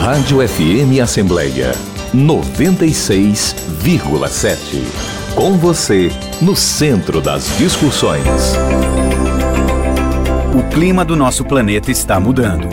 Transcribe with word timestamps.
Rádio 0.00 0.48
FM 0.48 0.98
Assembleia 1.00 1.70
96,7. 2.14 4.84
Com 5.34 5.56
você, 5.56 6.12
no 6.42 6.54
centro 6.56 7.20
das 7.20 7.56
discussões. 7.56 8.56
O 10.52 10.64
clima 10.74 11.04
do 11.04 11.14
nosso 11.14 11.44
planeta 11.44 11.88
está 11.90 12.18
mudando. 12.18 12.68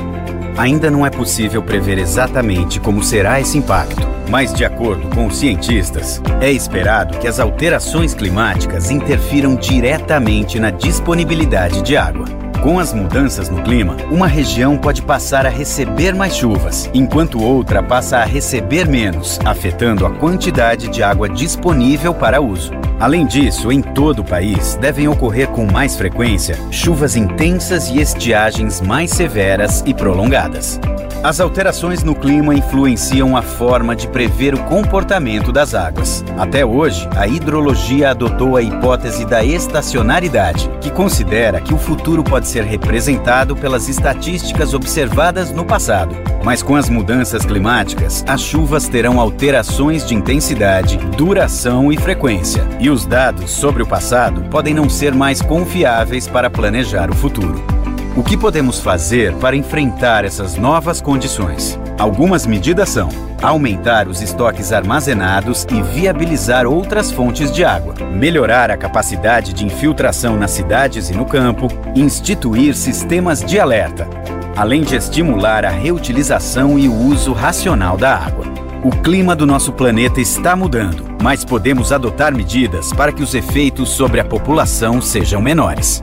Ainda 0.57 0.89
não 0.89 1.05
é 1.05 1.11
possível 1.11 1.61
prever 1.61 1.99
exatamente 1.99 2.79
como 2.79 3.03
será 3.03 3.39
esse 3.39 3.59
impacto, 3.59 4.01
mas, 4.27 4.51
de 4.51 4.65
acordo 4.65 5.07
com 5.09 5.27
os 5.27 5.37
cientistas, 5.37 6.19
é 6.41 6.51
esperado 6.51 7.19
que 7.19 7.27
as 7.27 7.39
alterações 7.39 8.15
climáticas 8.15 8.89
interfiram 8.89 9.55
diretamente 9.55 10.59
na 10.59 10.71
disponibilidade 10.71 11.83
de 11.83 11.95
água. 11.95 12.25
Com 12.61 12.79
as 12.79 12.91
mudanças 12.91 13.49
no 13.49 13.61
clima, 13.61 13.95
uma 14.11 14.27
região 14.27 14.77
pode 14.77 15.01
passar 15.01 15.45
a 15.45 15.49
receber 15.49 16.13
mais 16.13 16.35
chuvas, 16.35 16.89
enquanto 16.93 17.41
outra 17.41 17.83
passa 17.83 18.17
a 18.17 18.25
receber 18.25 18.87
menos, 18.87 19.39
afetando 19.45 20.05
a 20.05 20.09
quantidade 20.09 20.87
de 20.87 21.03
água 21.03 21.29
disponível 21.29 22.13
para 22.13 22.41
uso. 22.41 22.71
Além 22.99 23.27
disso, 23.27 23.71
em 23.71 23.81
todo 23.81 24.19
o 24.19 24.25
país 24.25 24.75
devem 24.75 25.07
ocorrer 25.07 25.47
com 25.49 25.65
mais 25.71 25.95
frequência 25.95 26.57
chuvas 26.71 27.15
intensas 27.15 27.89
e 27.89 27.99
estiagens 27.99 28.81
mais 28.81 29.11
severas 29.11 29.83
e 29.85 29.93
prolongadas. 29.93 30.79
As 31.23 31.39
alterações 31.39 32.03
no 32.03 32.13
clima 32.13 32.53
influenciam 32.53 33.35
a 33.35 33.41
forma 33.41 33.95
de 33.95 34.07
prever 34.07 34.53
o 34.53 34.63
comportamento 34.65 35.51
das 35.51 35.73
águas. 35.73 36.23
Até 36.37 36.63
hoje, 36.65 37.09
a 37.15 37.27
hidrologia 37.27 38.11
adotou 38.11 38.55
a 38.55 38.61
hipótese 38.61 39.25
da 39.25 39.43
estacionalidade, 39.43 40.69
que 40.79 40.91
considera 40.91 41.59
que 41.59 41.73
o 41.73 41.77
futuro 41.77 42.23
pode 42.23 42.47
ser 42.47 42.63
representado 42.63 43.55
pelas 43.55 43.89
estatísticas 43.89 44.73
observadas 44.73 45.51
no 45.51 45.65
passado. 45.65 46.15
Mas 46.43 46.61
com 46.61 46.75
as 46.75 46.87
mudanças 46.87 47.43
climáticas, 47.43 48.23
as 48.27 48.39
chuvas 48.39 48.87
terão 48.87 49.19
alterações 49.19 50.05
de 50.05 50.13
intensidade, 50.13 50.97
duração 51.17 51.91
e 51.91 51.97
frequência, 51.97 52.65
e 52.79 52.89
os 52.89 53.05
dados 53.05 53.51
sobre 53.51 53.81
o 53.83 53.87
passado 53.87 54.43
podem 54.49 54.73
não 54.73 54.87
ser 54.87 55.13
mais 55.13 55.41
confiáveis 55.41 56.27
para 56.27 56.49
planejar 56.49 57.09
o 57.09 57.15
futuro. 57.15 57.76
O 58.17 58.23
que 58.23 58.35
podemos 58.35 58.79
fazer 58.79 59.31
para 59.35 59.55
enfrentar 59.55 60.25
essas 60.25 60.55
novas 60.55 60.99
condições? 60.99 61.79
Algumas 61.99 62.47
medidas 62.47 62.89
são 62.89 63.09
aumentar 63.43 64.07
os 64.07 64.23
estoques 64.23 64.73
armazenados 64.73 65.67
e 65.69 65.79
viabilizar 65.83 66.65
outras 66.65 67.11
fontes 67.11 67.51
de 67.51 67.63
água, 67.63 67.93
melhorar 68.11 68.71
a 68.71 68.75
capacidade 68.75 69.53
de 69.53 69.63
infiltração 69.63 70.35
nas 70.35 70.49
cidades 70.49 71.11
e 71.11 71.13
no 71.13 71.27
campo, 71.27 71.67
instituir 71.95 72.73
sistemas 72.73 73.45
de 73.45 73.59
alerta, 73.59 74.07
além 74.55 74.81
de 74.81 74.95
estimular 74.95 75.63
a 75.63 75.69
reutilização 75.69 76.79
e 76.79 76.89
o 76.89 76.95
uso 76.95 77.33
racional 77.33 77.97
da 77.97 78.15
água. 78.15 78.45
O 78.83 78.89
clima 78.89 79.35
do 79.35 79.45
nosso 79.45 79.71
planeta 79.71 80.19
está 80.19 80.55
mudando, 80.55 81.05
mas 81.21 81.45
podemos 81.45 81.91
adotar 81.91 82.35
medidas 82.35 82.91
para 82.91 83.11
que 83.11 83.21
os 83.21 83.35
efeitos 83.35 83.89
sobre 83.89 84.19
a 84.19 84.25
população 84.25 84.99
sejam 85.03 85.39
menores. 85.39 86.01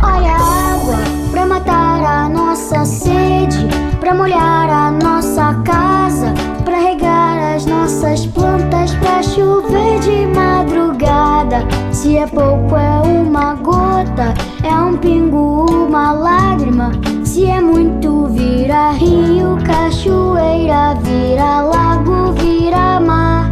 Olha 0.00 0.32
a 0.32 0.74
água 0.74 0.96
pra 1.32 1.44
matar 1.44 2.04
a 2.04 2.28
nossa 2.28 2.84
sede, 2.84 3.66
pra 3.98 4.14
molhar 4.14 4.70
a 4.70 4.92
nossa 4.92 5.54
casa, 5.64 6.32
pra 6.64 6.78
regar 6.78 7.56
as 7.56 7.66
nossas 7.66 8.24
plantas, 8.26 8.94
pra 8.94 9.20
chover 9.24 9.98
de 9.98 10.26
madrugada. 10.26 11.66
Se 11.90 12.16
é 12.16 12.26
pouco, 12.28 12.76
é 12.76 13.00
uma 13.08 13.54
gota, 13.54 14.34
é 14.62 14.74
um 14.74 14.96
pingo, 14.96 15.66
uma 15.68 16.12
lágrima. 16.12 16.92
Se 17.24 17.46
é 17.46 17.60
muito, 17.60 18.26
vira 18.26 18.92
rio, 18.92 19.58
cachoeira, 19.66 20.94
vira 21.02 21.62
lago, 21.62 22.32
vira 22.34 23.00
mar. 23.00 23.50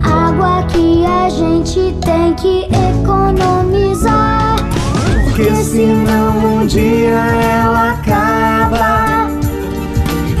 Água 0.00 0.62
que 0.68 1.04
a 1.04 1.28
gente 1.28 1.92
tem 2.00 2.34
que 2.34 2.68
economizar. 2.72 4.35
Porque 5.36 5.54
senão 5.56 6.62
um 6.62 6.66
dia 6.66 7.10
ela 7.10 7.90
acaba. 7.90 9.28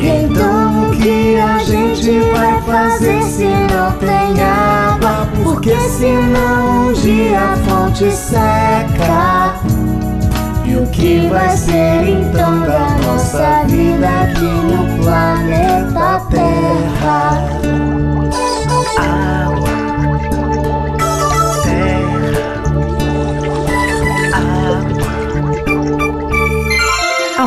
Então 0.00 0.88
o 0.88 0.96
que 0.96 1.38
a 1.38 1.58
gente 1.58 2.20
vai 2.32 2.62
fazer 2.62 3.22
se 3.24 3.44
não 3.44 3.92
tem 3.98 4.42
água? 4.42 5.28
Porque 5.42 5.78
senão 5.80 6.88
um 6.88 6.92
dia 6.94 7.38
a 7.38 7.56
fonte 7.58 8.10
seca. 8.10 9.60
E 10.64 10.76
o 10.76 10.86
que 10.86 11.28
vai 11.28 11.54
ser 11.54 12.08
então 12.08 12.60
da 12.60 12.88
nossa 13.04 13.64
vida 13.66 14.08
aqui 14.08 14.44
no 14.44 15.04
planeta 15.04 16.22
Terra? 16.30 18.15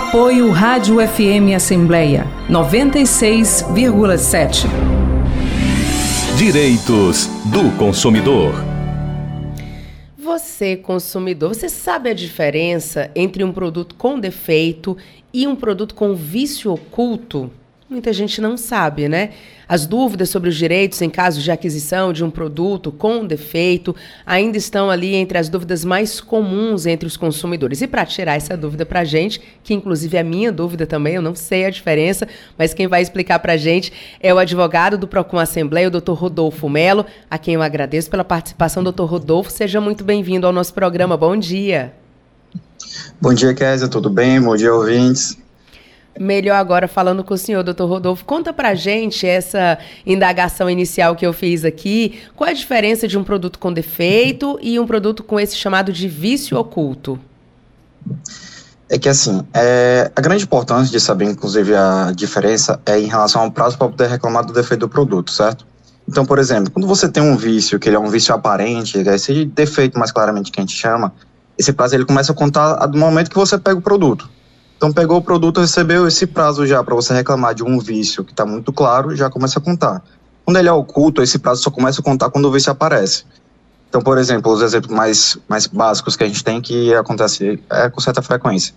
Apoio 0.10 0.50
Rádio 0.50 0.96
FM 1.08 1.54
Assembleia 1.56 2.26
96,7. 2.50 4.66
Direitos 6.36 7.28
do 7.46 7.70
consumidor. 7.78 8.56
Você, 10.18 10.76
consumidor, 10.76 11.54
você 11.54 11.70
sabe 11.70 12.10
a 12.10 12.16
diferença 12.16 13.12
entre 13.14 13.44
um 13.44 13.52
produto 13.52 13.94
com 13.94 14.20
defeito 14.20 14.98
e 15.32 15.46
um 15.46 15.56
produto 15.56 15.94
com 15.94 16.16
vício 16.16 16.72
oculto? 16.72 17.52
Muita 17.90 18.14
gente 18.14 18.40
não 18.40 18.56
sabe, 18.56 19.10
né? 19.10 19.32
As 19.68 19.88
dúvidas 19.88 20.30
sobre 20.30 20.50
os 20.50 20.56
direitos 20.56 21.02
em 21.02 21.10
caso 21.10 21.42
de 21.42 21.52
aquisição 21.52 22.14
de 22.14 22.24
um 22.24 22.30
produto 22.30 22.92
com 22.92 23.26
defeito 23.26 23.96
ainda 24.26 24.58
estão 24.58 24.92
ali 24.92 25.16
entre 25.16 25.38
as 25.38 25.50
dúvidas 25.50 25.84
mais 25.84 26.22
comuns 26.22 26.86
entre 26.86 27.08
os 27.08 27.18
consumidores. 27.18 27.82
E 27.82 27.88
para 27.88 28.06
tirar 28.06 28.36
essa 28.36 28.56
dúvida 28.56 28.86
para 28.86 29.00
a 29.00 29.04
gente, 29.04 29.42
que 29.64 29.74
inclusive 29.74 30.18
é 30.18 30.20
a 30.20 30.24
minha 30.24 30.52
dúvida 30.52 30.86
também, 30.86 31.16
eu 31.16 31.22
não 31.22 31.34
sei 31.34 31.66
a 31.66 31.70
diferença, 31.70 32.28
mas 32.58 32.74
quem 32.74 32.88
vai 32.88 33.02
explicar 33.02 33.40
para 33.40 33.54
a 33.54 33.58
gente 33.58 33.92
é 34.20 34.32
o 34.34 34.38
advogado 34.38 34.98
do 34.98 35.08
Procon 35.08 35.40
Assembleia, 35.40 35.88
o 35.88 35.92
doutor 35.92 36.14
Rodolfo 36.14 36.70
Melo, 36.70 37.06
a 37.30 37.40
quem 37.40 37.56
eu 37.56 37.62
agradeço 37.62 38.10
pela 38.10 38.24
participação. 38.24 38.84
Doutor 38.84 39.06
Rodolfo, 39.06 39.52
seja 39.52 39.82
muito 39.82 40.04
bem-vindo 40.04 40.46
ao 40.46 40.54
nosso 40.54 40.74
programa. 40.74 41.18
Bom 41.18 41.36
dia. 41.36 41.94
Bom 43.20 43.34
dia, 43.34 43.54
Kézia, 43.54 43.88
tudo 43.88 44.10
bem? 44.10 44.40
Bom 44.42 44.56
dia, 44.56 44.74
ouvintes 44.74 45.38
melhor 46.18 46.56
agora 46.56 46.88
falando 46.88 47.24
com 47.24 47.34
o 47.34 47.38
senhor, 47.38 47.64
doutor 47.64 47.88
Rodolfo. 47.88 48.24
Conta 48.26 48.54
pra 48.54 48.76
gente 48.76 49.28
essa 49.28 49.78
indagação 50.06 50.70
inicial 50.70 51.16
que 51.16 51.26
eu 51.26 51.34
fiz 51.34 51.66
aqui. 51.66 52.20
Qual 52.36 52.50
a 52.50 52.54
diferença 52.54 53.08
de 53.08 53.18
um 53.18 53.24
produto 53.24 53.60
com 53.60 53.72
defeito 53.72 54.58
e 54.62 54.80
um 54.80 54.88
produto 54.88 55.24
com 55.24 55.40
esse 55.40 55.56
chamado 55.56 55.92
de 55.92 56.08
vício 56.08 56.58
oculto? 56.58 57.20
É 58.90 58.98
que 58.98 59.08
assim, 59.08 59.44
é, 59.54 60.12
a 60.16 60.22
grande 60.22 60.44
importância 60.44 60.92
de 60.92 61.00
saber, 61.00 61.26
inclusive, 61.26 61.76
a 61.76 62.12
diferença 62.16 62.80
é 62.86 63.00
em 63.00 63.06
relação 63.06 63.44
ao 63.44 63.52
prazo 63.52 63.78
para 63.78 63.88
poder 63.88 64.08
reclamar 64.08 64.44
do 64.44 64.52
defeito 64.52 64.82
do 64.82 64.90
produto, 64.90 65.32
certo? 65.32 65.66
Então, 66.08 66.26
por 66.26 66.40
exemplo, 66.40 66.72
quando 66.72 66.88
você 66.88 67.08
tem 67.08 67.22
um 67.22 67.38
vício, 67.38 67.80
que 67.80 67.88
ele 67.88 67.96
é 67.96 68.00
um 68.00 68.10
vício 68.10 68.34
aparente, 68.34 68.98
é 68.98 69.14
esse 69.14 69.46
defeito 69.46 70.00
mais 70.00 70.12
claramente 70.12 70.52
que 70.52 70.60
a 70.60 70.64
gente 70.64 70.76
chama, 70.76 71.14
esse 71.56 71.72
prazo 71.72 71.94
ele 71.94 72.06
começa 72.06 72.32
a 72.32 72.36
contar 72.36 72.88
do 72.88 72.98
momento 72.98 73.30
que 73.30 73.36
você 73.36 73.60
pega 73.60 73.78
o 73.78 73.82
produto. 73.82 74.28
Então 74.80 74.94
pegou 74.94 75.18
o 75.18 75.22
produto, 75.22 75.60
recebeu 75.60 76.08
esse 76.08 76.26
prazo 76.26 76.66
já 76.66 76.82
para 76.82 76.96
você 76.96 77.14
reclamar 77.14 77.54
de 77.54 77.62
um 77.62 77.80
vício 77.80 78.24
que 78.24 78.32
está 78.32 78.46
muito 78.46 78.72
claro, 78.72 79.14
já 79.14 79.30
começa 79.30 79.60
a 79.60 79.62
contar. 79.62 80.02
Quando 80.46 80.56
ele 80.56 80.70
é 80.70 80.72
oculto, 80.72 81.22
esse 81.22 81.38
prazo 81.38 81.62
só 81.62 81.70
começa 81.70 82.00
a 82.00 82.04
contar 82.04 82.30
quando 82.30 82.46
o 82.46 82.52
vício 82.52 82.72
aparece. 82.72 83.26
Então, 83.90 84.02
por 84.02 84.18
exemplo, 84.18 84.50
os 84.50 84.62
exemplos 84.62 84.96
mais, 84.96 85.38
mais 85.50 85.68
básicos 85.68 86.16
que 86.16 86.24
a 86.24 86.28
gente 86.28 86.42
tem 86.46 86.62
que 86.62 86.94
acontece 86.94 87.62
é 87.70 87.90
com 87.90 88.00
certa 88.00 88.22
frequência. 88.22 88.74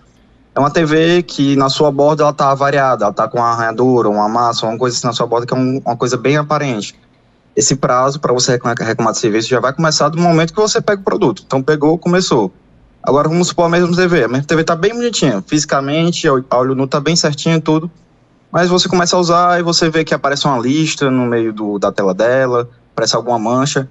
É 0.56 0.58
uma 0.58 0.72
TV 0.72 1.22
que 1.22 1.54
na 1.54 1.68
sua 1.68 1.92
borda 1.92 2.24
ela 2.24 2.32
está 2.32 2.52
variada, 2.52 3.04
ela 3.04 3.12
está 3.12 3.28
com 3.28 3.38
uma 3.38 3.52
arranhadura, 3.52 4.08
uma 4.08 4.28
massa, 4.28 4.66
uma 4.66 4.76
coisa 4.76 4.96
assim 4.96 5.06
na 5.06 5.12
sua 5.12 5.28
borda 5.28 5.46
que 5.46 5.54
é 5.54 5.56
um, 5.56 5.80
uma 5.86 5.96
coisa 5.96 6.16
bem 6.16 6.36
aparente. 6.36 6.98
Esse 7.54 7.76
prazo 7.76 8.18
para 8.18 8.32
você 8.32 8.58
reclamar 8.80 9.12
de 9.12 9.20
serviço 9.20 9.48
já 9.48 9.60
vai 9.60 9.72
começar 9.72 10.08
do 10.08 10.18
momento 10.18 10.52
que 10.52 10.60
você 10.60 10.80
pega 10.80 11.00
o 11.00 11.04
produto. 11.04 11.44
Então 11.46 11.62
pegou, 11.62 11.96
começou. 11.96 12.52
Agora 13.02 13.28
vamos 13.28 13.48
supor 13.48 13.64
a 13.64 13.68
mesma 13.68 13.94
TV. 13.96 14.24
A 14.24 14.28
mesma 14.28 14.46
TV 14.46 14.62
tá 14.62 14.76
bem 14.76 14.94
bonitinha, 14.94 15.42
fisicamente, 15.46 16.28
a 16.28 16.56
olho 16.56 16.74
nu 16.74 16.86
tá 16.86 17.00
bem 17.00 17.16
certinho 17.16 17.56
e 17.56 17.60
tudo. 17.60 17.90
Mas 18.50 18.68
você 18.68 18.88
começa 18.88 19.16
a 19.16 19.18
usar 19.18 19.58
e 19.58 19.62
você 19.62 19.90
vê 19.90 20.04
que 20.04 20.14
aparece 20.14 20.46
uma 20.46 20.58
lista 20.58 21.10
no 21.10 21.26
meio 21.26 21.52
do, 21.52 21.78
da 21.78 21.90
tela 21.90 22.14
dela, 22.14 22.68
aparece 22.92 23.16
alguma 23.16 23.38
mancha. 23.38 23.88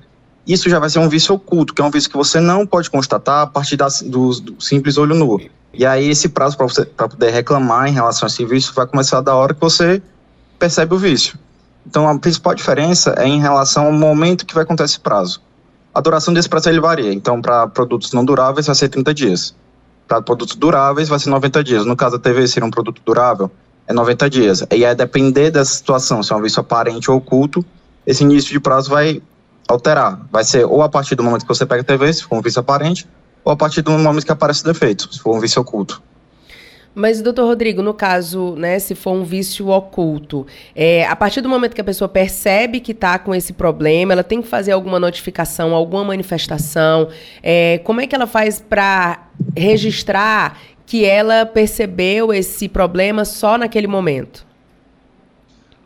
Isso 0.47 0.69
já 0.69 0.79
vai 0.79 0.89
ser 0.89 0.99
um 0.99 1.09
vício 1.09 1.35
oculto, 1.35 1.73
que 1.73 1.81
é 1.81 1.85
um 1.85 1.91
vício 1.91 2.09
que 2.09 2.15
você 2.15 2.39
não 2.39 2.65
pode 2.65 2.89
constatar 2.89 3.41
a 3.41 3.47
partir 3.47 3.75
da, 3.75 3.87
do, 4.05 4.29
do 4.39 4.61
simples 4.61 4.97
olho 4.97 5.15
nu. 5.15 5.41
E 5.73 5.85
aí 5.85 6.09
esse 6.09 6.29
prazo 6.29 6.57
para 6.95 7.09
poder 7.09 7.31
reclamar 7.31 7.87
em 7.87 7.93
relação 7.93 8.25
a 8.25 8.29
esse 8.29 8.45
vício 8.45 8.73
vai 8.73 8.85
começar 8.87 9.19
da 9.21 9.35
hora 9.35 9.53
que 9.53 9.61
você 9.61 10.01
percebe 10.57 10.93
o 10.93 10.97
vício. 10.97 11.37
Então 11.85 12.07
a 12.07 12.17
principal 12.17 12.53
diferença 12.53 13.15
é 13.17 13.27
em 13.27 13.41
relação 13.41 13.87
ao 13.87 13.91
momento 13.91 14.45
que 14.45 14.53
vai 14.53 14.63
acontecer 14.63 14.93
esse 14.93 14.99
prazo. 14.99 15.41
A 15.93 15.99
duração 15.99 16.33
desse 16.33 16.47
prazo 16.47 16.69
ele 16.69 16.79
varia. 16.79 17.13
Então, 17.13 17.41
para 17.41 17.67
produtos 17.67 18.13
não 18.13 18.23
duráveis 18.23 18.65
vai 18.65 18.75
ser 18.75 18.89
30 18.89 19.13
dias. 19.13 19.55
Para 20.07 20.21
produtos 20.21 20.55
duráveis 20.55 21.09
vai 21.09 21.19
ser 21.19 21.29
90 21.29 21.63
dias. 21.63 21.85
No 21.85 21.95
caso 21.95 22.17
da 22.17 22.23
TV 22.23 22.47
ser 22.47 22.63
um 22.63 22.71
produto 22.71 23.01
durável, 23.05 23.51
é 23.87 23.93
90 23.93 24.29
dias. 24.29 24.63
E 24.71 24.85
aí, 24.85 24.95
depender 24.95 25.51
da 25.51 25.65
situação, 25.65 26.23
se 26.23 26.31
é 26.31 26.35
um 26.35 26.41
vício 26.41 26.61
aparente 26.61 27.11
ou 27.11 27.17
oculto, 27.17 27.63
esse 28.05 28.23
início 28.23 28.51
de 28.51 28.59
prazo 28.59 28.89
vai 28.89 29.21
alterar. 29.67 30.19
Vai 30.31 30.43
ser 30.43 30.65
ou 30.65 30.81
a 30.81 30.89
partir 30.89 31.15
do 31.15 31.23
momento 31.23 31.41
que 31.41 31.47
você 31.47 31.65
pega 31.65 31.81
a 31.81 31.85
TV, 31.85 32.13
se 32.13 32.23
for 32.23 32.37
um 32.37 32.41
vício 32.41 32.59
aparente, 32.59 33.07
ou 33.43 33.51
a 33.51 33.55
partir 33.55 33.81
do 33.81 33.91
momento 33.91 34.25
que 34.25 34.31
aparece 34.31 34.61
o 34.61 34.65
defeito, 34.65 35.13
se 35.13 35.19
for 35.19 35.35
um 35.35 35.39
vício 35.39 35.61
oculto. 35.61 36.01
Mas, 36.93 37.21
doutor 37.21 37.45
Rodrigo, 37.45 37.81
no 37.81 37.93
caso, 37.93 38.53
né, 38.57 38.77
se 38.77 38.93
for 38.95 39.13
um 39.13 39.23
vício 39.23 39.69
oculto, 39.69 40.45
é, 40.75 41.07
a 41.07 41.15
partir 41.15 41.39
do 41.39 41.47
momento 41.47 41.73
que 41.73 41.79
a 41.79 41.85
pessoa 41.85 42.09
percebe 42.09 42.81
que 42.81 42.91
está 42.91 43.17
com 43.17 43.33
esse 43.33 43.53
problema, 43.53 44.11
ela 44.11 44.23
tem 44.23 44.41
que 44.41 44.47
fazer 44.47 44.73
alguma 44.73 44.99
notificação, 44.99 45.73
alguma 45.73 46.03
manifestação. 46.03 47.07
É, 47.41 47.79
como 47.85 48.01
é 48.01 48.07
que 48.07 48.13
ela 48.13 48.27
faz 48.27 48.59
para 48.59 49.27
registrar 49.55 50.57
que 50.85 51.05
ela 51.05 51.45
percebeu 51.45 52.33
esse 52.33 52.67
problema 52.67 53.23
só 53.23 53.57
naquele 53.57 53.87
momento? 53.87 54.45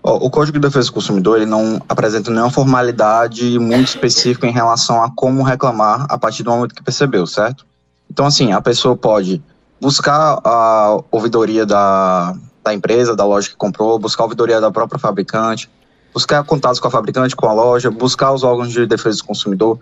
o 0.07 0.29
Código 0.29 0.59
de 0.59 0.67
Defesa 0.67 0.87
do 0.87 0.93
Consumidor 0.93 1.37
ele 1.37 1.47
não 1.47 1.81
apresenta 1.89 2.29
nenhuma 2.29 2.51
formalidade 2.51 3.57
muito 3.57 3.87
específica 3.87 4.45
em 4.45 4.51
relação 4.51 5.01
a 5.01 5.09
como 5.09 5.41
reclamar 5.41 6.05
a 6.07 6.15
partir 6.15 6.43
do 6.43 6.51
momento 6.51 6.75
que 6.75 6.83
percebeu, 6.83 7.25
certo? 7.25 7.65
Então, 8.07 8.27
assim, 8.27 8.51
a 8.51 8.61
pessoa 8.61 8.95
pode 8.95 9.41
buscar 9.79 10.39
a 10.43 10.99
ouvidoria 11.11 11.65
da, 11.65 12.35
da 12.63 12.73
empresa, 12.73 13.15
da 13.15 13.25
loja 13.25 13.49
que 13.49 13.55
comprou, 13.55 13.99
buscar 13.99 14.23
a 14.23 14.25
ouvidoria 14.25 14.61
da 14.61 14.71
própria 14.71 14.99
fabricante, 14.99 15.69
buscar 16.13 16.43
contatos 16.43 16.79
com 16.79 16.87
a 16.87 16.91
fabricante, 16.91 17.35
com 17.35 17.47
a 17.47 17.53
loja, 17.53 17.91
buscar 17.91 18.31
os 18.31 18.43
órgãos 18.43 18.71
de 18.71 18.85
defesa 18.85 19.17
do 19.17 19.25
consumidor, 19.25 19.79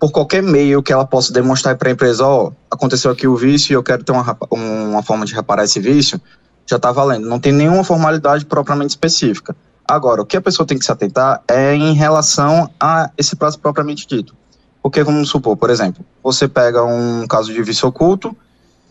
por 0.00 0.10
qualquer 0.10 0.42
meio 0.42 0.82
que 0.82 0.92
ela 0.92 1.06
possa 1.06 1.32
demonstrar 1.32 1.76
para 1.76 1.90
a 1.90 1.92
empresa, 1.92 2.24
ó, 2.26 2.46
oh, 2.46 2.52
aconteceu 2.70 3.10
aqui 3.10 3.28
o 3.28 3.36
vício 3.36 3.72
e 3.72 3.74
eu 3.74 3.82
quero 3.82 4.02
ter 4.02 4.12
uma, 4.12 4.36
uma 4.50 5.02
forma 5.02 5.26
de 5.26 5.34
reparar 5.34 5.64
esse 5.64 5.78
vício, 5.78 6.18
já 6.66 6.76
está 6.76 6.90
valendo. 6.90 7.28
Não 7.28 7.38
tem 7.38 7.52
nenhuma 7.52 7.84
formalidade 7.84 8.46
propriamente 8.46 8.90
específica. 8.90 9.54
Agora, 9.86 10.22
o 10.22 10.26
que 10.26 10.36
a 10.36 10.40
pessoa 10.40 10.66
tem 10.66 10.78
que 10.78 10.84
se 10.84 10.92
atentar 10.92 11.42
é 11.46 11.74
em 11.74 11.92
relação 11.92 12.70
a 12.80 13.10
esse 13.18 13.36
prazo 13.36 13.58
propriamente 13.58 14.06
dito. 14.06 14.34
Porque, 14.82 15.02
vamos 15.02 15.28
supor, 15.28 15.56
por 15.56 15.68
exemplo, 15.68 16.02
você 16.22 16.48
pega 16.48 16.82
um 16.82 17.26
caso 17.26 17.52
de 17.52 17.62
vício 17.62 17.86
oculto, 17.86 18.34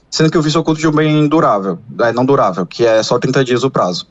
sendo 0.10 0.32
que 0.32 0.38
o 0.38 0.42
vício 0.42 0.60
oculto 0.60 0.80
de 0.80 0.88
um 0.88 0.92
bem 0.92 1.28
durável, 1.28 1.80
é, 2.00 2.12
não 2.12 2.26
durável, 2.26 2.66
que 2.66 2.86
é 2.86 3.02
só 3.04 3.20
30 3.20 3.44
dias 3.44 3.64
o 3.64 3.70
prazo. 3.70 4.08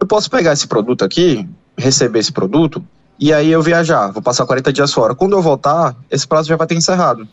Eu 0.00 0.06
posso 0.06 0.30
pegar 0.30 0.52
esse 0.52 0.66
produto 0.66 1.04
aqui, 1.04 1.48
receber 1.76 2.18
esse 2.18 2.32
produto, 2.32 2.84
e 3.18 3.32
aí 3.32 3.52
eu 3.52 3.62
viajar, 3.62 4.10
vou 4.10 4.22
passar 4.22 4.44
40 4.44 4.72
dias 4.72 4.92
fora. 4.92 5.14
Quando 5.14 5.36
eu 5.36 5.42
voltar, 5.42 5.94
esse 6.10 6.26
prazo 6.26 6.48
já 6.48 6.56
vai 6.56 6.66
ter 6.66 6.74
encerrado. 6.74 7.26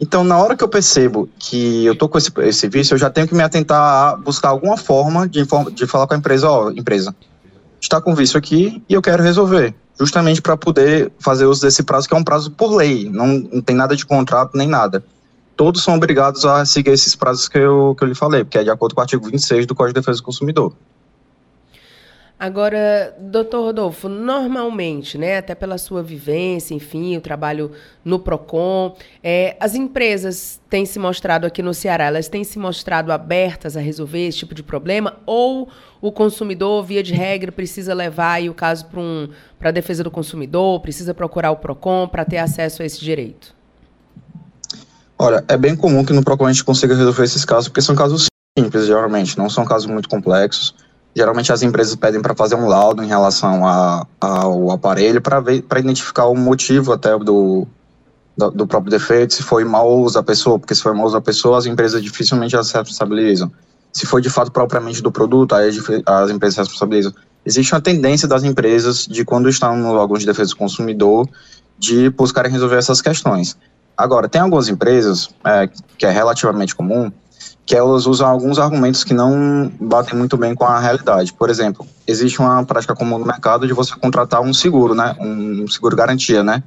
Então, 0.00 0.24
na 0.24 0.36
hora 0.36 0.56
que 0.56 0.64
eu 0.64 0.68
percebo 0.68 1.28
que 1.38 1.86
eu 1.86 1.94
tô 1.94 2.08
com 2.08 2.18
esse, 2.18 2.32
esse 2.38 2.68
vício, 2.68 2.94
eu 2.94 2.98
já 2.98 3.08
tenho 3.08 3.28
que 3.28 3.34
me 3.34 3.44
atentar 3.44 3.80
a 3.80 4.16
buscar 4.16 4.48
alguma 4.48 4.76
forma 4.76 5.28
de, 5.28 5.46
de 5.72 5.86
falar 5.86 6.08
com 6.08 6.14
a 6.14 6.16
empresa, 6.16 6.50
ó, 6.50 6.66
oh, 6.66 6.70
empresa, 6.72 7.14
está 7.80 8.00
com 8.00 8.12
vício 8.12 8.36
aqui 8.36 8.82
e 8.88 8.94
eu 8.94 9.00
quero 9.00 9.22
resolver. 9.22 9.72
Justamente 9.98 10.42
para 10.42 10.56
poder 10.56 11.12
fazer 11.20 11.46
uso 11.46 11.62
desse 11.62 11.84
prazo, 11.84 12.08
que 12.08 12.14
é 12.14 12.18
um 12.18 12.24
prazo 12.24 12.50
por 12.50 12.74
lei, 12.74 13.08
não, 13.08 13.28
não 13.28 13.62
tem 13.62 13.76
nada 13.76 13.94
de 13.94 14.04
contrato 14.04 14.56
nem 14.56 14.66
nada 14.66 15.04
todos 15.56 15.82
são 15.82 15.94
obrigados 15.94 16.44
a 16.44 16.64
seguir 16.64 16.90
esses 16.90 17.14
prazos 17.14 17.48
que 17.48 17.58
eu, 17.58 17.94
que 17.96 18.04
eu 18.04 18.08
lhe 18.08 18.14
falei, 18.14 18.44
porque 18.44 18.58
é 18.58 18.64
de 18.64 18.70
acordo 18.70 18.94
com 18.94 19.00
o 19.00 19.02
artigo 19.02 19.24
26 19.26 19.66
do 19.66 19.74
Código 19.74 19.94
de 19.94 20.00
Defesa 20.00 20.18
do 20.18 20.24
Consumidor. 20.24 20.74
Agora, 22.38 23.16
doutor 23.18 23.62
Rodolfo, 23.62 24.08
normalmente, 24.08 25.16
né, 25.16 25.38
até 25.38 25.54
pela 25.54 25.78
sua 25.78 26.02
vivência, 26.02 26.74
enfim, 26.74 27.16
o 27.16 27.20
trabalho 27.20 27.70
no 28.04 28.18
PROCON, 28.18 28.96
é, 29.22 29.56
as 29.60 29.76
empresas 29.76 30.60
têm 30.68 30.84
se 30.84 30.98
mostrado 30.98 31.46
aqui 31.46 31.62
no 31.62 31.72
Ceará, 31.72 32.06
elas 32.06 32.28
têm 32.28 32.42
se 32.42 32.58
mostrado 32.58 33.12
abertas 33.12 33.76
a 33.76 33.80
resolver 33.80 34.26
esse 34.26 34.38
tipo 34.38 34.54
de 34.54 34.64
problema, 34.64 35.16
ou 35.24 35.68
o 36.02 36.10
consumidor, 36.10 36.84
via 36.84 37.04
de 37.04 37.14
regra, 37.14 37.52
precisa 37.52 37.94
levar 37.94 38.42
o 38.42 38.52
caso 38.52 38.86
para 38.86 39.00
um, 39.00 39.28
a 39.62 39.70
defesa 39.70 40.02
do 40.02 40.10
consumidor, 40.10 40.80
precisa 40.80 41.14
procurar 41.14 41.52
o 41.52 41.56
PROCON 41.56 42.08
para 42.08 42.24
ter 42.24 42.38
acesso 42.38 42.82
a 42.82 42.84
esse 42.84 43.00
direito? 43.00 43.54
Olha, 45.18 45.44
é 45.48 45.56
bem 45.56 45.76
comum 45.76 46.04
que 46.04 46.12
no 46.12 46.24
Procon 46.24 46.46
a 46.46 46.52
gente 46.52 46.64
consiga 46.64 46.94
resolver 46.94 47.24
esses 47.24 47.44
casos, 47.44 47.68
porque 47.68 47.80
são 47.80 47.94
casos 47.94 48.26
simples, 48.58 48.86
geralmente, 48.86 49.38
não 49.38 49.48
são 49.48 49.64
casos 49.64 49.86
muito 49.86 50.08
complexos. 50.08 50.74
Geralmente 51.16 51.52
as 51.52 51.62
empresas 51.62 51.94
pedem 51.94 52.20
para 52.20 52.34
fazer 52.34 52.56
um 52.56 52.66
laudo 52.66 53.02
em 53.02 53.06
relação 53.06 53.66
a, 53.66 54.04
ao 54.20 54.72
aparelho 54.72 55.20
para 55.22 55.78
identificar 55.78 56.26
o 56.26 56.34
motivo 56.34 56.92
até 56.92 57.16
do, 57.16 57.66
do, 58.36 58.50
do, 58.50 58.66
próprio 58.66 58.90
defeito, 58.90 59.32
se 59.32 59.42
foi 59.42 59.64
mau 59.64 60.00
uso 60.00 60.14
da 60.14 60.22
pessoa, 60.24 60.58
porque 60.58 60.74
se 60.74 60.82
foi 60.82 60.92
mau 60.92 61.06
uso 61.06 61.14
da 61.14 61.20
pessoa, 61.20 61.56
as 61.56 61.66
empresas 61.66 62.02
dificilmente 62.02 62.50
se 62.64 62.74
responsabilizam. 62.74 63.50
Se 63.92 64.06
foi 64.06 64.20
de 64.20 64.28
fato 64.28 64.50
propriamente 64.50 65.00
do 65.00 65.12
produto, 65.12 65.54
aí 65.54 65.70
as 66.04 66.30
empresas 66.30 66.58
responsabilizam. 66.58 67.14
Existe 67.46 67.72
uma 67.72 67.80
tendência 67.80 68.26
das 68.26 68.42
empresas 68.42 69.06
de, 69.06 69.24
quando 69.24 69.48
estão 69.48 69.76
no 69.76 69.94
órgão 69.94 70.18
de 70.18 70.26
defesa 70.26 70.50
do 70.50 70.56
consumidor, 70.56 71.28
de 71.78 72.10
buscarem 72.10 72.50
resolver 72.50 72.76
essas 72.76 73.00
questões. 73.00 73.56
Agora, 73.96 74.28
tem 74.28 74.40
algumas 74.40 74.68
empresas, 74.68 75.30
é, 75.44 75.68
que 75.96 76.04
é 76.04 76.10
relativamente 76.10 76.74
comum, 76.74 77.12
que 77.66 77.74
elas 77.74 78.06
usam 78.06 78.28
alguns 78.28 78.58
argumentos 78.58 79.04
que 79.04 79.14
não 79.14 79.72
batem 79.80 80.18
muito 80.18 80.36
bem 80.36 80.54
com 80.54 80.64
a 80.64 80.78
realidade. 80.78 81.32
Por 81.32 81.48
exemplo, 81.48 81.86
existe 82.06 82.40
uma 82.40 82.64
prática 82.64 82.94
comum 82.94 83.18
no 83.18 83.24
mercado 83.24 83.66
de 83.66 83.72
você 83.72 83.94
contratar 83.96 84.42
um 84.42 84.52
seguro, 84.52 84.94
né? 84.94 85.16
Um 85.18 85.66
seguro 85.68 85.96
garantia, 85.96 86.42
né? 86.42 86.62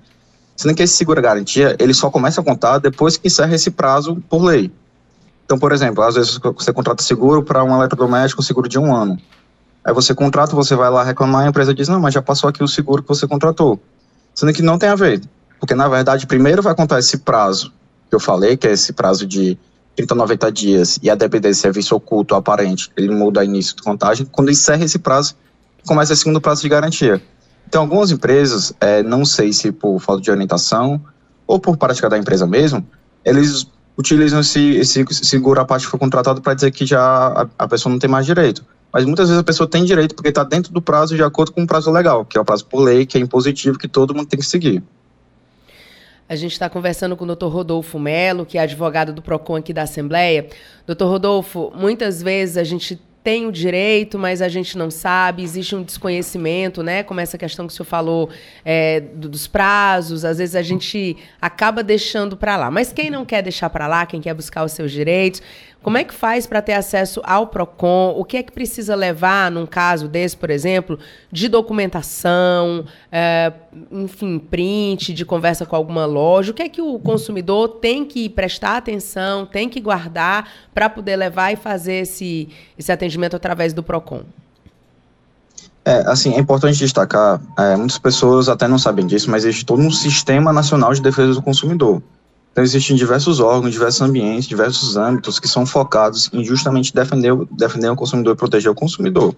Sendo 0.56 0.74
que 0.74 0.82
esse 0.82 0.96
seguro 0.96 1.22
garantia, 1.22 1.76
ele 1.78 1.94
só 1.94 2.10
começa 2.10 2.42
a 2.42 2.44
contar 2.44 2.80
depois 2.80 3.16
que 3.16 3.28
encerra 3.28 3.54
esse 3.54 3.70
prazo 3.70 4.24
por 4.28 4.42
lei. 4.44 4.72
Então, 5.46 5.60
por 5.60 5.72
exemplo, 5.72 6.04
às 6.04 6.16
vezes 6.16 6.40
você 6.56 6.74
contrata 6.74 7.04
seguro 7.04 7.44
para 7.44 7.64
um 7.64 7.76
eletrodoméstico, 7.76 8.42
seguro 8.42 8.68
de 8.68 8.80
um 8.80 8.94
ano. 8.94 9.18
Aí 9.86 9.94
você 9.94 10.16
contrata, 10.16 10.56
você 10.56 10.76
vai 10.76 10.90
lá 10.90 11.04
reclamar, 11.04 11.46
a 11.46 11.48
empresa 11.48 11.74
diz, 11.74 11.88
não, 11.88 12.00
mas 12.00 12.14
já 12.14 12.22
passou 12.22 12.50
aqui 12.50 12.64
o 12.64 12.68
seguro 12.68 13.04
que 13.04 13.08
você 13.08 13.28
contratou. 13.28 13.80
Sendo 14.34 14.52
que 14.52 14.62
não 14.62 14.78
tem 14.78 14.90
a 14.90 14.96
ver. 14.96 15.22
Porque, 15.60 15.76
na 15.76 15.88
verdade, 15.88 16.28
primeiro 16.28 16.62
vai 16.62 16.76
contar 16.76 17.00
esse 17.00 17.18
prazo 17.18 17.74
que 18.10 18.16
eu 18.16 18.20
falei, 18.20 18.56
que 18.56 18.68
é 18.68 18.72
esse 18.72 18.94
prazo 18.94 19.26
de 19.26 19.58
30 19.96 20.14
a 20.14 20.18
90 20.18 20.52
dias, 20.52 21.00
e 21.02 21.10
a 21.10 21.16
depender 21.16 21.50
de 21.50 21.56
serviço 21.56 21.96
oculto 21.96 22.36
aparente, 22.36 22.92
ele 22.96 23.10
muda 23.10 23.44
início 23.44 23.76
de 23.76 23.82
contagem. 23.82 24.28
Quando 24.32 24.52
encerra 24.52 24.86
esse 24.86 25.00
prazo, 25.00 25.36
começa 25.86 26.14
o 26.14 26.16
segundo 26.16 26.40
prazo 26.40 26.62
de 26.62 26.70
garantia. 26.70 27.22
Então, 27.68 27.82
algumas 27.82 28.12
empresas, 28.12 28.74
é, 28.80 29.04
não 29.04 29.26
sei 29.26 29.52
se 29.52 29.72
por 29.72 30.00
falta 30.00 30.22
de 30.22 30.32
orientação 30.32 31.02
ou 31.46 31.60
por 31.60 31.76
prática 31.76 32.10
da 32.10 32.18
empresa 32.18 32.46
mesmo, 32.48 32.86
eles 33.26 33.68
utilizam 33.98 34.40
esse, 34.40 34.76
esse 34.76 35.04
seguro 35.26 35.60
a 35.60 35.66
parte 35.66 35.86
que 35.86 35.92
foi 35.92 36.00
contratado 36.00 36.42
para 36.42 36.54
dizer 36.54 36.72
que 36.72 36.86
já 36.86 37.02
a, 37.02 37.48
a, 37.58 37.68
pessoa 37.68 37.92
não 37.92 38.00
tem 38.00 38.10
mais 38.10 38.26
direito. 38.26 38.64
Mas 38.94 39.04
muitas 39.04 39.28
vezes 39.28 39.42
a 39.42 39.44
pessoa 39.44 39.68
tem 39.68 39.84
direito 39.84 40.16
porque 40.16 40.30
está 40.30 40.44
dentro 40.44 40.72
do 40.72 40.82
prazo 40.82 41.16
de 41.16 41.24
acordo 41.24 41.52
com 41.52 41.64
o 41.64 41.68
prazo 41.68 41.92
legal, 41.92 42.24
que 42.24 42.38
é 42.38 42.42
o 42.42 42.46
prazo 42.46 42.66
por 42.66 42.82
lei, 42.82 43.06
que 43.06 43.18
é 43.18 43.22
impositivo, 43.22 43.78
que 43.78 43.88
todo 43.88 44.14
mundo 44.14 44.28
tem 44.28 44.40
que 44.40 44.46
seguir. 44.46 44.84
A 46.30 46.36
gente 46.36 46.52
está 46.52 46.70
conversando 46.70 47.16
com 47.16 47.24
o 47.24 47.36
Dr. 47.36 47.46
Rodolfo 47.46 47.98
Melo, 47.98 48.46
que 48.46 48.58
é 48.58 48.62
advogado 48.62 49.14
do 49.14 49.22
PROCON 49.22 49.56
aqui 49.56 49.72
da 49.72 49.84
Assembleia. 49.84 50.48
Doutor 50.86 51.08
Rodolfo, 51.08 51.72
muitas 51.74 52.22
vezes 52.22 52.58
a 52.58 52.66
gente 52.66 53.00
tem 53.28 53.46
o 53.46 53.52
direito, 53.52 54.18
mas 54.18 54.42
a 54.42 54.48
gente 54.48 54.78
não 54.78 54.90
sabe, 54.90 55.44
existe 55.44 55.76
um 55.76 55.84
desconhecimento, 55.84 56.82
né? 56.82 57.04
Como 57.04 57.20
essa 57.20 57.38
questão 57.38 57.68
que 57.68 57.74
o 57.74 57.76
senhor 57.76 57.86
falou 57.86 58.30
é, 58.64 59.02
dos 59.02 59.48
prazos, 59.48 60.24
às 60.24 60.38
vezes 60.38 60.56
a 60.56 60.62
gente 60.62 61.18
acaba 61.42 61.84
deixando 61.84 62.38
para 62.38 62.56
lá. 62.56 62.72
Mas 62.72 62.94
quem 62.94 63.10
não 63.10 63.26
quer 63.26 63.42
deixar 63.42 63.70
para 63.70 63.86
lá, 63.86 64.06
quem 64.06 64.22
quer 64.22 64.34
buscar 64.34 64.64
os 64.64 64.72
seus 64.72 64.94
direitos, 64.94 65.42
como 65.82 65.98
é 65.98 66.04
que 66.04 66.14
faz 66.14 66.46
para 66.46 66.62
ter 66.62 66.74
acesso 66.74 67.22
ao 67.24 67.48
PROCON? 67.48 68.14
O 68.18 68.26
que 68.26 68.38
é 68.38 68.44
que 68.44 68.52
precisa 68.52 68.96
levar, 68.96 69.50
num 69.50 69.66
caso 69.66 70.08
desse, 70.08 70.36
por 70.36 70.50
exemplo, 70.50 71.00
de 71.32 71.48
documentação, 71.48 72.84
é, 73.12 73.54
enfim, 73.92 74.38
print, 74.38 75.14
de 75.14 75.24
conversa 75.24 75.66
com 75.66 75.76
alguma 75.76 76.06
loja? 76.06 76.52
O 76.52 76.54
que 76.54 76.64
é 76.64 76.70
que 76.70 76.82
o 76.82 77.00
consumidor 77.00 77.70
tem 77.80 78.04
que 78.04 78.28
prestar 78.28 78.78
atenção, 78.78 79.46
tem 79.46 79.70
que 79.70 79.80
guardar 79.80 80.52
para 80.74 80.90
poder 80.90 81.16
levar 81.16 81.54
e 81.54 81.56
fazer 81.56 82.02
esse, 82.02 82.50
esse 82.78 82.92
atendimento 82.92 83.36
através 83.36 83.72
do 83.72 83.82
PROCON? 83.82 84.24
É, 85.86 86.04
assim, 86.06 86.34
é 86.34 86.40
importante 86.40 86.78
destacar, 86.78 87.40
é, 87.58 87.78
muitas 87.78 87.98
pessoas 87.98 88.50
até 88.50 88.68
não 88.68 88.78
sabem 88.78 89.08
disso, 89.08 89.32
mas 89.32 89.46
existe 89.46 89.66
todo 89.66 89.82
um 89.82 89.90
sistema 89.90 90.52
nacional 90.52 90.94
de 90.94 91.02
defesa 91.02 91.34
do 91.34 91.42
consumidor. 91.42 92.04
Então, 92.58 92.66
existem 92.66 92.96
diversos 92.96 93.40
órgãos, 93.40 93.72
diversos 93.72 94.02
ambientes, 94.02 94.48
diversos 94.48 94.98
âmbitos 94.98 95.40
que 95.40 95.48
são 95.48 95.64
focados 95.64 96.28
em 96.34 96.44
justamente 96.44 96.92
defender, 96.92 97.32
defender 97.52 97.88
o 97.88 97.96
consumidor 97.96 98.34
e 98.34 98.36
proteger 98.36 98.72
o 98.72 98.74
consumidor. 98.74 99.36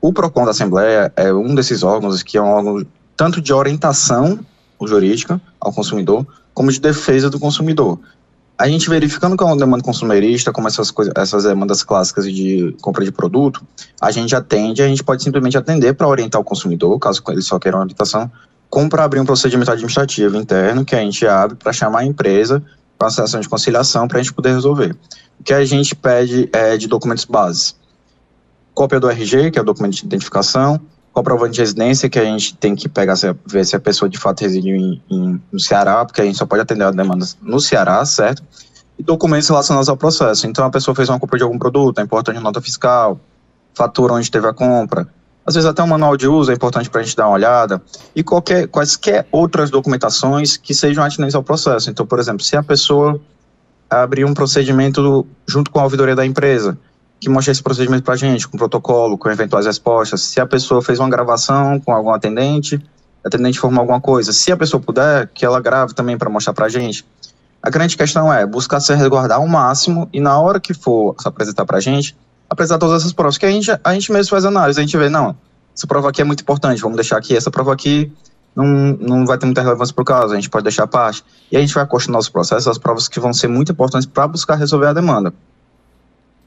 O 0.00 0.10
PROCON 0.10 0.46
da 0.46 0.52
Assembleia 0.52 1.12
é 1.16 1.30
um 1.34 1.54
desses 1.54 1.82
órgãos 1.82 2.22
que 2.22 2.38
é 2.38 2.40
um 2.40 2.48
órgão 2.48 2.86
tanto 3.14 3.42
de 3.42 3.52
orientação 3.52 4.40
jurídica 4.80 5.38
ao 5.60 5.70
consumidor, 5.70 6.26
como 6.54 6.72
de 6.72 6.80
defesa 6.80 7.28
do 7.28 7.38
consumidor. 7.38 8.00
A 8.56 8.66
gente 8.66 8.88
verificando 8.88 9.36
com 9.36 9.46
a 9.46 9.54
demanda 9.54 9.84
consumerista, 9.84 10.50
como 10.50 10.66
essas, 10.66 10.90
essas 11.14 11.44
demandas 11.44 11.82
clássicas 11.82 12.24
de 12.24 12.74
compra 12.80 13.04
de 13.04 13.12
produto, 13.12 13.62
a 14.00 14.10
gente 14.10 14.34
atende, 14.34 14.80
a 14.80 14.88
gente 14.88 15.04
pode 15.04 15.22
simplesmente 15.22 15.58
atender 15.58 15.92
para 15.92 16.08
orientar 16.08 16.40
o 16.40 16.44
consumidor, 16.44 16.98
caso 16.98 17.22
ele 17.28 17.42
só 17.42 17.58
queira 17.58 17.76
uma 17.76 17.82
orientação, 17.82 18.30
como 18.68 18.88
para 18.88 19.04
abrir 19.04 19.20
um 19.20 19.24
procedimento 19.24 19.70
administrativo 19.70 20.36
interno 20.36 20.84
que 20.84 20.94
a 20.94 21.00
gente 21.00 21.26
abre 21.26 21.56
para 21.56 21.72
chamar 21.72 22.00
a 22.00 22.04
empresa 22.04 22.62
para 22.98 23.08
a 23.08 23.10
sessão 23.10 23.40
de 23.40 23.48
conciliação 23.48 24.08
para 24.08 24.18
a 24.18 24.22
gente 24.22 24.32
poder 24.32 24.54
resolver. 24.54 24.96
O 25.38 25.44
que 25.44 25.52
a 25.52 25.64
gente 25.64 25.94
pede 25.94 26.48
é 26.52 26.76
de 26.76 26.88
documentos 26.88 27.24
bases. 27.24 27.76
Cópia 28.74 28.98
do 28.98 29.08
RG, 29.08 29.50
que 29.50 29.58
é 29.58 29.62
o 29.62 29.64
documento 29.64 29.94
de 29.94 30.04
identificação, 30.04 30.80
comprovante 31.12 31.54
de 31.54 31.60
residência, 31.60 32.10
que 32.10 32.18
a 32.18 32.24
gente 32.24 32.54
tem 32.56 32.74
que 32.74 32.88
pegar, 32.88 33.14
ver 33.46 33.64
se 33.64 33.74
a 33.74 33.80
pessoa 33.80 34.08
de 34.08 34.18
fato 34.18 34.42
reside 34.42 34.68
em, 34.68 35.02
em, 35.10 35.42
no 35.50 35.58
Ceará, 35.58 36.04
porque 36.04 36.20
a 36.20 36.24
gente 36.24 36.36
só 36.36 36.44
pode 36.44 36.62
atender 36.62 36.84
a 36.84 36.90
demanda 36.90 37.24
no 37.40 37.58
Ceará, 37.58 38.04
certo? 38.04 38.42
E 38.98 39.02
documentos 39.02 39.48
relacionados 39.48 39.88
ao 39.88 39.96
processo. 39.96 40.46
Então, 40.46 40.64
a 40.66 40.70
pessoa 40.70 40.94
fez 40.94 41.08
uma 41.08 41.18
compra 41.18 41.38
de 41.38 41.44
algum 41.44 41.58
produto, 41.58 41.98
é 42.00 42.02
importante 42.02 42.38
nota 42.40 42.60
fiscal, 42.60 43.18
fatura 43.74 44.14
onde 44.14 44.30
teve 44.30 44.46
a 44.46 44.52
compra, 44.52 45.08
às 45.46 45.54
vezes 45.54 45.68
até 45.68 45.82
um 45.82 45.86
manual 45.86 46.16
de 46.16 46.26
uso 46.26 46.50
é 46.50 46.54
importante 46.54 46.90
para 46.90 47.00
a 47.00 47.04
gente 47.04 47.16
dar 47.16 47.26
uma 47.26 47.34
olhada, 47.34 47.80
e 48.14 48.22
qualquer, 48.22 48.66
quaisquer 48.66 49.26
outras 49.30 49.70
documentações 49.70 50.56
que 50.56 50.74
sejam 50.74 51.04
atinentes 51.04 51.36
ao 51.36 51.42
processo. 51.42 51.88
Então, 51.88 52.04
por 52.04 52.18
exemplo, 52.18 52.42
se 52.42 52.56
a 52.56 52.62
pessoa 52.62 53.20
abrir 53.88 54.24
um 54.24 54.34
procedimento 54.34 55.24
junto 55.46 55.70
com 55.70 55.78
a 55.78 55.84
ouvidoria 55.84 56.16
da 56.16 56.26
empresa, 56.26 56.76
que 57.20 57.28
mostre 57.28 57.52
esse 57.52 57.62
procedimento 57.62 58.02
para 58.02 58.14
a 58.14 58.16
gente, 58.16 58.46
com 58.48 58.58
protocolo, 58.58 59.16
com 59.16 59.30
eventuais 59.30 59.66
respostas, 59.66 60.22
se 60.22 60.40
a 60.40 60.46
pessoa 60.46 60.82
fez 60.82 60.98
uma 60.98 61.08
gravação 61.08 61.78
com 61.78 61.92
algum 61.92 62.10
atendente, 62.10 62.80
atendente 63.24 63.58
informou 63.58 63.80
alguma 63.80 64.00
coisa, 64.00 64.32
se 64.32 64.50
a 64.50 64.56
pessoa 64.56 64.80
puder, 64.80 65.28
que 65.28 65.44
ela 65.44 65.60
grave 65.60 65.94
também 65.94 66.18
para 66.18 66.28
mostrar 66.28 66.52
para 66.52 66.66
a 66.66 66.68
gente. 66.68 67.06
A 67.62 67.70
grande 67.70 67.96
questão 67.96 68.32
é 68.32 68.44
buscar 68.44 68.80
se 68.80 68.94
resguardar 68.94 69.38
ao 69.38 69.46
máximo 69.46 70.08
e 70.12 70.20
na 70.20 70.38
hora 70.38 70.60
que 70.60 70.74
for 70.74 71.14
se 71.18 71.26
apresentar 71.26 71.64
para 71.64 71.78
a 71.78 71.80
gente, 71.80 72.16
apresentar 72.48 72.78
todas 72.78 73.02
essas 73.02 73.12
provas, 73.12 73.38
que 73.38 73.46
a 73.46 73.50
gente, 73.50 73.70
a 73.82 73.94
gente 73.94 74.12
mesmo 74.12 74.30
faz 74.30 74.44
análise, 74.44 74.78
a 74.78 74.82
gente 74.82 74.96
vê, 74.96 75.08
não, 75.08 75.36
essa 75.74 75.86
prova 75.86 76.08
aqui 76.08 76.22
é 76.22 76.24
muito 76.24 76.40
importante, 76.40 76.80
vamos 76.80 76.96
deixar 76.96 77.18
aqui, 77.18 77.36
essa 77.36 77.50
prova 77.50 77.72
aqui 77.72 78.12
não, 78.56 78.64
não 78.98 79.26
vai 79.26 79.36
ter 79.36 79.44
muita 79.44 79.60
relevância 79.60 79.94
para 79.94 80.02
o 80.02 80.04
caso, 80.04 80.32
a 80.32 80.36
gente 80.36 80.48
pode 80.48 80.64
deixar 80.64 80.84
a 80.84 80.86
parte. 80.86 81.22
E 81.52 81.56
a 81.56 81.60
gente 81.60 81.74
vai 81.74 81.84
acostar 81.84 82.10
nosso 82.10 82.32
processo 82.32 82.70
as 82.70 82.78
provas 82.78 83.06
que 83.06 83.20
vão 83.20 83.34
ser 83.34 83.48
muito 83.48 83.72
importantes 83.72 84.06
para 84.06 84.26
buscar 84.26 84.54
resolver 84.54 84.86
a 84.86 84.92
demanda. 84.94 85.32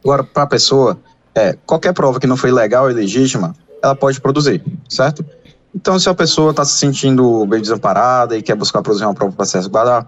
Agora, 0.03 0.23
para 0.23 0.43
a 0.43 0.47
pessoa, 0.47 0.97
é, 1.35 1.55
qualquer 1.67 1.93
prova 1.93 2.19
que 2.19 2.25
não 2.25 2.35
foi 2.35 2.51
legal 2.51 2.89
e 2.89 2.93
legítima, 2.93 3.53
ela 3.83 3.95
pode 3.95 4.19
produzir, 4.19 4.63
certo? 4.89 5.23
Então, 5.75 5.99
se 5.99 6.09
a 6.09 6.15
pessoa 6.15 6.49
está 6.49 6.65
se 6.65 6.77
sentindo 6.77 7.45
bem 7.45 7.61
desamparada 7.61 8.35
e 8.35 8.41
quer 8.41 8.55
buscar 8.55 8.81
produzir 8.81 9.05
uma 9.05 9.13
prova 9.13 9.35
para 9.35 9.45
se 9.45 9.55
resguardar, 9.55 10.07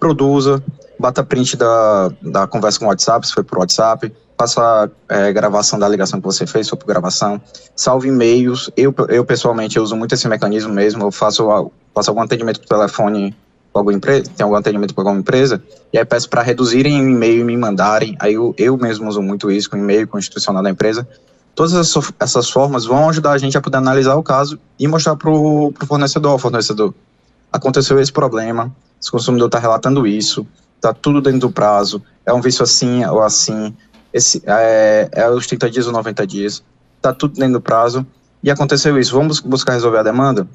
produza, 0.00 0.62
bata 0.98 1.22
print 1.22 1.56
da, 1.56 2.10
da 2.20 2.46
conversa 2.48 2.80
com 2.80 2.86
o 2.86 2.88
WhatsApp, 2.88 3.24
se 3.24 3.32
foi 3.32 3.44
por 3.44 3.58
WhatsApp, 3.58 4.12
faça 4.38 4.90
é, 5.08 5.32
gravação 5.32 5.78
da 5.78 5.88
ligação 5.88 6.20
que 6.20 6.26
você 6.26 6.46
fez, 6.46 6.68
por 6.70 6.86
gravação, 6.86 7.40
salve 7.76 8.08
e-mails. 8.08 8.70
Eu, 8.76 8.94
eu 9.08 9.24
pessoalmente 9.24 9.76
eu 9.76 9.82
uso 9.82 9.96
muito 9.96 10.14
esse 10.14 10.28
mecanismo 10.28 10.72
mesmo. 10.72 11.04
Eu 11.04 11.12
faço, 11.12 11.70
faço 11.94 12.10
algum 12.10 12.22
atendimento 12.22 12.60
por 12.60 12.66
telefone 12.66 13.34
com 13.72 13.78
alguma 13.78 13.96
empresa, 13.96 14.30
tem 14.36 14.44
algum 14.44 14.56
atendimento 14.56 14.94
com 14.94 15.00
alguma 15.00 15.18
empresa, 15.18 15.62
e 15.92 15.98
aí 15.98 16.04
peço 16.04 16.28
para 16.28 16.42
reduzirem 16.42 17.00
o 17.00 17.08
e-mail 17.08 17.40
e 17.40 17.44
me 17.44 17.56
mandarem. 17.56 18.16
Aí 18.20 18.34
eu, 18.34 18.54
eu 18.58 18.76
mesmo 18.76 19.08
uso 19.08 19.22
muito 19.22 19.50
isso 19.50 19.70
com 19.70 19.76
e-mail 19.76 20.06
constitucional 20.06 20.62
da 20.62 20.70
empresa. 20.70 21.08
Todas 21.54 21.72
essas, 21.74 22.12
essas 22.20 22.50
formas 22.50 22.84
vão 22.84 23.08
ajudar 23.08 23.32
a 23.32 23.38
gente 23.38 23.56
a 23.56 23.60
poder 23.60 23.78
analisar 23.78 24.14
o 24.16 24.22
caso 24.22 24.58
e 24.78 24.86
mostrar 24.86 25.16
para 25.16 25.30
o 25.30 25.72
fornecedor, 25.86 26.38
fornecedor, 26.38 26.94
aconteceu 27.50 27.98
esse 27.98 28.12
problema, 28.12 28.74
esse 29.00 29.10
consumidor 29.10 29.46
está 29.46 29.58
relatando 29.58 30.06
isso, 30.06 30.46
está 30.76 30.92
tudo 30.92 31.20
dentro 31.20 31.40
do 31.40 31.50
prazo, 31.50 32.02
é 32.24 32.32
um 32.32 32.40
vício 32.40 32.62
assim 32.62 33.04
ou 33.04 33.22
assim, 33.22 33.74
esse, 34.12 34.42
é, 34.46 35.08
é 35.12 35.30
os 35.30 35.46
30 35.46 35.70
dias 35.70 35.86
ou 35.86 35.92
90 35.92 36.26
dias, 36.26 36.62
está 36.96 37.12
tudo 37.12 37.34
dentro 37.34 37.54
do 37.54 37.60
prazo, 37.60 38.06
e 38.42 38.50
aconteceu 38.50 38.98
isso, 38.98 39.14
vamos 39.14 39.40
buscar 39.40 39.72
resolver 39.72 39.98
a 39.98 40.02
demanda? 40.02 40.46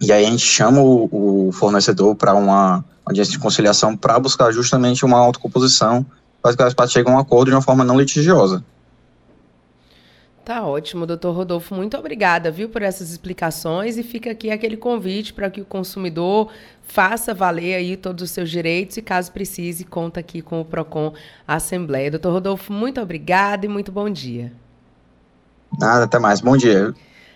E 0.00 0.12
aí 0.12 0.26
a 0.26 0.30
gente 0.30 0.44
chama 0.44 0.80
o, 0.80 1.48
o 1.48 1.52
fornecedor 1.52 2.14
para 2.14 2.34
uma 2.34 2.84
audiência 3.04 3.32
de 3.32 3.38
conciliação 3.38 3.96
para 3.96 4.18
buscar 4.18 4.52
justamente 4.52 5.04
uma 5.04 5.18
autocomposição, 5.18 6.04
para 6.42 6.54
que 6.54 6.62
as 6.62 6.74
partes 6.74 6.92
cheguem 6.92 7.12
a 7.12 7.16
um 7.16 7.18
acordo 7.18 7.50
de 7.50 7.54
uma 7.54 7.62
forma 7.62 7.84
não 7.84 7.98
litigiosa. 7.98 8.62
Tá 10.44 10.62
ótimo, 10.62 11.06
doutor 11.06 11.34
Rodolfo. 11.34 11.74
Muito 11.74 11.96
obrigada, 11.96 12.50
viu, 12.50 12.68
por 12.68 12.82
essas 12.82 13.10
explicações. 13.10 13.96
E 13.96 14.02
fica 14.02 14.30
aqui 14.30 14.50
aquele 14.50 14.76
convite 14.76 15.32
para 15.32 15.48
que 15.48 15.62
o 15.62 15.64
consumidor 15.64 16.52
faça 16.82 17.32
valer 17.32 17.76
aí 17.76 17.96
todos 17.96 18.24
os 18.24 18.30
seus 18.30 18.50
direitos 18.50 18.98
e, 18.98 19.02
caso 19.02 19.32
precise, 19.32 19.86
conta 19.86 20.20
aqui 20.20 20.42
com 20.42 20.60
o 20.60 20.64
PROCON 20.64 21.14
Assembleia. 21.48 22.10
Doutor 22.10 22.30
Rodolfo, 22.30 22.70
muito 22.74 23.00
obrigada 23.00 23.64
e 23.64 23.68
muito 23.70 23.90
bom 23.90 24.10
dia. 24.10 24.52
Nada, 25.80 26.04
até 26.04 26.18
mais. 26.18 26.42
Bom 26.42 26.58
dia. 26.58 26.92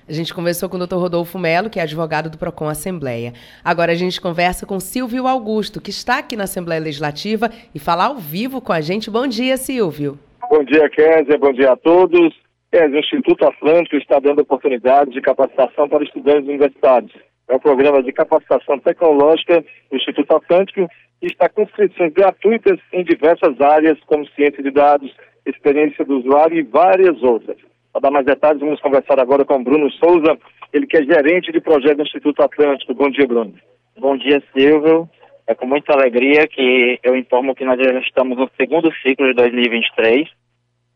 A 0.07 0.13
gente 0.13 0.35
conversou 0.35 0.69
com 0.69 0.77
o 0.77 0.79
doutor 0.79 0.99
Rodolfo 0.99 1.39
Melo, 1.39 1.71
que 1.71 1.81
é 1.81 1.83
advogado 1.83 2.29
do 2.29 2.37
PROCON 2.37 2.69
Assembleia. 2.69 3.33
Agora 3.65 3.93
a 3.93 3.95
gente 3.95 4.21
conversa 4.21 4.67
com 4.67 4.79
Silvio 4.79 5.27
Augusto, 5.27 5.81
que 5.81 5.91
está 5.91 6.19
aqui 6.19 6.37
na 6.37 6.45
Assembleia 6.45 6.81
Legislativa 6.81 7.51
e 7.75 7.79
fala 7.79 8.05
ao 8.05 8.17
vivo 8.17 8.61
com 8.61 8.73
a 8.73 8.83
gente. 8.83 9.11
Bom 9.11 9.27
dia, 9.27 9.57
Silvio. 9.57 10.19
Bom 10.51 10.63
dia, 10.63 10.91
Kézia. 10.91 11.39
Bom 11.39 11.53
dia 11.53 11.73
a 11.73 11.77
todos. 11.77 12.48
É, 12.71 12.87
o 12.87 12.99
Instituto 12.99 13.47
Atlântico 13.47 13.97
está 13.97 14.19
dando 14.19 14.43
oportunidades 14.43 15.15
de 15.15 15.23
capacitação 15.23 15.89
para 15.89 16.05
estudantes 16.05 16.47
universitários. 16.47 17.13
É 17.49 17.55
o 17.55 17.61
programa 17.61 18.03
de 18.03 18.13
capacitação 18.13 18.79
tecnológica 18.79 19.65
do 19.91 19.97
Instituto 19.97 20.37
Atlântico 20.37 20.87
e 21.23 21.27
está 21.27 21.49
com 21.49 21.63
inscrições 21.63 22.13
gratuitas 22.13 22.79
em 22.93 23.03
diversas 23.05 23.59
áreas, 23.59 23.99
como 24.05 24.29
ciência 24.33 24.63
de 24.63 24.71
dados, 24.71 25.11
experiência 25.47 26.05
do 26.05 26.19
usuário 26.19 26.59
e 26.59 26.63
várias 26.63 27.23
outras. 27.23 27.57
Para 27.91 28.03
dar 28.03 28.11
mais 28.11 28.27
detalhes, 28.27 28.61
vamos 28.61 28.81
conversar 28.83 29.19
agora 29.19 29.47
com 29.47 29.65
Bruno 29.65 29.91
Souza, 29.93 30.39
ele 30.71 30.87
que 30.87 30.99
é 30.99 31.03
gerente 31.03 31.51
de 31.51 31.63
projeto 31.63 31.97
do 31.97 32.03
Instituto 32.03 32.43
Atlântico. 32.43 32.93
Bom 32.93 33.09
dia, 33.09 33.27
Bruno. 33.27 33.55
Bom 33.99 34.15
dia, 34.19 34.43
Silvio. 34.53 35.09
É 35.47 35.55
com 35.55 35.67
muita 35.67 35.95
alegria 35.95 36.47
que 36.47 37.01
eu 37.03 37.17
informo 37.17 37.55
que 37.55 37.65
nós 37.65 37.79
já 37.83 37.99
estamos 38.01 38.37
no 38.37 38.51
segundo 38.59 38.93
ciclo 39.03 39.27
de 39.27 39.33
2023 39.33 40.29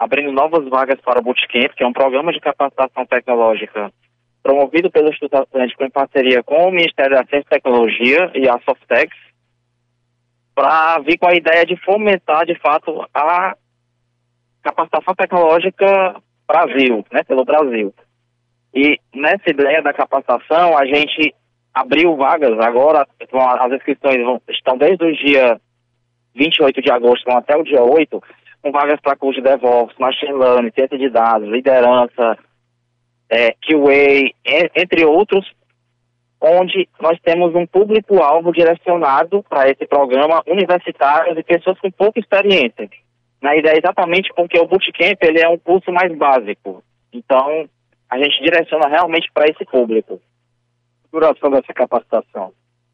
abrindo 0.03 0.33
novas 0.33 0.69
vagas 0.69 1.01
para 1.01 1.21
o 1.21 1.23
Bootcamp, 1.23 1.75
que 1.77 1.85
é 1.85 1.87
um 1.87 1.93
programa 1.93 2.33
de 2.33 2.41
capacitação 2.41 3.07
tecnológica 3.07 3.93
promovido 4.43 4.91
pelo 4.91 5.09
Instituto 5.09 5.37
Atlântico 5.37 5.85
em 5.85 5.91
parceria 5.91 6.43
com 6.43 6.67
o 6.67 6.73
Ministério 6.73 7.17
da 7.17 7.25
Ciência 7.25 7.47
e 7.47 7.51
Tecnologia 7.51 8.33
e 8.35 8.49
a 8.49 8.59
Softex, 8.65 9.17
para 10.53 10.99
vir 10.99 11.17
com 11.17 11.29
a 11.29 11.35
ideia 11.35 11.65
de 11.65 11.77
fomentar, 11.77 12.45
de 12.45 12.59
fato, 12.59 13.07
a 13.15 13.57
capacitação 14.63 15.15
tecnológica 15.15 16.17
Brasil, 16.49 17.05
né, 17.13 17.23
pelo 17.23 17.45
Brasil. 17.45 17.95
E 18.75 18.99
nessa 19.15 19.49
ideia 19.49 19.81
da 19.83 19.93
capacitação, 19.93 20.77
a 20.77 20.85
gente 20.85 21.33
abriu 21.73 22.17
vagas 22.17 22.59
agora, 22.59 23.07
as 23.61 23.73
inscrições 23.73 24.41
estão 24.49 24.77
desde 24.77 25.05
o 25.05 25.17
dia 25.17 25.61
28 26.35 26.83
de 26.83 26.91
agosto 26.91 27.31
até 27.31 27.57
o 27.57 27.63
dia 27.63 27.83
8, 27.83 28.21
com 28.63 28.71
vagas 28.71 29.01
para 29.01 29.17
curso 29.17 29.43
de 29.43 29.49
DevOps, 29.49 29.97
Machine 29.99 30.33
Learning, 30.33 30.71
Ciência 30.71 30.97
de 30.97 31.11
Dados, 31.11 31.49
Liderança, 31.49 32.39
é, 33.29 33.51
QA, 33.55 34.31
entre 34.77 35.05
outros, 35.05 35.51
onde 36.41 36.89
nós 37.01 37.19
temos 37.21 37.55
um 37.55 37.67
público-alvo 37.67 38.53
direcionado 38.53 39.43
para 39.49 39.69
esse 39.69 39.87
programa, 39.87 40.43
universitários 40.47 41.37
e 41.37 41.43
pessoas 41.43 41.79
com 41.81 41.91
pouca 41.91 42.21
experiência. 42.21 42.89
Na 43.41 43.57
ideia 43.57 43.79
exatamente 43.79 44.33
porque 44.35 44.59
o 44.59 44.67
Bootcamp 44.67 45.21
ele 45.23 45.41
é 45.41 45.49
um 45.49 45.59
curso 45.59 45.91
mais 45.93 46.17
básico. 46.17 46.83
Então, 47.13 47.69
a 48.09 48.19
gente 48.19 48.43
direciona 48.43 48.89
realmente 48.89 49.29
para 49.33 49.47
esse 49.47 49.65
público. 49.65 50.21
Duração 51.13 51.51
dessa 51.51 51.73
capacitação? 51.75 52.53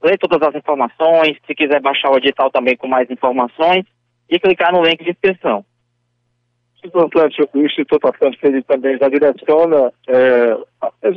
ler 0.04 0.16
todas 0.16 0.40
as 0.46 0.54
informações, 0.54 1.38
se 1.44 1.56
quiser 1.56 1.80
baixar 1.80 2.12
o 2.12 2.18
edital 2.18 2.52
também 2.52 2.76
com 2.76 2.87
mais 2.87 3.10
informações 3.10 3.84
e 4.28 4.38
clicar 4.38 4.72
no 4.72 4.84
link 4.84 5.02
de 5.02 5.10
inscrição. 5.10 5.64
Atlântico, 6.84 7.58
o 7.58 7.66
Instituto 7.66 8.06
Atlântico 8.06 8.46
ele 8.46 8.62
também 8.62 8.96
já 8.96 9.08
direciona 9.08 9.92
é, 10.08 10.56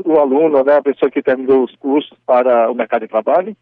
o 0.04 0.20
aluno, 0.20 0.64
né, 0.64 0.78
a 0.78 0.82
pessoa 0.82 1.12
que 1.12 1.22
terminou 1.22 1.64
os 1.64 1.76
cursos 1.76 2.18
para 2.26 2.72
o 2.72 2.74
mercado 2.74 3.04
de 3.04 3.08
trabalho? 3.08 3.56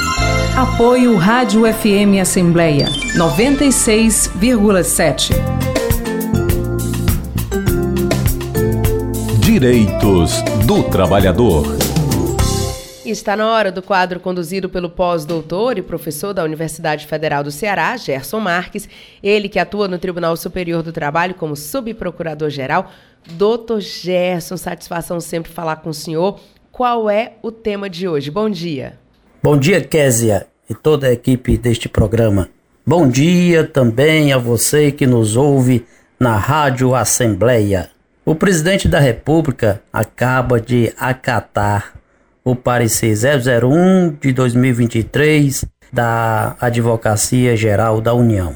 Apoio 0.62 1.16
Rádio 1.16 1.64
FM 1.64 2.22
Assembleia 2.22 2.86
96,7. 3.18 5.34
Direitos 9.40 10.44
do 10.68 10.84
Trabalhador. 10.84 11.66
Está 13.04 13.36
na 13.36 13.52
hora 13.52 13.72
do 13.72 13.82
quadro 13.82 14.20
conduzido 14.20 14.70
pelo 14.70 14.88
pós-doutor 14.88 15.80
e 15.80 15.82
professor 15.82 16.32
da 16.32 16.44
Universidade 16.44 17.08
Federal 17.08 17.44
do 17.44 17.50
Ceará, 17.50 17.98
Gerson 17.98 18.40
Marques, 18.40 18.88
ele 19.24 19.50
que 19.50 19.58
atua 19.58 19.88
no 19.88 19.98
Tribunal 19.98 20.38
Superior 20.38 20.84
do 20.84 20.94
Trabalho 20.94 21.34
como 21.34 21.56
subprocurador-geral. 21.56 22.92
Doutor 23.32 23.82
Gerson, 23.82 24.58
satisfação 24.58 25.20
sempre 25.20 25.52
falar 25.52 25.78
com 25.78 25.90
o 25.90 25.94
senhor. 25.94 26.40
Qual 26.72 27.10
é 27.10 27.34
o 27.42 27.52
tema 27.52 27.90
de 27.90 28.08
hoje? 28.08 28.30
Bom 28.30 28.48
dia. 28.48 29.00
Bom 29.42 29.58
dia, 29.58 29.82
Késia 29.82 30.51
e 30.72 30.74
toda 30.74 31.08
a 31.08 31.12
equipe 31.12 31.58
deste 31.58 31.90
programa. 31.90 32.48
Bom 32.88 33.06
dia 33.06 33.66
também 33.66 34.32
a 34.32 34.38
você 34.38 34.90
que 34.90 35.06
nos 35.06 35.36
ouve 35.36 35.86
na 36.18 36.38
Rádio 36.38 36.96
Assembleia. 36.96 37.90
O 38.26 38.36
presidente 38.36 38.88
da 38.88 38.98
República 38.98 39.82
acaba 39.92 40.62
de 40.62 40.94
acatar 40.98 41.94
o 42.42 42.56
parecer 42.56 43.18
001 43.18 44.16
de 44.22 44.32
2023 44.32 45.66
da 45.92 46.56
Advocacia 46.62 47.58
Geral 47.58 48.00
da 48.00 48.14
União, 48.14 48.56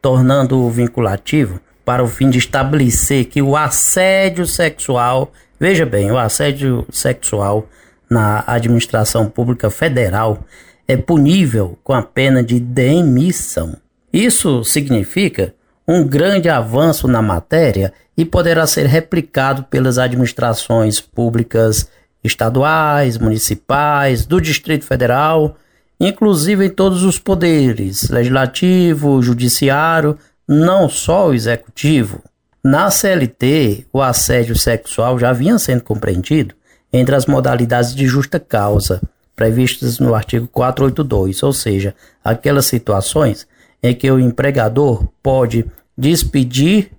tornando-o 0.00 0.70
vinculativo 0.70 1.60
para 1.84 2.04
o 2.04 2.06
fim 2.06 2.30
de 2.30 2.38
estabelecer 2.38 3.24
que 3.24 3.42
o 3.42 3.56
assédio 3.56 4.46
sexual, 4.46 5.32
veja 5.58 5.84
bem, 5.84 6.12
o 6.12 6.18
assédio 6.18 6.86
sexual 6.88 7.66
na 8.08 8.44
administração 8.46 9.28
pública 9.28 9.68
federal 9.70 10.44
é 10.88 10.96
punível 10.96 11.78
com 11.84 11.92
a 11.92 12.02
pena 12.02 12.42
de 12.42 12.58
demissão. 12.58 13.76
Isso 14.10 14.64
significa 14.64 15.54
um 15.86 16.02
grande 16.02 16.48
avanço 16.48 17.06
na 17.06 17.20
matéria 17.20 17.92
e 18.16 18.24
poderá 18.24 18.66
ser 18.66 18.86
replicado 18.86 19.64
pelas 19.64 19.98
administrações 19.98 20.98
públicas 20.98 21.88
estaduais, 22.24 23.18
municipais, 23.18 24.24
do 24.24 24.40
Distrito 24.40 24.86
Federal, 24.86 25.56
inclusive 26.00 26.64
em 26.64 26.70
todos 26.70 27.04
os 27.04 27.18
poderes, 27.18 28.08
legislativo, 28.08 29.22
judiciário, 29.22 30.18
não 30.48 30.88
só 30.88 31.28
o 31.28 31.34
executivo. 31.34 32.22
Na 32.64 32.90
CLT, 32.90 33.86
o 33.92 34.00
assédio 34.00 34.56
sexual 34.56 35.18
já 35.18 35.32
vinha 35.32 35.58
sendo 35.58 35.84
compreendido 35.84 36.54
entre 36.90 37.14
as 37.14 37.26
modalidades 37.26 37.94
de 37.94 38.06
justa 38.06 38.40
causa 38.40 39.00
previstas 39.38 40.00
no 40.00 40.16
artigo 40.16 40.48
482, 40.48 41.44
ou 41.44 41.52
seja, 41.52 41.94
aquelas 42.24 42.66
situações 42.66 43.46
em 43.80 43.94
que 43.94 44.10
o 44.10 44.18
empregador 44.18 45.06
pode 45.22 45.64
despedir 45.96 46.90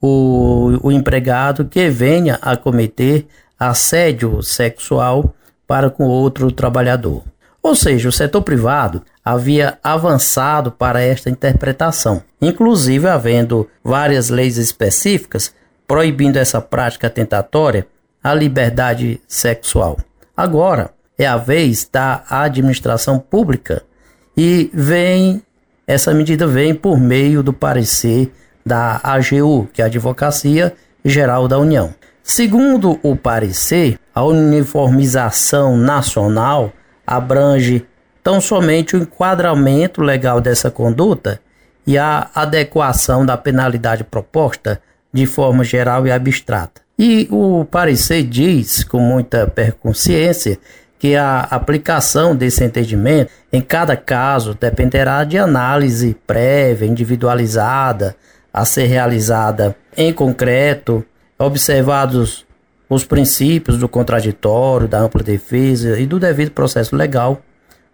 o, 0.00 0.78
o 0.84 0.92
empregado 0.92 1.64
que 1.64 1.90
venha 1.90 2.38
a 2.40 2.56
cometer 2.56 3.26
assédio 3.58 4.40
sexual 4.40 5.34
para 5.66 5.90
com 5.90 6.04
outro 6.04 6.52
trabalhador. 6.52 7.24
Ou 7.60 7.74
seja, 7.74 8.08
o 8.08 8.12
setor 8.12 8.42
privado 8.42 9.02
havia 9.24 9.76
avançado 9.82 10.70
para 10.70 11.02
esta 11.02 11.28
interpretação, 11.28 12.22
inclusive 12.40 13.08
havendo 13.08 13.68
várias 13.82 14.30
leis 14.30 14.56
específicas 14.58 15.52
proibindo 15.88 16.36
essa 16.36 16.60
prática 16.60 17.10
tentatória 17.10 17.84
à 18.22 18.32
liberdade 18.32 19.20
sexual. 19.26 19.98
Agora 20.36 20.92
é 21.20 21.26
a 21.26 21.36
vez 21.36 21.86
da 21.92 22.24
administração 22.30 23.18
pública 23.18 23.82
e 24.34 24.70
vem 24.72 25.42
essa 25.86 26.14
medida 26.14 26.46
vem 26.46 26.74
por 26.74 26.98
meio 26.98 27.42
do 27.42 27.52
parecer 27.52 28.32
da 28.64 28.98
AGU, 29.02 29.68
que 29.70 29.82
é 29.82 29.84
a 29.84 29.88
Advocacia 29.88 30.72
Geral 31.04 31.46
da 31.46 31.58
União. 31.58 31.92
Segundo 32.22 32.98
o 33.02 33.14
parecer, 33.14 33.98
a 34.14 34.24
uniformização 34.24 35.76
nacional 35.76 36.72
abrange 37.06 37.84
tão 38.22 38.40
somente 38.40 38.96
o 38.96 39.02
enquadramento 39.02 40.00
legal 40.00 40.40
dessa 40.40 40.70
conduta 40.70 41.38
e 41.86 41.98
a 41.98 42.30
adequação 42.34 43.26
da 43.26 43.36
penalidade 43.36 44.04
proposta 44.04 44.80
de 45.12 45.26
forma 45.26 45.64
geral 45.64 46.06
e 46.06 46.12
abstrata. 46.12 46.80
E 46.98 47.28
o 47.30 47.64
parecer 47.64 48.22
diz, 48.22 48.84
com 48.84 49.00
muita 49.00 49.46
perconsciência, 49.46 50.58
que 51.00 51.16
a 51.16 51.40
aplicação 51.40 52.36
desse 52.36 52.62
entendimento 52.62 53.32
em 53.50 53.62
cada 53.62 53.96
caso 53.96 54.54
dependerá 54.54 55.24
de 55.24 55.38
análise 55.38 56.14
prévia, 56.26 56.86
individualizada, 56.86 58.14
a 58.52 58.66
ser 58.66 58.84
realizada 58.84 59.74
em 59.96 60.12
concreto, 60.12 61.02
observados 61.38 62.44
os 62.86 63.02
princípios 63.02 63.78
do 63.78 63.88
contraditório, 63.88 64.86
da 64.86 64.98
ampla 64.98 65.22
defesa 65.22 65.98
e 65.98 66.04
do 66.04 66.20
devido 66.20 66.50
processo 66.50 66.94
legal 66.94 67.40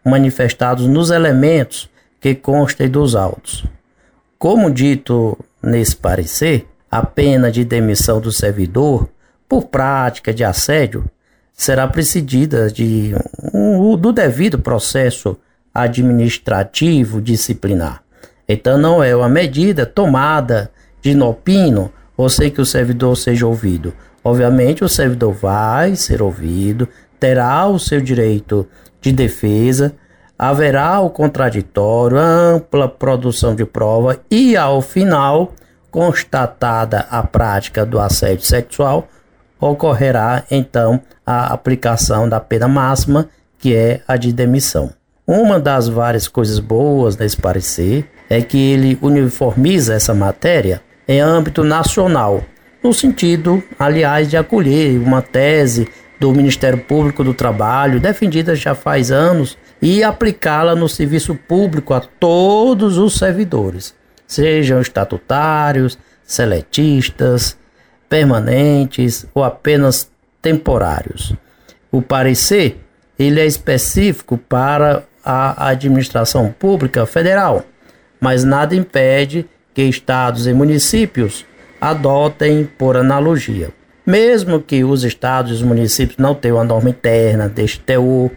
manifestados 0.05 0.89
nos 0.89 1.11
elementos 1.11 1.89
que 2.21 2.35
constem 2.35 2.89
dos 2.89 3.15
autos. 3.15 3.65
Como 4.37 4.69
dito 4.69 5.39
nesse 5.63 5.95
parecer, 5.95 6.67
a 6.91 7.07
pena 7.07 7.53
de 7.53 7.65
demissão 7.65 8.21
do 8.21 8.33
servidor 8.33 9.09
por 9.49 9.67
prática 9.67 10.35
de 10.35 10.43
assédio 10.43 11.05
será 11.57 11.89
precedida 11.89 12.71
de, 12.71 13.15
um, 13.53 13.97
do 13.97 14.13
devido 14.13 14.59
processo 14.59 15.37
administrativo 15.73 17.21
disciplinar. 17.21 18.03
Então 18.47 18.77
não 18.79 19.03
é 19.03 19.17
uma 19.17 19.29
medida 19.29 19.87
tomada 19.87 20.71
de 21.01 21.11
inopino 21.11 21.91
ou 22.17 22.29
sem 22.29 22.51
que 22.51 22.61
o 22.61 22.67
servidor 22.67 23.17
seja 23.17 23.47
ouvido. 23.47 23.93
Obviamente 24.23 24.85
o 24.85 24.89
servidor 24.89 25.33
vai 25.33 25.97
ser 25.97 26.21
ouvido, 26.21 26.89
terá 27.19 27.67
o 27.67 27.79
seu 27.79 28.01
direito 28.01 28.69
de 29.01 29.11
defesa, 29.13 29.95
haverá 30.39 31.01
o 31.01 31.11
contraditório, 31.11 32.19
ampla 32.19 32.89
produção 32.89 33.55
de 33.55 33.65
prova 33.65 34.19
e 34.31 34.57
ao 34.57 34.83
final 34.83 35.55
constatada 35.91 37.07
a 37.11 37.23
prática 37.23 37.87
do 37.87 37.99
assédio 37.99 38.45
sexual, 38.45 39.09
ocorrerá 39.61 40.45
então 40.51 41.01
a 41.25 41.53
aplicação 41.53 42.29
da 42.29 42.41
pena 42.41 42.69
máxima, 42.69 43.29
que 43.59 43.75
é 43.75 44.01
a 44.07 44.17
de 44.17 44.33
demissão. 44.33 44.91
Uma 45.27 45.59
das 45.59 45.89
várias 45.89 46.29
coisas 46.29 46.59
boas 46.59 47.17
nesse 47.17 47.37
parecer 47.37 48.09
é 48.29 48.41
que 48.41 48.59
ele 48.59 48.99
uniformiza 49.03 49.95
essa 49.95 50.15
matéria 50.15 50.81
em 51.09 51.21
âmbito 51.21 51.65
nacional, 51.65 52.43
no 52.83 52.93
sentido, 52.93 53.63
aliás, 53.79 54.29
de 54.29 54.37
acolher 54.37 54.99
uma 55.01 55.23
tese 55.23 55.89
do 56.21 56.33
Ministério 56.33 56.79
Público 56.79 57.25
do 57.25 57.35
Trabalho, 57.35 58.01
defendida 58.01 58.55
já 58.55 58.75
faz 58.75 59.11
anos, 59.11 59.59
e 59.83 60.03
aplicá-la 60.03 60.75
no 60.75 60.89
serviço 60.89 61.35
público 61.35 61.93
a 61.93 62.01
todos 62.01 62.97
os 62.99 63.19
servidores 63.19 63.95
sejam 64.27 64.81
estatutários, 64.81 65.99
seletistas, 66.25 67.57
permanentes 68.09 69.27
ou 69.35 69.43
apenas 69.43 70.11
temporários. 70.41 71.35
O 71.91 72.01
parecer 72.03 72.79
ele 73.19 73.41
é 73.41 73.47
específico 73.47 74.37
para 74.37 75.05
a 75.25 75.69
administração 75.69 76.55
pública 76.57 77.05
federal, 77.07 77.65
mas 78.21 78.45
nada 78.45 78.77
impede 78.77 79.47
que 79.75 79.83
estados 79.83 80.47
e 80.47 80.53
municípios 80.53 81.45
adotem 81.81 82.65
por 82.79 82.97
analogia. 82.97 83.71
Mesmo 84.05 84.61
que 84.61 84.85
os 84.85 85.03
estados 85.03 85.51
e 85.51 85.55
os 85.55 85.63
municípios 85.63 86.17
não 86.19 86.35
tenham 86.35 86.61
a 86.61 86.65
norma 86.65 86.91
interna 86.91 87.49
deste 87.49 87.81
teor, 87.81 88.31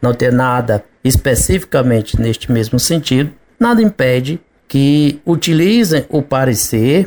não 0.00 0.14
tenha 0.14 0.30
nada 0.30 0.84
especificamente 1.02 2.20
neste 2.20 2.50
mesmo 2.50 2.78
sentido, 2.78 3.32
nada 3.58 3.82
impede 3.82 4.38
que 4.68 5.20
utilizem 5.26 6.04
o 6.08 6.22
parecer 6.22 7.06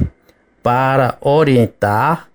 para 0.61 1.17
orientar 1.21 2.27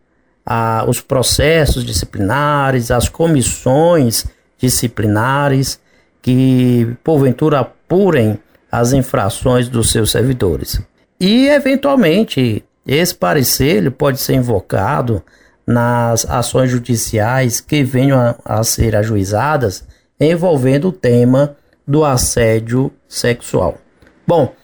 ah, 0.44 0.84
os 0.87 1.00
processos 1.00 1.84
disciplinares, 1.84 2.90
as 2.90 3.08
comissões 3.08 4.26
disciplinares 4.58 5.80
que 6.20 6.96
porventura 7.02 7.60
apurem 7.60 8.38
as 8.70 8.92
infrações 8.92 9.68
dos 9.68 9.90
seus 9.90 10.10
servidores. 10.10 10.80
E, 11.20 11.48
eventualmente, 11.48 12.64
esse 12.87 13.14
parecer 13.14 13.90
pode 13.92 14.18
ser 14.18 14.34
invocado 14.34 15.22
nas 15.66 16.28
ações 16.28 16.70
judiciais 16.70 17.60
que 17.60 17.82
venham 17.82 18.18
a, 18.18 18.37
a 18.44 18.64
ser 18.64 18.96
ajuizadas 18.96 19.87
envolvendo 20.20 20.88
o 20.88 20.92
tema 20.92 21.56
do 21.87 22.04
assédio 22.04 22.90
sexual. 23.08 23.78
Bom, 24.26 24.54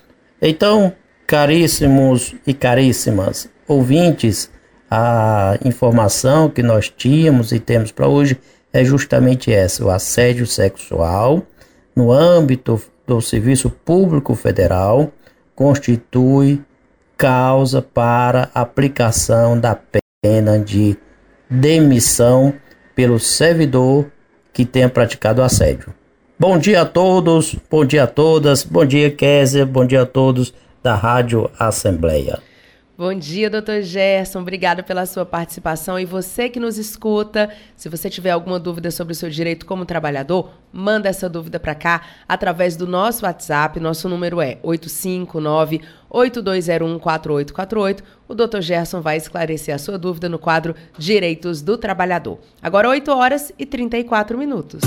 então, 0.40 0.92
caríssimos 1.30 2.34
e 2.44 2.52
caríssimas 2.52 3.48
ouvintes, 3.68 4.50
a 4.90 5.56
informação 5.64 6.50
que 6.50 6.60
nós 6.60 6.88
tínhamos 6.90 7.52
e 7.52 7.60
temos 7.60 7.92
para 7.92 8.08
hoje 8.08 8.36
é 8.72 8.82
justamente 8.82 9.52
essa: 9.52 9.84
o 9.84 9.90
assédio 9.90 10.44
sexual 10.44 11.44
no 11.94 12.10
âmbito 12.10 12.82
do 13.06 13.20
Serviço 13.20 13.70
Público 13.70 14.34
Federal 14.34 15.12
constitui 15.54 16.60
causa 17.16 17.80
para 17.80 18.50
aplicação 18.52 19.56
da 19.56 19.78
pena 20.20 20.58
de 20.58 20.96
demissão 21.48 22.52
pelo 22.92 23.20
servidor 23.20 24.10
que 24.52 24.64
tenha 24.64 24.88
praticado 24.88 25.44
assédio. 25.44 25.94
Bom 26.36 26.58
dia 26.58 26.80
a 26.80 26.86
todos, 26.86 27.54
bom 27.70 27.84
dia 27.84 28.02
a 28.02 28.06
todas, 28.08 28.64
bom 28.64 28.84
dia 28.84 29.12
Kézia, 29.12 29.64
bom 29.64 29.86
dia 29.86 30.02
a 30.02 30.06
todos 30.06 30.52
da 30.82 30.94
Rádio 30.94 31.50
Assembleia. 31.58 32.40
Bom 33.00 33.14
dia, 33.14 33.48
doutor 33.48 33.80
Gerson. 33.80 34.40
Obrigada 34.40 34.82
pela 34.82 35.06
sua 35.06 35.24
participação. 35.24 35.98
E 35.98 36.04
você 36.04 36.50
que 36.50 36.60
nos 36.60 36.76
escuta, 36.76 37.48
se 37.74 37.88
você 37.88 38.10
tiver 38.10 38.28
alguma 38.28 38.60
dúvida 38.60 38.90
sobre 38.90 39.14
o 39.14 39.16
seu 39.16 39.30
direito 39.30 39.64
como 39.64 39.86
trabalhador, 39.86 40.50
manda 40.70 41.08
essa 41.08 41.26
dúvida 41.26 41.58
para 41.58 41.74
cá 41.74 42.02
através 42.28 42.76
do 42.76 42.86
nosso 42.86 43.24
WhatsApp. 43.24 43.80
Nosso 43.80 44.06
número 44.06 44.38
é 44.38 44.56
859-8201-4848. 46.10 48.02
O 48.28 48.34
doutor 48.34 48.60
Gerson 48.60 49.00
vai 49.00 49.16
esclarecer 49.16 49.74
a 49.74 49.78
sua 49.78 49.96
dúvida 49.96 50.28
no 50.28 50.38
quadro 50.38 50.74
Direitos 50.98 51.62
do 51.62 51.78
Trabalhador. 51.78 52.38
Agora, 52.60 52.90
8 52.90 53.10
horas 53.12 53.50
e 53.58 53.64
34 53.64 54.36
minutos. 54.36 54.82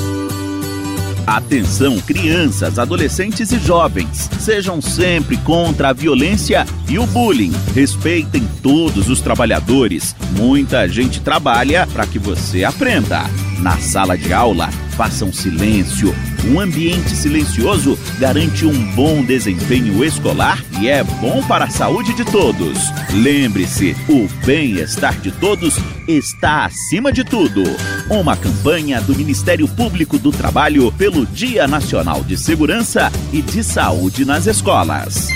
Atenção, 1.26 2.00
crianças, 2.02 2.78
adolescentes 2.78 3.52
e 3.54 3.60
jovens. 3.60 4.30
Sejam 4.40 4.82
sempre 4.82 5.38
contra 5.38 5.90
a 5.90 5.94
violência 5.94 6.66
e 6.90 7.00
o 7.00 7.08
bullying. 7.08 7.54
Respeitem 7.74 8.46
todos 8.62 9.10
os 9.10 9.22
trabalhadores. 9.22 10.14
Muita 10.38 10.88
gente 10.88 11.22
trabalha 11.22 11.88
para 11.88 12.06
que 12.06 12.20
você 12.20 12.66
aprenda. 12.66 13.22
Na 13.60 13.78
sala 13.78 14.18
de 14.18 14.34
aula, 14.34 14.70
façam 14.98 15.32
silêncio. 15.32 16.14
Um 16.46 16.60
ambiente 16.60 17.16
silencioso 17.16 17.98
garante 18.20 18.66
um 18.66 18.92
bom 18.94 19.24
desempenho 19.24 20.04
escolar 20.04 20.62
e 20.80 20.90
é 20.90 21.04
bom 21.04 21.42
para 21.44 21.66
a 21.66 21.70
saúde 21.70 22.14
de 22.14 22.26
todos. 22.26 22.80
Lembre-se, 23.14 23.96
o 24.10 24.28
bem-estar 24.46 25.18
de 25.20 25.32
todos 25.32 25.78
está 26.08 26.66
acima 26.66 27.14
de 27.14 27.24
tudo. 27.24 27.64
Uma 28.10 28.36
campanha 28.36 29.00
do 29.00 29.16
Ministério 29.16 29.70
Público 29.70 30.18
do 30.18 30.32
Trabalho 30.32 30.92
pelo 30.92 31.24
Dia 31.26 31.66
Nacional 31.68 32.22
de 32.24 32.36
Segurança 32.36 33.10
e 33.32 33.42
de 33.42 33.64
Saúde 33.64 34.26
nas 34.26 34.46
Escolas. 34.46 35.30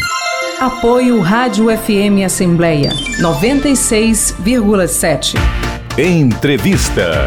Apoio 0.60 1.22
Rádio 1.22 1.68
FM 1.68 2.26
Assembleia 2.26 2.92
96,7. 3.22 5.36
Entrevista. 5.98 7.24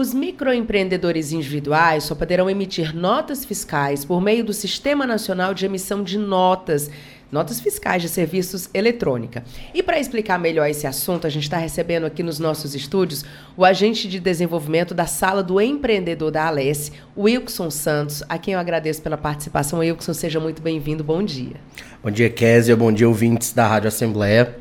Os 0.00 0.14
microempreendedores 0.14 1.30
individuais 1.30 2.04
só 2.04 2.14
poderão 2.14 2.48
emitir 2.48 2.96
notas 2.96 3.44
fiscais 3.44 4.02
por 4.02 4.18
meio 4.18 4.42
do 4.42 4.54
Sistema 4.54 5.06
Nacional 5.06 5.52
de 5.52 5.66
Emissão 5.66 6.02
de 6.02 6.16
Notas, 6.16 6.90
notas 7.30 7.60
fiscais 7.60 8.00
de 8.00 8.08
serviços 8.08 8.70
eletrônica. 8.72 9.44
E 9.74 9.82
para 9.82 10.00
explicar 10.00 10.38
melhor 10.38 10.66
esse 10.70 10.86
assunto, 10.86 11.26
a 11.26 11.30
gente 11.30 11.42
está 11.42 11.58
recebendo 11.58 12.06
aqui 12.06 12.22
nos 12.22 12.38
nossos 12.38 12.74
estúdios 12.74 13.26
o 13.54 13.62
agente 13.62 14.08
de 14.08 14.18
desenvolvimento 14.18 14.94
da 14.94 15.04
Sala 15.04 15.42
do 15.42 15.60
Empreendedor 15.60 16.30
da 16.30 16.46
Alesse, 16.46 16.92
Wilson 17.14 17.68
Santos, 17.70 18.22
a 18.26 18.38
quem 18.38 18.54
eu 18.54 18.60
agradeço 18.60 19.02
pela 19.02 19.18
participação. 19.18 19.80
Wilson, 19.80 20.14
seja 20.14 20.40
muito 20.40 20.62
bem-vindo. 20.62 21.04
Bom 21.04 21.22
dia. 21.22 21.56
Bom 22.02 22.10
dia, 22.10 22.30
Késia. 22.30 22.74
Bom 22.74 22.90
dia, 22.90 23.06
ouvintes 23.06 23.52
da 23.52 23.68
Rádio 23.68 23.88
Assembleia. 23.88 24.56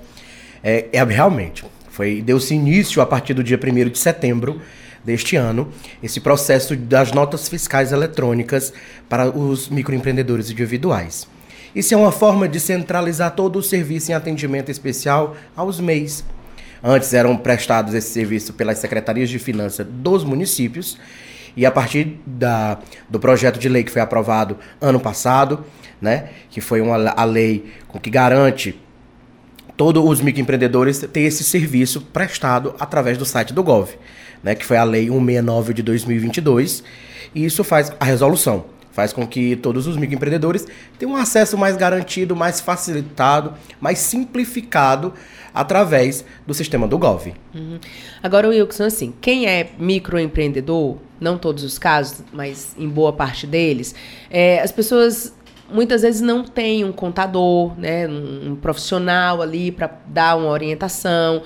É, 0.61 0.89
é 0.91 1.01
realmente, 1.01 1.63
foi 1.89 2.21
deu-se 2.21 2.53
início 2.53 3.01
a 3.01 3.05
partir 3.05 3.33
do 3.33 3.41
dia 3.41 3.57
1 3.57 3.87
de 3.87 3.97
setembro 3.97 4.59
deste 5.03 5.35
ano, 5.35 5.69
esse 6.01 6.19
processo 6.19 6.75
das 6.75 7.11
notas 7.11 7.47
fiscais 7.47 7.91
eletrônicas 7.91 8.73
para 9.07 9.29
os 9.29 9.69
microempreendedores 9.69 10.49
individuais. 10.49 11.27
Isso 11.73 11.93
é 11.93 11.97
uma 11.97 12.11
forma 12.11 12.47
de 12.47 12.59
centralizar 12.59 13.35
todo 13.35 13.59
o 13.59 13.63
serviço 13.63 14.11
em 14.11 14.15
atendimento 14.15 14.69
especial 14.69 15.35
aos 15.55 15.79
MEIs. 15.79 16.23
Antes 16.83 17.13
eram 17.13 17.37
prestados 17.37 17.93
esse 17.93 18.09
serviço 18.09 18.53
pelas 18.53 18.79
secretarias 18.79 19.29
de 19.29 19.37
finanças 19.37 19.85
dos 19.89 20.23
municípios, 20.23 20.97
e 21.55 21.65
a 21.65 21.71
partir 21.71 22.19
da, 22.25 22.79
do 23.09 23.19
projeto 23.19 23.59
de 23.59 23.67
lei 23.67 23.83
que 23.83 23.91
foi 23.91 24.01
aprovado 24.01 24.57
ano 24.79 24.99
passado, 24.99 25.65
né, 26.01 26.29
que 26.49 26.61
foi 26.61 26.79
uma, 26.79 26.95
a 27.09 27.25
lei 27.25 27.71
que 28.01 28.09
garante 28.09 28.79
todos 29.75 30.03
os 30.03 30.21
microempreendedores 30.21 30.99
ter 30.99 31.21
esse 31.21 31.43
serviço 31.43 32.01
prestado 32.01 32.75
através 32.79 33.17
do 33.17 33.25
site 33.25 33.53
do 33.53 33.63
Gov 33.63 33.89
né, 34.43 34.55
que 34.55 34.65
foi 34.65 34.77
a 34.77 34.83
Lei 34.83 35.07
169 35.07 35.73
de 35.73 35.83
2022, 35.83 36.83
e 37.33 37.45
isso 37.45 37.63
faz 37.63 37.91
a 37.99 38.05
resolução, 38.05 38.65
faz 38.91 39.13
com 39.13 39.25
que 39.25 39.55
todos 39.55 39.87
os 39.87 39.97
microempreendedores 39.97 40.65
tenham 40.97 41.13
um 41.13 41.17
acesso 41.17 41.57
mais 41.57 41.77
garantido, 41.77 42.35
mais 42.35 42.59
facilitado, 42.59 43.53
mais 43.79 43.99
simplificado 43.99 45.13
através 45.53 46.23
do 46.45 46.53
sistema 46.53 46.87
do 46.87 46.97
Gov. 46.97 47.33
Uhum. 47.53 47.79
Agora, 48.21 48.47
Wilson, 48.47 48.85
assim, 48.85 49.13
quem 49.19 49.47
é 49.47 49.69
microempreendedor, 49.77 50.97
não 51.19 51.37
todos 51.37 51.63
os 51.63 51.77
casos, 51.77 52.23
mas 52.31 52.75
em 52.77 52.87
boa 52.87 53.13
parte 53.13 53.45
deles, 53.45 53.93
é, 54.29 54.61
as 54.61 54.71
pessoas 54.71 55.33
muitas 55.71 56.01
vezes 56.01 56.21
não 56.21 56.43
têm 56.43 56.83
um 56.83 56.91
contador, 56.91 57.77
né, 57.77 58.07
um, 58.07 58.51
um 58.51 58.55
profissional 58.55 59.41
ali 59.41 59.71
para 59.71 59.89
dar 60.07 60.35
uma 60.35 60.49
orientação 60.49 61.43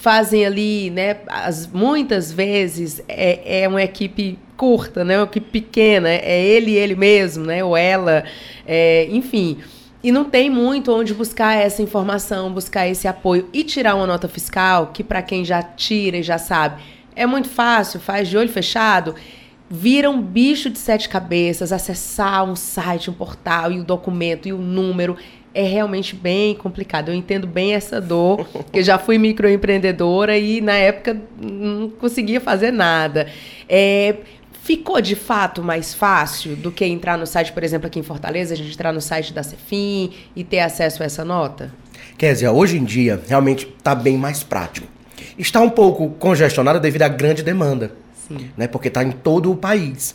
fazem 0.00 0.44
ali, 0.44 0.90
né? 0.90 1.18
As, 1.26 1.66
muitas 1.66 2.32
vezes 2.32 3.02
é, 3.08 3.62
é 3.62 3.68
uma 3.68 3.82
equipe 3.82 4.38
curta, 4.56 5.04
né? 5.04 5.18
Uma 5.18 5.24
equipe 5.26 5.60
pequena, 5.60 6.08
é 6.08 6.44
ele 6.44 6.72
ele 6.74 6.94
mesmo, 6.94 7.44
né? 7.44 7.64
Ou 7.64 7.76
ela, 7.76 8.24
é, 8.66 9.08
enfim. 9.10 9.58
E 10.02 10.12
não 10.12 10.24
tem 10.24 10.48
muito 10.48 10.92
onde 10.92 11.12
buscar 11.12 11.54
essa 11.54 11.82
informação, 11.82 12.52
buscar 12.52 12.86
esse 12.86 13.08
apoio 13.08 13.48
e 13.52 13.64
tirar 13.64 13.94
uma 13.94 14.06
nota 14.06 14.28
fiscal, 14.28 14.90
que 14.92 15.02
para 15.02 15.22
quem 15.22 15.44
já 15.44 15.62
tira 15.62 16.18
e 16.18 16.22
já 16.22 16.38
sabe, 16.38 16.82
é 17.14 17.26
muito 17.26 17.48
fácil, 17.48 17.98
faz 17.98 18.28
de 18.28 18.36
olho 18.36 18.48
fechado. 18.48 19.14
Vira 19.68 20.08
um 20.08 20.22
bicho 20.22 20.70
de 20.70 20.78
sete 20.78 21.08
cabeças, 21.08 21.72
acessar 21.72 22.44
um 22.44 22.54
site, 22.54 23.10
um 23.10 23.14
portal 23.14 23.72
e 23.72 23.80
o 23.80 23.84
documento 23.84 24.46
e 24.46 24.52
o 24.52 24.58
número 24.58 25.16
é 25.56 25.62
realmente 25.62 26.14
bem 26.14 26.54
complicado. 26.54 27.08
Eu 27.08 27.14
entendo 27.14 27.46
bem 27.46 27.72
essa 27.72 27.98
dor, 27.98 28.44
porque 28.52 28.82
já 28.82 28.98
fui 28.98 29.16
microempreendedora 29.16 30.36
e 30.36 30.60
na 30.60 30.74
época 30.74 31.18
não 31.40 31.88
conseguia 31.88 32.42
fazer 32.42 32.70
nada. 32.70 33.26
É, 33.66 34.16
ficou 34.62 35.00
de 35.00 35.16
fato 35.16 35.62
mais 35.62 35.94
fácil 35.94 36.56
do 36.56 36.70
que 36.70 36.84
entrar 36.84 37.16
no 37.16 37.26
site, 37.26 37.52
por 37.52 37.64
exemplo, 37.64 37.86
aqui 37.86 37.98
em 37.98 38.02
Fortaleza, 38.02 38.52
a 38.52 38.56
gente 38.56 38.70
entrar 38.70 38.92
no 38.92 39.00
site 39.00 39.32
da 39.32 39.42
Cefim 39.42 40.12
e 40.36 40.44
ter 40.44 40.60
acesso 40.60 41.02
a 41.02 41.06
essa 41.06 41.24
nota? 41.24 41.72
Kézia, 42.18 42.52
hoje 42.52 42.76
em 42.76 42.84
dia 42.84 43.18
realmente 43.26 43.66
está 43.66 43.94
bem 43.94 44.18
mais 44.18 44.42
prático. 44.42 44.86
Está 45.38 45.62
um 45.62 45.70
pouco 45.70 46.10
congestionada 46.18 46.78
devido 46.78 47.02
à 47.02 47.08
grande 47.08 47.42
demanda, 47.42 47.92
Sim. 48.28 48.50
né? 48.58 48.66
Porque 48.66 48.88
está 48.88 49.02
em 49.02 49.10
todo 49.10 49.50
o 49.50 49.56
país. 49.56 50.14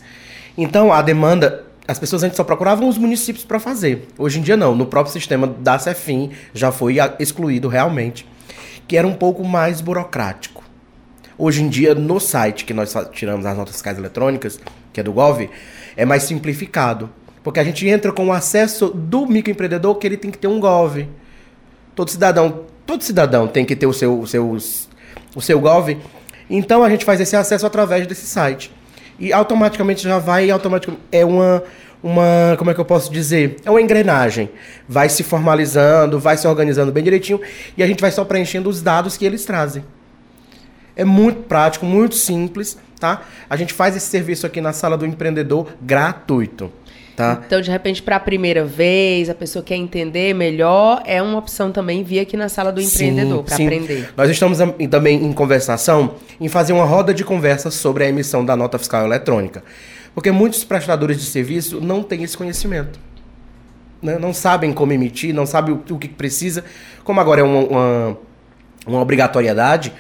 Então 0.56 0.94
a 0.94 1.02
demanda 1.02 1.66
as 1.88 1.98
pessoas 1.98 2.24
antes 2.24 2.38
só 2.38 2.44
procuravam 2.44 2.88
os 2.88 2.98
municípios 2.98 3.44
para 3.44 3.60
fazer. 3.60 4.08
Hoje 4.18 4.40
em 4.40 4.42
dia 4.42 4.56
não, 4.56 4.76
no 4.76 4.86
próprio 4.86 5.12
sistema 5.12 5.48
da 5.48 5.80
Cefim 5.80 6.32
já 6.54 6.72
foi 6.72 6.98
excluído 7.20 7.68
realmente, 7.68 8.26
que 8.88 8.96
era 8.96 9.08
um 9.08 9.14
pouco 9.14 9.44
mais 9.44 9.82
burocrático. 9.82 10.64
Hoje 11.38 11.64
em 11.64 11.70
dia 11.70 11.96
no 11.96 12.20
site 12.20 12.66
que 12.66 12.74
nós 12.74 12.96
tiramos 13.12 13.46
as 13.46 13.58
notas 13.58 13.74
fiscais 13.74 13.98
eletrônicas, 13.98 14.60
que 14.94 15.00
é 15.00 15.04
do 15.04 15.12
Gov, 15.12 15.50
é 15.98 16.06
mais 16.06 16.24
simplificado, 16.24 17.10
porque 17.44 17.60
a 17.60 17.64
gente 17.64 17.88
entra 17.88 18.12
com 18.12 18.28
o 18.28 18.32
acesso 18.32 18.90
do 18.90 19.26
microempreendedor 19.26 19.96
que 19.96 20.06
ele 20.06 20.18
tem 20.18 20.30
que 20.30 20.38
ter 20.38 20.48
um 20.48 20.60
Gov. 20.60 21.08
Todo 21.96 22.10
cidadão, 22.10 22.66
todo 22.86 23.04
cidadão 23.04 23.48
tem 23.48 23.66
que 23.66 23.76
ter 23.76 23.88
o 23.88 23.94
seu, 23.94 24.20
o 24.20 24.28
seu, 24.28 24.58
o 25.36 25.42
seu 25.42 25.60
Gov. 25.60 25.98
Então 26.50 26.84
a 26.84 26.90
gente 26.90 27.04
faz 27.04 27.20
esse 27.20 27.36
acesso 27.36 27.66
através 27.66 28.06
desse 28.06 28.28
site 28.28 28.72
e 29.22 29.32
automaticamente 29.32 30.04
já 30.04 30.18
vai 30.18 30.50
automaticamente 30.50 31.02
é 31.12 31.24
uma 31.24 31.64
uma 32.04 32.56
como 32.58 32.72
é 32.72 32.74
que 32.74 32.80
eu 32.80 32.86
posso 32.86 33.12
dizer? 33.12 33.58
É 33.64 33.70
uma 33.70 33.80
engrenagem. 33.80 34.50
Vai 34.90 35.08
se 35.08 35.24
formalizando 35.24 36.20
vai 36.20 36.36
se 36.36 36.48
organizando 36.48 36.92
bem 36.92 37.04
direitinho 37.04 37.40
e 37.78 37.84
a 37.84 37.88
gente 37.88 38.02
vai 38.02 38.12
só 38.12 38.26
preenchendo 38.26 38.68
os 38.68 38.82
dados 38.82 39.16
que 39.16 39.24
eles 39.24 39.46
trazem. 39.46 39.86
É 40.96 41.06
muito 41.06 41.44
prático 41.44 41.86
muito 41.86 42.16
simples 42.16 42.78
tá? 43.02 43.24
A 43.50 43.58
gente 43.58 43.74
faz 43.74 43.96
esse 43.96 44.06
serviço 44.06 44.46
aqui 44.46 44.62
na 44.62 44.72
sala 44.72 44.96
do 44.96 45.06
empreendedor 45.06 45.68
gratuito 45.82 46.72
Tá. 47.22 47.40
Então, 47.46 47.62
de 47.62 47.70
repente, 47.70 48.02
para 48.02 48.16
a 48.16 48.20
primeira 48.20 48.66
vez, 48.66 49.30
a 49.30 49.36
pessoa 49.36 49.64
quer 49.64 49.76
entender 49.76 50.34
melhor, 50.34 51.04
é 51.06 51.22
uma 51.22 51.38
opção 51.38 51.72
também 51.72 52.04
vir 52.04 52.20
aqui 52.20 52.36
na 52.36 52.50
sala 52.50 52.72
do 52.72 52.82
empreendedor 52.82 53.44
para 53.44 53.54
aprender. 53.54 54.10
Nós 54.18 54.28
estamos 54.28 54.58
também 54.90 55.24
em 55.24 55.32
conversação 55.32 56.16
em 56.40 56.48
fazer 56.48 56.74
uma 56.74 56.84
roda 56.84 57.14
de 57.14 57.24
conversa 57.24 57.70
sobre 57.70 58.06
a 58.06 58.10
emissão 58.10 58.44
da 58.44 58.56
nota 58.56 58.80
fiscal 58.80 59.06
eletrônica. 59.06 59.64
Porque 60.16 60.32
muitos 60.32 60.64
prestadores 60.64 61.20
de 61.20 61.26
serviço 61.26 61.80
não 61.80 62.02
têm 62.02 62.24
esse 62.24 62.36
conhecimento. 62.36 63.00
Né? 64.02 64.18
Não 64.18 64.34
sabem 64.34 64.74
como 64.74 64.92
emitir, 64.92 65.32
não 65.32 65.46
sabem 65.46 65.76
o, 65.76 65.94
o 65.94 66.00
que 66.00 66.08
precisa. 66.08 66.66
Como 67.04 67.20
agora 67.20 67.42
é 67.42 67.44
uma, 67.44 67.60
uma, 67.60 68.18
uma 68.88 69.00
obrigatoriedade, 69.00 69.94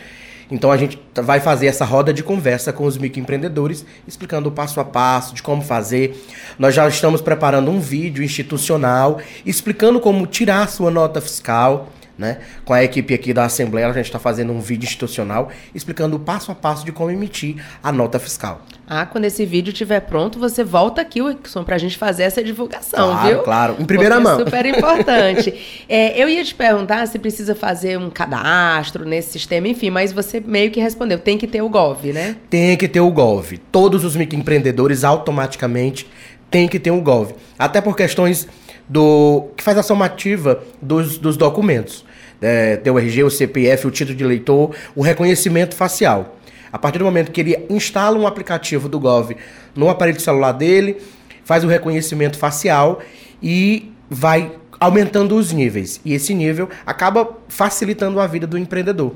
então 0.52 0.70
a 0.72 0.78
gente 0.78 1.00
vai 1.16 1.40
fazer 1.40 1.68
essa 1.68 1.86
roda 1.86 2.14
de 2.14 2.22
conversa 2.22 2.74
com 2.74 2.84
os 2.84 2.98
microempreendedores, 2.98 3.86
explicando 4.06 4.50
o 4.50 4.52
passo 4.52 4.80
a 4.82 4.84
passo 4.84 5.34
de 5.34 5.42
como 5.42 5.62
fazer. 5.62 6.22
Nós 6.60 6.76
já 6.76 6.88
estamos 6.88 7.22
preparando 7.22 7.72
um 7.72 7.80
vídeo 7.80 8.24
institucional 8.24 9.20
explicando 9.46 10.00
como 10.00 10.28
tirar 10.28 10.68
sua 10.68 10.92
nota 10.92 11.22
fiscal 11.22 11.88
né? 12.22 12.38
Com 12.64 12.74
a 12.74 12.84
equipe 12.84 13.14
aqui 13.14 13.34
da 13.34 13.44
Assembleia, 13.44 13.88
a 13.88 13.94
gente 13.94 14.06
está 14.06 14.20
fazendo 14.20 14.54
um 14.54 14.62
vídeo 14.62 14.86
institucional 14.86 15.50
explicando 15.74 16.16
o 16.16 16.20
passo 16.20 16.52
a 16.52 16.56
passo 16.56 16.86
de 16.86 16.92
como 16.92 17.10
emitir 17.10 17.56
a 17.84 17.92
nota 17.92 18.20
fiscal. 18.20 18.62
Ah, 18.88 19.06
quando 19.06 19.26
esse 19.26 19.46
vídeo 19.46 19.72
estiver 19.72 20.02
pronto, 20.02 20.38
você 20.38 20.64
volta 20.64 21.02
aqui, 21.02 21.22
Wilson, 21.22 21.64
para 21.64 21.76
a 21.76 21.78
gente 21.80 21.98
fazer 21.98 22.24
essa 22.24 22.44
divulgação, 22.44 23.12
claro, 23.12 23.28
viu? 23.28 23.40
Claro, 23.40 23.76
em 23.80 23.86
primeira 23.86 24.16
Porque 24.16 24.30
mão. 24.30 24.42
É 24.42 24.46
super 24.46 24.66
importante. 24.66 25.54
é, 25.90 26.22
eu 26.22 26.30
ia 26.30 26.44
te 26.44 26.54
perguntar 26.54 27.08
se 27.08 27.18
precisa 27.18 27.56
fazer 27.56 27.98
um 27.98 28.10
cadastro 28.10 29.06
nesse 29.06 29.32
sistema, 29.32 29.68
enfim, 29.68 29.90
mas 29.90 30.12
você 30.12 30.40
meio 30.40 30.70
que 30.70 30.80
respondeu, 30.80 31.18
tem 31.18 31.38
que 31.38 31.48
ter 31.48 31.62
o 31.62 31.70
GOV, 31.70 32.14
né? 32.14 32.36
Tem 32.50 32.78
que 32.78 32.88
ter 32.88 33.00
o 33.00 33.10
GOV. 33.10 33.58
Todos 33.72 34.04
os 34.04 34.16
microempreendedores 34.16 35.04
automaticamente 35.04 36.08
têm 36.50 36.68
que 36.68 36.78
ter 36.78 36.92
um 36.92 37.02
GOV. 37.02 37.34
Até 37.58 37.80
por 37.80 37.96
questões 37.96 38.48
do 38.88 39.50
que 39.56 39.64
faz 39.64 39.78
a 39.78 39.84
somativa 39.84 40.64
dos, 40.82 41.18
dos 41.18 41.38
documentos 41.38 42.06
é, 42.42 42.78
teu 42.78 42.98
RG, 42.98 43.24
o 43.24 43.30
CPF, 43.30 43.88
o 43.88 43.92
título 43.92 44.18
de 44.18 44.24
eleitor, 44.24 44.76
o 44.96 45.02
reconhecimento 45.02 45.76
facial. 45.76 46.38
A 46.74 46.80
partir 46.80 47.00
do 47.00 47.06
momento 47.06 47.32
que 47.32 47.40
ele 47.40 47.66
instala 47.70 48.18
um 48.18 48.26
aplicativo 48.26 48.90
do 48.90 49.00
Gov 49.00 49.36
no 49.76 49.90
aparelho 49.90 50.20
celular 50.20 50.54
dele, 50.54 50.98
faz 51.44 51.64
o 51.64 51.68
reconhecimento 51.68 52.38
facial 52.38 53.02
e 53.44 53.94
vai 54.10 54.52
aumentando 54.80 55.36
os 55.36 55.52
níveis. 55.52 56.02
E 56.04 56.14
esse 56.14 56.34
nível 56.34 56.70
acaba 56.86 57.38
facilitando 57.48 58.20
a 58.20 58.26
vida 58.26 58.48
do 58.48 58.58
empreendedor. 58.58 59.14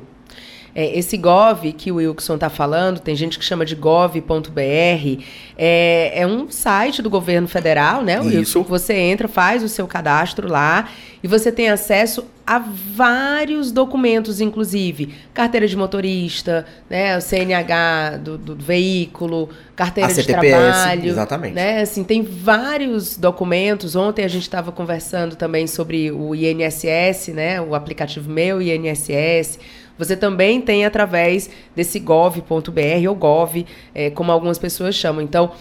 É, 0.76 1.00
esse 1.00 1.16
gov 1.16 1.72
que 1.72 1.90
o 1.90 1.96
Wilson 1.96 2.36
está 2.36 2.50
falando, 2.50 3.00
tem 3.00 3.16
gente 3.16 3.40
que 3.40 3.46
chama 3.46 3.66
de 3.66 3.76
gov.br, 3.76 5.24
é, 5.58 6.12
é, 6.14 6.28
um 6.28 6.52
site 6.52 7.02
do 7.02 7.10
governo 7.10 7.48
federal, 7.48 8.04
né, 8.04 8.20
Wilson? 8.20 8.42
Isso. 8.42 8.64
Você 8.64 8.94
entra, 8.94 9.30
faz 9.30 9.64
o 9.64 9.70
seu 9.70 9.88
cadastro 9.88 10.50
lá 10.50 10.90
e 11.24 11.30
você 11.30 11.50
tem 11.50 11.70
acesso 11.70 12.26
a 12.46 12.60
vários 12.60 13.72
documentos, 13.72 14.42
inclusive 14.42 15.16
carteira 15.34 15.66
de 15.66 15.78
motorista, 15.78 16.66
né, 16.90 17.18
o 17.18 17.22
CNH 17.22 18.18
do, 18.18 18.38
do 18.38 18.56
veículo, 18.56 19.50
carteira 19.78 20.14
de 20.14 20.24
trabalho, 20.24 21.08
exatamente. 21.08 21.54
né, 21.54 21.82
assim 21.82 22.04
tem 22.04 22.22
vários 22.22 23.16
documentos. 23.16 23.96
Ontem 23.96 24.26
a 24.26 24.28
gente 24.28 24.44
estava 24.44 24.74
conversando 24.74 25.38
também 25.38 25.68
sobre 25.68 26.12
o 26.12 26.36
INSS, 26.36 27.30
né, 27.30 27.62
o 27.62 27.74
aplicativo 27.74 28.30
meu 28.30 28.62
INSS 28.62 29.58
você 29.98 30.16
também 30.16 30.62
tem 30.62 30.86
através 30.86 31.50
desse 31.76 32.00
gov.br 32.00 33.10
ou 33.10 33.16
gov, 33.16 33.66
é, 33.94 34.10
como 34.10 34.32
algumas 34.32 34.58
pessoas 34.58 34.96
chamam. 34.96 35.22
Então, 35.22 35.52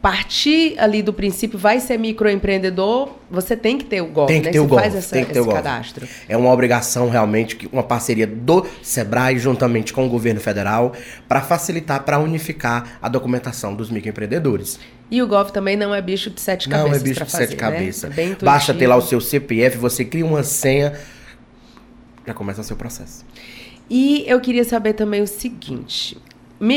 partir 0.00 0.78
ali 0.78 1.02
do 1.02 1.12
princípio, 1.12 1.58
vai 1.58 1.80
ser 1.80 1.98
microempreendedor, 1.98 3.10
você 3.30 3.56
tem 3.56 3.76
que 3.76 3.84
ter 3.84 4.00
o 4.00 4.06
GOV, 4.06 4.28
tem 4.28 4.40
que 4.40 4.46
né? 4.46 4.52
ter 4.52 4.58
você 4.58 4.64
o 4.64 4.68
GOV, 4.68 4.80
faz 4.80 4.94
essa, 4.94 5.12
tem 5.14 5.24
que 5.24 5.32
ter 5.32 5.40
esse 5.40 5.48
o 5.48 5.50
GOV. 5.50 5.56
cadastro. 5.56 6.08
É 6.28 6.36
uma 6.36 6.52
obrigação 6.52 7.08
realmente, 7.10 7.68
uma 7.72 7.82
parceria 7.82 8.26
do 8.26 8.64
SEBRAE 8.82 9.38
juntamente 9.38 9.92
com 9.92 10.06
o 10.06 10.08
governo 10.08 10.40
federal 10.40 10.92
para 11.26 11.40
facilitar, 11.40 12.04
para 12.04 12.18
unificar 12.18 12.98
a 13.02 13.08
documentação 13.08 13.74
dos 13.74 13.90
microempreendedores. 13.90 14.78
E 15.10 15.20
o 15.22 15.26
GOV 15.26 15.50
também 15.50 15.76
não 15.76 15.94
é 15.94 16.00
bicho 16.00 16.30
de 16.30 16.40
sete 16.40 16.68
cabeças 16.68 16.90
Não 16.90 16.96
é 16.96 17.00
bicho 17.00 17.24
de 17.24 17.30
fazer, 17.30 17.46
sete 17.46 17.56
né? 17.56 17.56
cabeças. 17.56 18.18
É 18.18 18.34
Basta 18.44 18.74
ter 18.74 18.86
lá 18.86 18.96
o 18.96 19.02
seu 19.02 19.20
CPF, 19.20 19.78
você 19.78 20.04
cria 20.04 20.24
uma 20.24 20.44
senha, 20.44 20.92
já 22.26 22.34
começa 22.34 22.60
o 22.60 22.64
seu 22.64 22.76
processo. 22.76 23.27
E 23.90 24.24
eu 24.26 24.40
queria 24.40 24.64
saber 24.64 24.92
também 24.92 25.22
o 25.22 25.26
seguinte: 25.26 26.18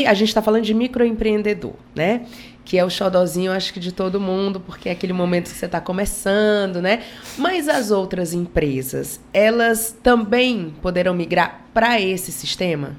a 0.08 0.14
gente 0.14 0.30
está 0.30 0.42
falando 0.42 0.64
de 0.64 0.74
microempreendedor, 0.74 1.74
né? 1.96 2.26
Que 2.64 2.78
é 2.78 2.86
o 2.86 2.90
xodozinho, 2.90 3.52
acho 3.52 3.74
que 3.74 3.80
de 3.80 3.92
todo 3.92 4.20
mundo, 4.20 4.60
porque 4.60 4.88
é 4.88 4.92
aquele 4.92 5.14
momento 5.14 5.50
que 5.50 5.58
você 5.58 5.66
está 5.66 5.82
começando, 5.82 6.82
né? 6.82 7.04
Mas 7.38 7.68
as 7.68 7.92
outras 7.92 8.34
empresas, 8.34 9.20
elas 9.34 9.96
também 10.04 10.74
poderão 10.82 11.14
migrar 11.14 11.66
para 11.74 12.00
esse 12.00 12.32
sistema? 12.32 12.96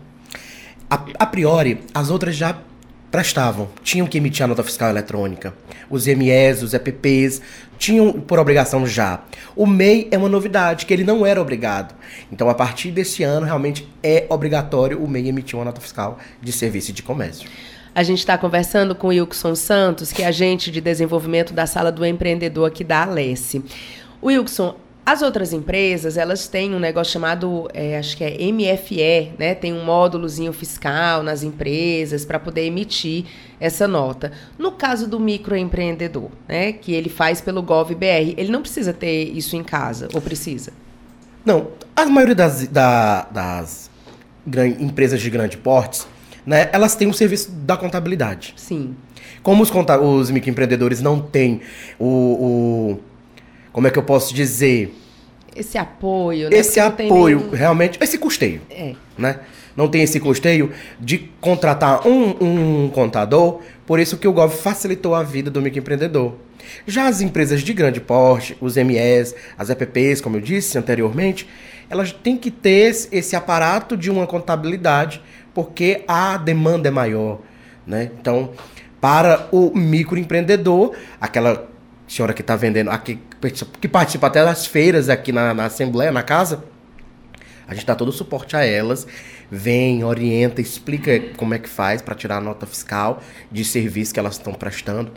A, 0.91 1.05
a 1.21 1.27
priori, 1.27 1.81
as 1.95 2.11
outras 2.11 2.35
já 2.37 2.59
prestavam, 3.13 3.69
tinham 3.85 4.07
que 4.07 4.17
emitir 4.17 4.43
a 4.43 4.49
nota 4.49 4.65
fiscal 4.65 4.89
eletrônica. 4.89 5.53
Os 5.91 6.07
MEs, 6.07 6.63
os 6.63 6.73
EPPs, 6.73 7.43
tinham 7.79 8.11
por 8.13 8.39
obrigação 8.39 8.87
já. 8.87 9.21
O 9.55 9.67
MEI 9.67 10.09
é 10.11 10.17
uma 10.17 10.31
novidade, 10.31 10.87
que 10.87 10.95
ele 10.95 11.05
não 11.05 11.27
era 11.27 11.41
obrigado. 11.41 11.95
Então, 12.33 12.49
a 12.49 12.55
partir 12.55 12.91
desse 12.91 13.23
ano, 13.23 13.45
realmente 13.45 13.87
é 14.03 14.25
obrigatório 14.31 14.99
o 14.99 15.07
MEI 15.07 15.29
emitir 15.29 15.59
uma 15.59 15.67
nota 15.67 15.81
fiscal 15.81 16.19
de 16.41 16.51
serviço 16.53 16.91
e 16.91 16.95
de 16.95 17.03
comércio. 17.03 17.49
A 17.95 18.03
gente 18.03 18.21
está 18.21 18.39
conversando 18.39 18.95
com 18.95 19.09
o 19.09 19.11
Wilson 19.11 19.55
Santos, 19.55 20.11
que 20.11 20.23
é 20.23 20.27
agente 20.27 20.71
de 20.71 20.81
desenvolvimento 20.81 21.53
da 21.53 21.67
Sala 21.67 21.93
do 21.93 22.07
Empreendedor 22.07 22.69
aqui 22.69 22.83
da 22.83 23.03
Alesse. 23.03 23.63
Wilson, 24.23 24.75
as 25.05 25.21
outras 25.21 25.53
empresas, 25.53 26.17
elas 26.17 26.47
têm 26.47 26.75
um 26.75 26.79
negócio 26.79 27.13
chamado, 27.13 27.69
é, 27.75 27.99
acho 27.99 28.17
que 28.17 28.23
é 28.23 28.37
MFE, 28.53 29.33
né? 29.37 29.53
Tem 29.53 29.73
um 29.73 29.85
módulozinho 29.85 30.53
fiscal 30.53 31.25
nas 31.25 31.43
empresas 31.43 32.25
para 32.25 32.39
poder 32.39 32.67
emitir 32.67 33.25
essa 33.59 33.89
nota. 33.89 34.31
No 34.57 34.71
caso 34.73 35.09
do 35.09 35.19
microempreendedor, 35.19 36.31
né? 36.49 36.73
Que 36.73 36.93
ele 36.95 37.09
faz 37.09 37.41
pelo 37.41 37.63
GovBR, 37.63 38.35
ele 38.37 38.53
não 38.53 38.63
precisa 38.63 38.93
ter 38.93 39.25
isso 39.25 39.57
em 39.57 39.65
casa, 39.65 40.07
ou 40.15 40.21
precisa? 40.21 40.73
Não, 41.45 41.69
a 41.97 42.07
maioria 42.07 42.37
das, 42.37 42.69
da, 42.69 43.23
das 43.25 43.91
empresas 44.79 45.21
de 45.21 45.29
grande 45.29 45.57
porte, 45.57 46.03
né? 46.47 46.71
Elas 46.73 46.95
têm 46.95 47.09
o 47.09 47.11
um 47.11 47.15
serviço 47.15 47.51
da 47.51 47.77
contabilidade. 47.77 48.55
Sim. 48.57 48.95
Como 49.43 49.65
os, 49.65 49.71
os 49.71 50.31
microempreendedores 50.31 51.01
não 51.01 51.21
têm 51.21 51.61
o, 51.99 52.07
o 52.07 53.12
como 53.73 53.87
é 53.87 53.91
que 53.91 53.99
eu 53.99 54.03
posso 54.03 54.35
dizer? 54.35 54.95
Esse 55.55 55.77
apoio, 55.79 56.51
né? 56.51 56.57
Esse 56.57 56.81
apoio, 56.81 57.39
nenhum... 57.39 57.51
realmente, 57.51 57.99
esse 58.01 58.19
custeio. 58.19 58.61
É. 58.71 58.95
Né? 59.19 59.41
Não 59.77 59.89
tem 59.89 60.03
esse 60.03 60.21
custeio 60.21 60.73
de 61.01 61.19
contratar 61.41 62.07
um, 62.07 62.85
um 62.85 62.91
contador, 62.91 63.61
por 63.87 63.99
isso 63.99 64.17
que 64.17 64.29
o 64.29 64.33
Gov 64.33 64.55
facilitou 64.55 65.15
a 65.15 65.23
vida 65.23 65.51
do 65.51 65.61
microempreendedor. 65.61 66.35
Já 66.87 67.07
as 67.07 67.21
empresas 67.21 67.63
de 67.63 67.73
grande 67.73 68.01
porte, 68.01 68.57
os 68.61 68.77
MEs, 68.77 69.35
as 69.59 69.71
EPPs, 69.71 70.21
como 70.21 70.37
eu 70.37 70.41
disse 70.41 70.79
anteriormente, 70.79 71.49
elas 71.91 72.13
têm 72.13 72.37
que 72.37 72.51
ter 72.51 73.09
esse 73.11 73.37
aparato 73.37 73.97
de 73.97 74.11
uma 74.11 74.27
contabilidade, 74.27 75.21
porque 75.53 76.03
a 76.09 76.37
demanda 76.37 76.89
é 76.89 76.91
maior. 76.91 77.41
Né? 77.87 78.11
Então, 78.19 78.51
para 79.01 79.49
o 79.51 79.77
microempreendedor, 79.77 80.95
aquela 81.21 81.69
senhora 82.07 82.33
que 82.33 82.41
está 82.41 82.57
vendendo, 82.57 82.91
aqui, 82.91 83.19
que 83.51 83.89
participa 83.89 84.27
até 84.27 84.45
das 84.45 84.67
feiras 84.67 85.09
aqui 85.09 85.33
na, 85.33 85.53
na 85.53 85.67
Assembleia, 85.67 86.13
na 86.13 86.23
casa, 86.23 86.65
a 87.67 87.75
gente 87.75 87.87
dá 87.87 87.95
todo 87.95 88.09
o 88.09 88.13
suporte 88.13 88.57
a 88.57 88.65
elas, 88.65 89.07
vem, 89.51 90.05
orienta, 90.05 90.61
explica 90.61 91.21
como 91.37 91.55
é 91.55 91.59
que 91.59 91.69
faz 91.69 92.01
para 92.03 92.15
tirar 92.15 92.39
a 92.39 92.41
nota 92.41 92.67
fiscal 92.67 93.23
de 93.51 93.65
serviço 93.65 94.13
que 94.13 94.21
elas 94.21 94.35
estão 94.35 94.53
prestando, 94.53 95.13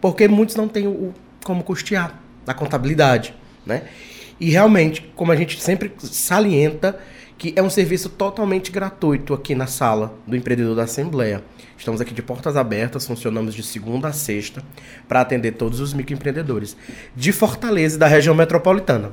porque 0.00 0.28
muitos 0.28 0.56
não 0.56 0.68
têm 0.68 0.86
o, 0.86 1.12
como 1.44 1.62
custear 1.62 2.20
a 2.46 2.54
contabilidade, 2.54 3.34
né? 3.66 3.82
E 4.40 4.50
realmente, 4.50 5.10
como 5.16 5.32
a 5.32 5.36
gente 5.36 5.60
sempre 5.60 5.92
salienta, 5.98 6.98
que 7.38 7.52
é 7.54 7.62
um 7.62 7.70
serviço 7.70 8.08
totalmente 8.08 8.72
gratuito 8.72 9.32
aqui 9.32 9.54
na 9.54 9.68
sala 9.68 10.12
do 10.26 10.34
empreendedor 10.34 10.74
da 10.74 10.82
Assembleia. 10.82 11.42
Estamos 11.78 12.00
aqui 12.00 12.12
de 12.12 12.20
portas 12.20 12.56
abertas, 12.56 13.06
funcionamos 13.06 13.54
de 13.54 13.62
segunda 13.62 14.08
a 14.08 14.12
sexta 14.12 14.60
para 15.06 15.20
atender 15.20 15.52
todos 15.52 15.78
os 15.78 15.94
microempreendedores 15.94 16.76
de 17.14 17.30
Fortaleza 17.30 17.94
e 17.94 17.98
da 17.98 18.08
região 18.08 18.34
metropolitana. 18.34 19.12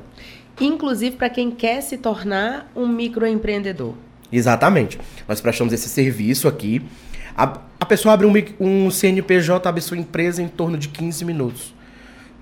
Inclusive 0.60 1.16
para 1.16 1.30
quem 1.30 1.52
quer 1.52 1.80
se 1.80 1.96
tornar 1.96 2.68
um 2.74 2.88
microempreendedor. 2.88 3.94
Exatamente. 4.32 4.98
Nós 5.28 5.40
prestamos 5.40 5.72
esse 5.72 5.88
serviço 5.88 6.48
aqui. 6.48 6.82
A, 7.36 7.60
a 7.78 7.86
pessoa 7.86 8.12
abre 8.14 8.26
um, 8.26 8.32
um 8.58 8.90
CNPJ, 8.90 9.68
abre 9.68 9.80
sua 9.80 9.96
empresa 9.96 10.42
em 10.42 10.48
torno 10.48 10.76
de 10.76 10.88
15 10.88 11.24
minutos. 11.24 11.74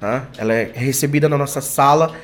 Tá? 0.01 0.29
Ela 0.39 0.55
é 0.55 0.73
recebida 0.75 1.29
na 1.29 1.37
nossa 1.37 1.61
sala. 1.61 2.15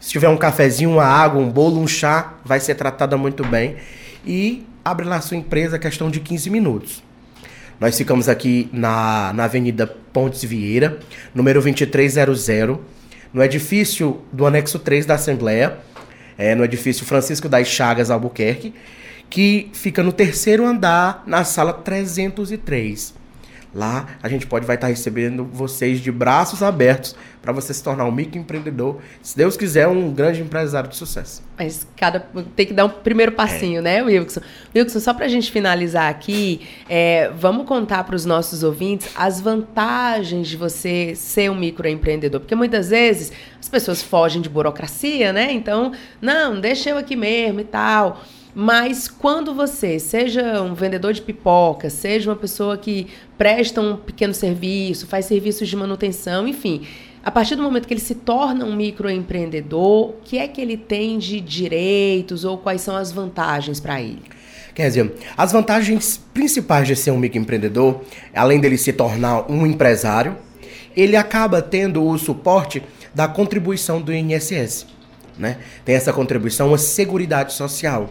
Se 0.00 0.10
tiver 0.10 0.28
um 0.28 0.36
cafezinho, 0.36 0.90
uma 0.90 1.04
água, 1.04 1.40
um 1.40 1.50
bolo, 1.50 1.80
um 1.80 1.86
chá, 1.86 2.34
vai 2.44 2.60
ser 2.60 2.74
tratada 2.74 3.16
muito 3.16 3.44
bem. 3.44 3.76
E 4.26 4.66
abre 4.84 5.06
lá 5.06 5.20
sua 5.20 5.36
empresa, 5.36 5.78
questão 5.78 6.10
de 6.10 6.20
15 6.20 6.50
minutos. 6.50 7.02
Nós 7.78 7.96
ficamos 7.96 8.28
aqui 8.28 8.68
na, 8.72 9.32
na 9.34 9.44
Avenida 9.44 9.86
Pontes 9.86 10.42
Vieira, 10.42 10.98
número 11.34 11.60
2300, 11.60 12.48
no 13.32 13.42
edifício 13.42 14.22
do 14.32 14.46
anexo 14.46 14.78
3 14.78 15.04
da 15.04 15.14
Assembleia, 15.14 15.78
é, 16.38 16.54
no 16.54 16.64
edifício 16.64 17.04
Francisco 17.04 17.48
das 17.48 17.68
Chagas 17.68 18.10
Albuquerque, 18.10 18.72
que 19.28 19.68
fica 19.72 20.02
no 20.02 20.12
terceiro 20.12 20.64
andar, 20.64 21.22
na 21.26 21.44
sala 21.44 21.72
303. 21.72 23.14
Lá 23.76 24.06
a 24.22 24.28
gente 24.28 24.46
pode 24.46 24.64
vai 24.64 24.76
estar 24.76 24.86
recebendo 24.86 25.44
vocês 25.44 26.00
de 26.00 26.10
braços 26.10 26.62
abertos 26.62 27.14
para 27.42 27.52
você 27.52 27.74
se 27.74 27.82
tornar 27.82 28.06
um 28.06 28.10
microempreendedor, 28.10 28.96
se 29.22 29.36
Deus 29.36 29.54
quiser, 29.54 29.86
um 29.86 30.10
grande 30.12 30.40
empresário 30.40 30.88
de 30.88 30.96
sucesso. 30.96 31.42
Mas 31.58 31.86
cada 31.94 32.26
tem 32.56 32.66
que 32.66 32.72
dar 32.72 32.86
um 32.86 32.88
primeiro 32.88 33.32
passinho, 33.32 33.80
é. 33.80 33.82
né, 33.82 34.02
Wilson? 34.02 34.40
Wilson, 34.74 34.98
só 34.98 35.12
para 35.12 35.26
a 35.26 35.28
gente 35.28 35.52
finalizar 35.52 36.10
aqui, 36.10 36.66
é, 36.88 37.30
vamos 37.36 37.66
contar 37.66 38.02
para 38.04 38.16
os 38.16 38.24
nossos 38.24 38.62
ouvintes 38.62 39.10
as 39.14 39.42
vantagens 39.42 40.48
de 40.48 40.56
você 40.56 41.14
ser 41.14 41.50
um 41.50 41.54
microempreendedor, 41.54 42.40
porque 42.40 42.54
muitas 42.54 42.88
vezes 42.88 43.30
as 43.60 43.68
pessoas 43.68 44.02
fogem 44.02 44.40
de 44.40 44.48
burocracia, 44.48 45.34
né? 45.34 45.52
Então, 45.52 45.92
não, 46.20 46.58
deixa 46.58 46.88
eu 46.88 46.96
aqui 46.96 47.14
mesmo 47.14 47.60
e 47.60 47.64
tal. 47.64 48.22
Mas 48.58 49.06
quando 49.06 49.52
você, 49.52 49.98
seja 49.98 50.62
um 50.62 50.72
vendedor 50.72 51.12
de 51.12 51.20
pipoca, 51.20 51.90
seja 51.90 52.30
uma 52.30 52.36
pessoa 52.36 52.78
que 52.78 53.06
presta 53.36 53.82
um 53.82 53.98
pequeno 53.98 54.32
serviço, 54.32 55.06
faz 55.06 55.26
serviços 55.26 55.68
de 55.68 55.76
manutenção, 55.76 56.48
enfim, 56.48 56.80
a 57.22 57.30
partir 57.30 57.54
do 57.54 57.62
momento 57.62 57.86
que 57.86 57.92
ele 57.92 58.00
se 58.00 58.14
torna 58.14 58.64
um 58.64 58.74
microempreendedor, 58.74 60.08
o 60.08 60.14
que 60.24 60.38
é 60.38 60.48
que 60.48 60.58
ele 60.58 60.78
tem 60.78 61.18
de 61.18 61.38
direitos 61.38 62.46
ou 62.46 62.56
quais 62.56 62.80
são 62.80 62.96
as 62.96 63.12
vantagens 63.12 63.78
para 63.78 64.00
ele? 64.00 64.22
Quer 64.74 64.88
dizer, 64.88 65.12
as 65.36 65.52
vantagens 65.52 66.18
principais 66.32 66.88
de 66.88 66.96
ser 66.96 67.10
um 67.10 67.18
microempreendedor, 67.18 68.00
além 68.34 68.58
dele 68.58 68.78
se 68.78 68.90
tornar 68.90 69.50
um 69.52 69.66
empresário, 69.66 70.34
ele 70.96 71.14
acaba 71.14 71.60
tendo 71.60 72.02
o 72.02 72.16
suporte 72.16 72.82
da 73.14 73.28
contribuição 73.28 74.00
do 74.00 74.14
INSS. 74.14 74.86
Né? 75.38 75.58
Tem 75.84 75.94
essa 75.94 76.10
contribuição, 76.10 76.72
a 76.72 76.78
Seguridade 76.78 77.52
Social 77.52 78.08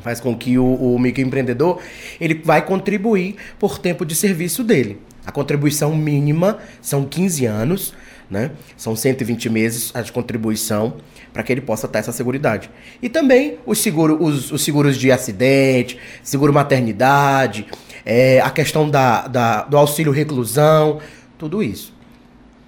faz 0.00 0.20
com 0.20 0.36
que 0.36 0.58
o, 0.58 0.64
o 0.64 0.98
microempreendedor 0.98 1.78
ele 2.20 2.34
vai 2.44 2.64
contribuir 2.64 3.36
por 3.58 3.78
tempo 3.78 4.04
de 4.04 4.14
serviço 4.14 4.62
dele. 4.64 4.98
A 5.24 5.32
contribuição 5.32 5.94
mínima 5.94 6.58
são 6.80 7.04
15 7.04 7.46
anos, 7.46 7.94
né? 8.30 8.52
São 8.76 8.94
120 8.96 9.50
meses 9.50 9.90
a 9.94 10.02
de 10.02 10.12
contribuição 10.12 10.94
para 11.32 11.42
que 11.42 11.52
ele 11.52 11.60
possa 11.60 11.86
ter 11.86 11.98
essa 11.98 12.12
seguridade. 12.12 12.70
E 13.02 13.08
também 13.08 13.58
os, 13.66 13.78
seguro, 13.78 14.22
os, 14.22 14.50
os 14.50 14.62
seguros 14.62 14.96
de 14.96 15.12
acidente, 15.12 15.98
seguro 16.22 16.52
maternidade, 16.52 17.66
é, 18.04 18.40
a 18.40 18.50
questão 18.50 18.88
da, 18.88 19.26
da, 19.26 19.62
do 19.62 19.76
auxílio 19.76 20.12
reclusão, 20.12 21.00
tudo 21.38 21.62
isso. 21.62 21.92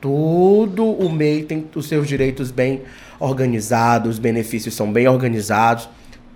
Tudo 0.00 0.84
o 0.84 1.10
MEI 1.10 1.44
tem 1.44 1.66
os 1.74 1.86
seus 1.86 2.08
direitos 2.08 2.50
bem 2.50 2.82
organizados, 3.20 4.12
os 4.12 4.18
benefícios 4.18 4.74
são 4.74 4.92
bem 4.92 5.06
organizados, 5.06 5.88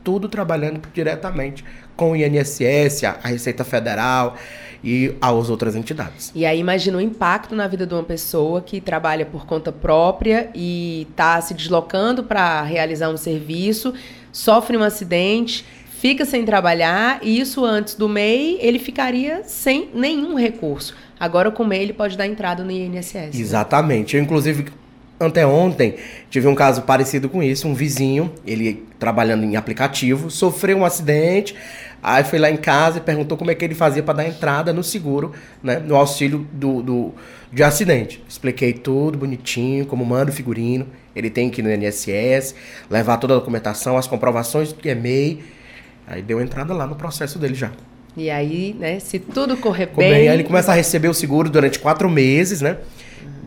tudo 0.06 0.28
trabalhando 0.28 0.80
diretamente 0.94 1.64
com 1.96 2.12
o 2.12 2.16
INSS, 2.16 3.02
a 3.02 3.26
Receita 3.26 3.64
Federal 3.64 4.36
e 4.84 5.12
as 5.20 5.50
outras 5.50 5.74
entidades. 5.74 6.30
E 6.32 6.46
aí 6.46 6.60
imagina 6.60 6.98
o 6.98 7.00
impacto 7.00 7.56
na 7.56 7.66
vida 7.66 7.84
de 7.84 7.92
uma 7.92 8.04
pessoa 8.04 8.62
que 8.62 8.80
trabalha 8.80 9.26
por 9.26 9.44
conta 9.46 9.72
própria 9.72 10.48
e 10.54 11.08
está 11.10 11.40
se 11.40 11.54
deslocando 11.54 12.22
para 12.22 12.62
realizar 12.62 13.08
um 13.08 13.16
serviço, 13.16 13.92
sofre 14.30 14.76
um 14.76 14.82
acidente, 14.84 15.64
fica 15.98 16.24
sem 16.24 16.44
trabalhar 16.44 17.18
e 17.20 17.40
isso 17.40 17.64
antes 17.64 17.96
do 17.96 18.08
MEI 18.08 18.58
ele 18.60 18.78
ficaria 18.78 19.42
sem 19.42 19.90
nenhum 19.92 20.38
recurso. 20.38 20.94
Agora 21.18 21.50
com 21.50 21.64
o 21.64 21.66
MEI 21.66 21.82
ele 21.82 21.92
pode 21.92 22.16
dar 22.16 22.28
entrada 22.28 22.62
no 22.62 22.70
INSS. 22.70 23.12
Né? 23.14 23.30
Exatamente. 23.34 24.14
Né? 24.14 24.20
Eu 24.20 24.24
inclusive 24.24 24.66
Anteontem 25.18 25.96
tive 26.28 26.46
um 26.46 26.54
caso 26.54 26.82
parecido 26.82 27.28
com 27.28 27.42
isso, 27.42 27.66
um 27.66 27.74
vizinho, 27.74 28.30
ele 28.46 28.86
trabalhando 28.98 29.44
em 29.44 29.56
aplicativo, 29.56 30.30
sofreu 30.30 30.76
um 30.76 30.84
acidente, 30.84 31.56
aí 32.02 32.22
foi 32.22 32.38
lá 32.38 32.50
em 32.50 32.56
casa 32.56 32.98
e 32.98 33.00
perguntou 33.00 33.38
como 33.38 33.50
é 33.50 33.54
que 33.54 33.64
ele 33.64 33.74
fazia 33.74 34.02
para 34.02 34.14
dar 34.14 34.28
entrada 34.28 34.74
no 34.74 34.84
seguro, 34.84 35.32
né, 35.62 35.78
no 35.78 35.96
auxílio 35.96 36.46
do, 36.52 36.82
do, 36.82 37.14
de 37.50 37.62
acidente. 37.62 38.22
Expliquei 38.28 38.74
tudo 38.74 39.16
bonitinho, 39.16 39.86
como 39.86 40.04
manda 40.04 40.30
o 40.30 40.34
figurino, 40.34 40.86
ele 41.14 41.30
tem 41.30 41.48
que 41.48 41.62
ir 41.62 41.64
no 41.64 41.72
INSS, 41.72 42.54
levar 42.90 43.16
toda 43.16 43.34
a 43.34 43.38
documentação, 43.38 43.96
as 43.96 44.06
comprovações 44.06 44.70
do 44.72 44.78
que 44.78 44.90
é 44.90 44.94
MEI, 44.94 45.42
aí 46.06 46.20
deu 46.20 46.42
entrada 46.42 46.74
lá 46.74 46.86
no 46.86 46.94
processo 46.94 47.38
dele 47.38 47.54
já. 47.54 47.72
E 48.16 48.30
aí, 48.30 48.74
né, 48.78 48.98
se 48.98 49.18
tudo 49.18 49.56
correr 49.56 49.86
bem... 49.86 50.10
bem... 50.10 50.28
Aí 50.28 50.34
ele 50.34 50.44
começa 50.44 50.72
a 50.72 50.74
receber 50.74 51.08
o 51.08 51.14
seguro 51.14 51.50
durante 51.50 51.78
quatro 51.78 52.08
meses, 52.08 52.60
né? 52.60 52.78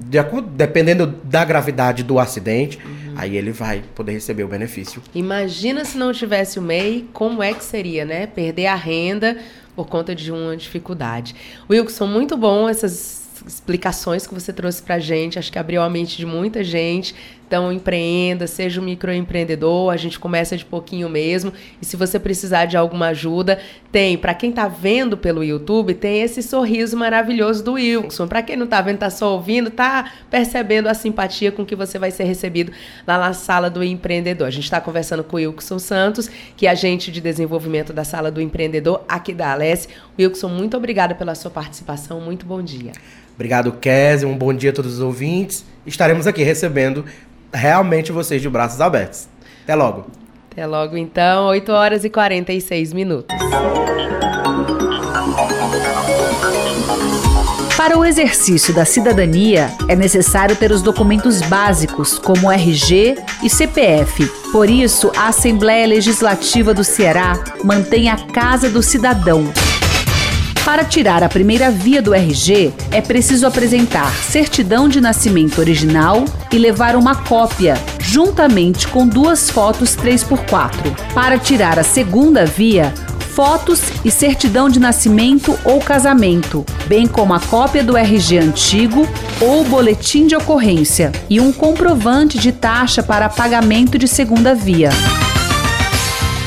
de 0.09 0.17
acordo, 0.17 0.47
dependendo 0.49 1.05
da 1.05 1.45
gravidade 1.45 2.01
do 2.01 2.17
acidente, 2.17 2.80
uhum. 2.84 3.13
aí 3.15 3.38
ele 3.38 3.51
vai 3.51 3.84
poder 3.93 4.13
receber 4.13 4.43
o 4.43 4.47
benefício. 4.47 5.03
Imagina 5.13 5.86
se 5.86 5.97
não 5.99 6.11
tivesse 6.11 6.57
o 6.57 6.63
MEI, 6.63 7.07
como 7.13 7.43
é 7.43 7.53
que 7.53 7.63
seria, 7.63 8.05
né? 8.05 8.26
Perder 8.26 8.65
a 8.65 8.76
renda 8.76 9.38
por 9.76 9.88
conta 9.88 10.15
de 10.15 10.32
uma 10.32 10.57
dificuldade. 10.57 11.36
Wilson, 11.70 12.07
muito 12.07 12.36
bom 12.36 12.67
essas 12.67 13.20
explicações 13.45 14.26
que 14.26 14.34
você 14.34 14.51
trouxe 14.51 14.82
para 14.82 14.97
gente. 14.97 15.38
Acho 15.38 15.51
que 15.51 15.59
abriu 15.59 15.84
a 15.84 15.89
mente 15.89 16.17
de 16.17 16.26
muita 16.26 16.63
gente. 16.63 17.13
Então, 17.49 17.73
empreenda, 17.73 18.45
seja 18.45 18.79
um 18.79 18.83
microempreendedor, 18.83 19.91
a 19.91 19.97
gente 19.97 20.19
começa 20.19 20.55
de 20.55 20.63
pouquinho 20.63 21.09
mesmo. 21.09 21.51
E 21.81 21.85
se 21.85 21.97
você 21.97 22.19
precisar 22.19 22.65
de 22.65 22.77
alguma 22.77 23.07
ajuda, 23.07 23.57
tem. 23.91 24.19
Para 24.19 24.35
quem 24.35 24.51
está 24.51 24.67
vendo 24.67 25.17
pelo 25.17 25.43
YouTube, 25.43 25.95
tem 25.95 26.21
esse 26.21 26.43
sorriso 26.43 26.95
maravilhoso 26.95 27.63
do 27.63 27.73
Wilson. 27.73 28.27
Para 28.27 28.43
quem 28.43 28.55
não 28.55 28.65
está 28.65 28.79
vendo, 28.81 28.97
está 28.97 29.09
só 29.09 29.33
ouvindo, 29.33 29.69
está 29.69 30.11
percebendo 30.29 30.87
a 30.87 30.93
simpatia 30.93 31.51
com 31.51 31.65
que 31.65 31.75
você 31.75 31.97
vai 31.97 32.11
ser 32.11 32.25
recebido 32.25 32.71
lá 33.07 33.17
na 33.17 33.33
sala 33.33 33.67
do 33.67 33.83
empreendedor. 33.83 34.45
A 34.45 34.51
gente 34.51 34.65
está 34.65 34.79
conversando 34.79 35.23
com 35.23 35.35
o 35.35 35.39
Wilson 35.39 35.79
Santos, 35.79 36.29
que 36.55 36.67
é 36.67 36.69
agente 36.69 37.11
de 37.11 37.19
desenvolvimento 37.19 37.91
da 37.91 38.03
sala 38.03 38.29
do 38.29 38.39
empreendedor 38.39 39.03
aqui 39.09 39.33
da 39.33 39.53
Alesse. 39.53 39.87
Wilson, 40.19 40.49
muito 40.49 40.77
obrigada 40.77 41.15
pela 41.15 41.33
sua 41.33 41.49
participação. 41.49 42.21
Muito 42.21 42.45
bom 42.45 42.61
dia. 42.61 42.91
Obrigado, 43.33 43.71
Kézia. 43.71 44.27
Um 44.27 44.37
bom 44.37 44.53
dia 44.53 44.69
a 44.69 44.73
todos 44.73 44.95
os 44.95 44.99
ouvintes. 44.99 45.65
Estaremos 45.83 46.27
aqui 46.27 46.43
recebendo 46.43 47.05
realmente 47.53 48.11
vocês 48.11 48.41
de 48.41 48.49
braços 48.49 48.81
abertos. 48.81 49.27
Até 49.63 49.75
logo. 49.75 50.07
Até 50.51 50.65
logo, 50.65 50.97
então, 50.97 51.47
8 51.47 51.71
horas 51.71 52.03
e 52.03 52.09
46 52.09 52.93
minutos. 52.93 53.35
Para 57.77 57.97
o 57.97 58.03
exercício 58.03 58.73
da 58.73 58.83
cidadania, 58.83 59.71
é 59.87 59.95
necessário 59.95 60.55
ter 60.55 60.71
os 60.71 60.81
documentos 60.81 61.41
básicos, 61.43 62.19
como 62.19 62.51
RG 62.51 63.15
e 63.41 63.49
CPF. 63.49 64.27
Por 64.51 64.69
isso, 64.69 65.11
a 65.15 65.29
Assembleia 65.29 65.87
Legislativa 65.87 66.73
do 66.73 66.83
Ceará 66.83 67.41
mantém 67.63 68.09
a 68.09 68.17
Casa 68.17 68.69
do 68.69 68.83
Cidadão 68.83 69.45
para 70.66 70.84
tirar 70.84 71.24
a 71.24 71.30
primeira 71.30 71.72
via 71.72 72.01
do 72.01 72.14
RG, 72.14 72.74
é 72.91 73.01
preciso 73.01 73.47
apresentar 73.47 74.14
certidão 74.16 74.88
de 74.88 75.01
nascimento 75.01 75.60
original 75.60 76.26
e 76.51 76.57
levar 76.57 76.95
uma 76.95 77.16
cópia, 77.16 77.76
juntamente 77.99 78.88
com 78.88 79.07
duas 79.07 79.49
fotos 79.49 79.95
3x4. 79.95 81.14
Para 81.14 81.38
tirar 81.38 81.80
a 81.80 81.84
segunda 81.84 82.45
via, 82.45 82.93
fotos 83.34 83.82
e 84.03 84.12
certidão 84.12 84.70
de 84.70 84.80
nascimento 84.80 85.57
ou 85.64 85.80
casamento, 85.80 86.66
bem 86.88 87.07
como 87.07 87.34
a 87.34 87.39
cópia 87.39 87.84
do 87.84 87.95
RG 87.95 88.38
antigo 88.38 89.07
ou 89.39 89.64
boletim 89.64 90.28
de 90.28 90.36
ocorrência 90.36 91.12
e 91.30 91.39
um 91.39 91.51
comprovante 91.51 92.38
de 92.38 92.51
taxa 92.51 93.01
para 93.01 93.30
pagamento 93.30 93.97
de 93.97 94.07
segunda 94.07 94.53
via. 94.53 94.89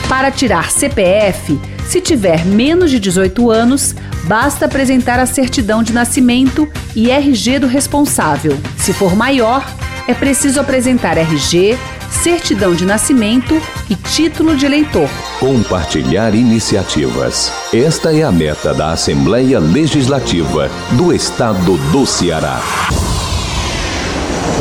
Para 0.09 0.31
tirar 0.31 0.71
CPF, 0.71 1.59
se 1.93 2.01
tiver 2.01 2.45
menos 2.47 2.91
de 2.91 2.99
18 2.99 3.51
anos, 3.51 3.95
basta 4.25 4.65
apresentar 4.65 5.21
a 5.21 5.27
certidão 5.27 5.83
de 5.83 5.93
nascimento 5.93 6.67
e 6.97 7.11
RG 7.11 7.59
do 7.59 7.67
responsável. 7.67 8.57
Se 8.79 8.95
for 8.95 9.15
maior, 9.15 9.63
é 10.09 10.15
preciso 10.15 10.59
apresentar 10.59 11.19
RG, 11.19 11.77
certidão 12.11 12.75
de 12.75 12.87
nascimento 12.87 13.61
e 13.91 13.95
título 13.95 14.57
de 14.57 14.65
eleitor. 14.65 15.07
Compartilhar 15.39 16.35
iniciativas. 16.35 17.53
Esta 17.75 18.11
é 18.11 18.23
a 18.23 18.33
meta 18.33 18.73
da 18.73 18.93
Assembleia 18.93 19.59
Legislativa 19.59 20.71
do 20.93 21.13
Estado 21.13 21.77
do 21.93 22.07
Ceará. 22.07 22.59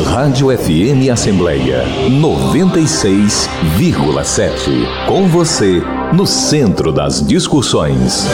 Rádio 0.04 0.54
FM 0.54 1.08
Assembleia 1.10 1.82
96,7. 2.10 5.06
Com 5.06 5.26
você, 5.28 5.82
no 6.12 6.26
centro 6.26 6.92
das 6.92 7.26
discussões. 7.26 8.28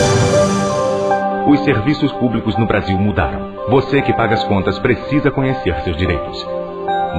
Os 1.46 1.60
serviços 1.60 2.10
públicos 2.12 2.56
no 2.58 2.66
Brasil 2.66 2.98
mudaram. 2.98 3.54
Você 3.70 4.02
que 4.02 4.12
paga 4.12 4.34
as 4.34 4.44
contas 4.44 4.78
precisa 4.80 5.30
conhecer 5.30 5.74
seus 5.82 5.96
direitos. 5.96 6.44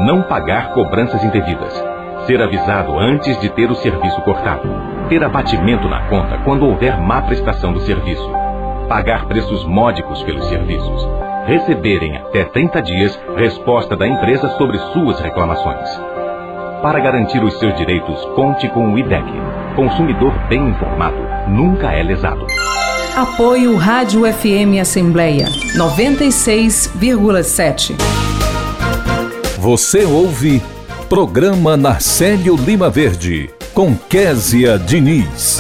Não 0.05 0.21
pagar 0.23 0.73
cobranças 0.73 1.23
indevidas. 1.23 1.73
Ser 2.27 2.41
avisado 2.41 2.99
antes 2.99 3.39
de 3.39 3.49
ter 3.49 3.71
o 3.71 3.75
serviço 3.75 4.21
cortado. 4.21 4.67
Ter 5.07 5.23
abatimento 5.23 5.87
na 5.87 6.07
conta 6.09 6.37
quando 6.43 6.65
houver 6.65 6.99
má 6.99 7.21
prestação 7.21 7.71
do 7.71 7.79
serviço. 7.79 8.29
Pagar 8.89 9.27
preços 9.27 9.63
módicos 9.63 10.21
pelos 10.23 10.45
serviços 10.49 11.07
receberem 11.45 12.15
até 12.17 12.43
30 12.43 12.81
dias 12.83 13.19
resposta 13.35 13.95
da 13.95 14.07
empresa 14.07 14.49
sobre 14.49 14.77
suas 14.93 15.19
reclamações. 15.19 16.08
Para 16.81 16.99
garantir 17.01 17.43
os 17.43 17.59
seus 17.59 17.75
direitos, 17.75 18.23
conte 18.35 18.69
com 18.69 18.93
o 18.93 18.97
IDEC. 18.97 19.25
Consumidor 19.75 20.31
bem 20.47 20.69
informado 20.69 21.17
nunca 21.49 21.91
é 21.91 22.01
lesado. 22.01 22.47
Apoio 23.17 23.75
Rádio 23.75 24.21
FM 24.21 24.79
Assembleia 24.79 25.47
96,7. 25.75 27.95
Você 29.57 30.05
ouve 30.05 30.63
Programa 31.09 31.75
Narcélio 31.75 32.55
Lima 32.55 32.89
Verde 32.89 33.49
com 33.73 33.93
Késia 33.93 34.79
Diniz. 34.79 35.59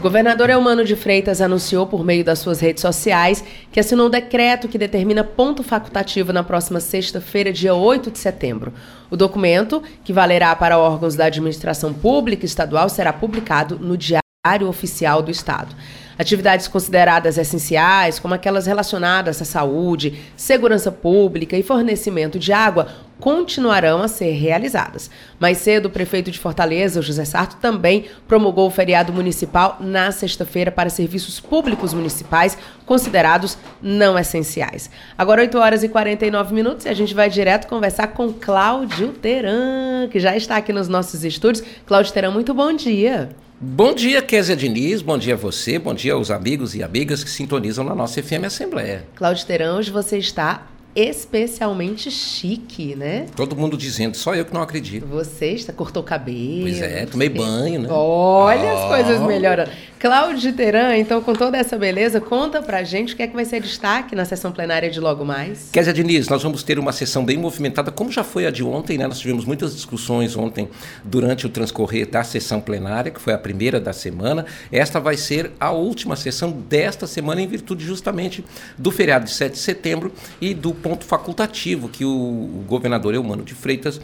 O 0.00 0.02
governador 0.02 0.48
Elmano 0.48 0.82
de 0.82 0.96
Freitas 0.96 1.42
anunciou 1.42 1.86
por 1.86 2.02
meio 2.02 2.24
das 2.24 2.38
suas 2.38 2.58
redes 2.58 2.80
sociais 2.80 3.44
que 3.70 3.78
assinou 3.78 4.06
um 4.06 4.10
decreto 4.10 4.66
que 4.66 4.78
determina 4.78 5.22
ponto 5.22 5.62
facultativo 5.62 6.32
na 6.32 6.42
próxima 6.42 6.80
sexta-feira, 6.80 7.52
dia 7.52 7.74
8 7.74 8.10
de 8.10 8.18
setembro. 8.18 8.72
O 9.10 9.16
documento, 9.16 9.82
que 10.02 10.10
valerá 10.10 10.56
para 10.56 10.78
órgãos 10.78 11.16
da 11.16 11.26
administração 11.26 11.92
pública 11.92 12.46
estadual, 12.46 12.88
será 12.88 13.12
publicado 13.12 13.78
no 13.78 13.94
Diário 13.94 14.29
Oficial 14.66 15.20
do 15.20 15.30
Estado. 15.30 15.76
Atividades 16.18 16.66
consideradas 16.66 17.36
essenciais, 17.36 18.18
como 18.18 18.32
aquelas 18.32 18.64
relacionadas 18.64 19.42
à 19.42 19.44
saúde, 19.44 20.18
segurança 20.34 20.90
pública 20.90 21.58
e 21.58 21.62
fornecimento 21.62 22.38
de 22.38 22.50
água, 22.50 22.88
continuarão 23.20 24.00
a 24.00 24.08
ser 24.08 24.30
realizadas. 24.30 25.10
Mais 25.38 25.58
cedo, 25.58 25.86
o 25.86 25.90
prefeito 25.90 26.30
de 26.30 26.38
Fortaleza, 26.38 27.02
José 27.02 27.26
Sarto, 27.26 27.56
também 27.56 28.06
promulgou 28.26 28.66
o 28.66 28.70
feriado 28.70 29.12
municipal 29.12 29.76
na 29.78 30.10
sexta-feira 30.10 30.70
para 30.70 30.88
serviços 30.88 31.38
públicos 31.38 31.92
municipais 31.92 32.56
considerados 32.86 33.58
não 33.82 34.18
essenciais. 34.18 34.90
Agora, 35.18 35.42
8 35.42 35.58
horas 35.58 35.82
e 35.82 35.88
49 35.90 36.54
minutos, 36.54 36.86
e 36.86 36.88
a 36.88 36.94
gente 36.94 37.12
vai 37.12 37.28
direto 37.28 37.68
conversar 37.68 38.06
com 38.06 38.32
Cláudio 38.32 39.08
Teran, 39.08 40.08
que 40.10 40.18
já 40.18 40.34
está 40.34 40.56
aqui 40.56 40.72
nos 40.72 40.88
nossos 40.88 41.24
estúdios. 41.24 41.62
Cláudio 41.84 42.10
Teran, 42.10 42.30
muito 42.30 42.54
bom 42.54 42.72
dia. 42.72 43.28
Bom 43.62 43.92
dia, 43.92 44.22
Kézia 44.22 44.56
Diniz, 44.56 45.02
bom 45.02 45.18
dia 45.18 45.34
a 45.34 45.36
você, 45.36 45.78
bom 45.78 45.92
dia 45.92 46.14
aos 46.14 46.30
amigos 46.30 46.74
e 46.74 46.82
amigas 46.82 47.22
que 47.22 47.28
sintonizam 47.28 47.84
na 47.84 47.94
nossa 47.94 48.22
FM 48.22 48.46
Assembleia. 48.46 49.04
Cláudio 49.14 49.44
Terão, 49.44 49.76
hoje 49.76 49.90
você 49.90 50.16
está 50.16 50.66
especialmente 50.96 52.10
chique, 52.10 52.96
né? 52.96 53.26
Todo 53.36 53.54
mundo 53.54 53.76
dizendo, 53.76 54.16
só 54.16 54.34
eu 54.34 54.46
que 54.46 54.54
não 54.54 54.62
acredito. 54.62 55.06
Você 55.08 55.50
está, 55.50 55.74
cortou 55.74 56.02
o 56.02 56.06
cabelo. 56.06 56.62
Pois 56.62 56.80
é, 56.80 57.04
tomei 57.04 57.28
banho, 57.28 57.82
né? 57.82 57.88
Olha 57.90 58.64
oh. 58.64 58.78
as 58.78 58.88
coisas 58.88 59.20
melhorando. 59.26 59.70
Cláudio 60.00 60.54
Teran, 60.54 60.96
então, 60.96 61.20
com 61.20 61.34
toda 61.34 61.58
essa 61.58 61.76
beleza, 61.76 62.22
conta 62.22 62.62
pra 62.62 62.82
gente 62.82 63.12
o 63.12 63.16
que 63.18 63.22
é 63.22 63.26
que 63.26 63.34
vai 63.34 63.44
ser 63.44 63.60
destaque 63.60 64.16
na 64.16 64.24
sessão 64.24 64.50
plenária 64.50 64.90
de 64.90 64.98
logo 64.98 65.26
mais. 65.26 65.68
Kézia 65.70 65.92
Diniz, 65.92 66.26
nós 66.26 66.42
vamos 66.42 66.62
ter 66.62 66.78
uma 66.78 66.90
sessão 66.90 67.22
bem 67.22 67.36
movimentada, 67.36 67.92
como 67.92 68.10
já 68.10 68.24
foi 68.24 68.46
a 68.46 68.50
de 68.50 68.64
ontem, 68.64 68.96
né? 68.96 69.06
Nós 69.06 69.18
tivemos 69.18 69.44
muitas 69.44 69.74
discussões 69.74 70.34
ontem 70.34 70.70
durante 71.04 71.44
o 71.44 71.50
transcorrer 71.50 72.08
da 72.08 72.24
sessão 72.24 72.62
plenária, 72.62 73.10
que 73.10 73.20
foi 73.20 73.34
a 73.34 73.38
primeira 73.38 73.78
da 73.78 73.92
semana. 73.92 74.46
Esta 74.72 74.98
vai 74.98 75.18
ser 75.18 75.50
a 75.60 75.70
última 75.70 76.16
sessão 76.16 76.50
desta 76.50 77.06
semana, 77.06 77.42
em 77.42 77.46
virtude 77.46 77.84
justamente 77.84 78.42
do 78.78 78.90
feriado 78.90 79.26
de 79.26 79.32
7 79.32 79.52
de 79.52 79.58
setembro 79.58 80.14
e 80.40 80.54
do 80.54 80.72
ponto 80.72 81.04
facultativo 81.04 81.90
que 81.90 82.06
o 82.06 82.64
governador 82.66 83.14
Eumano 83.14 83.42
de 83.42 83.54
Freitas 83.54 84.00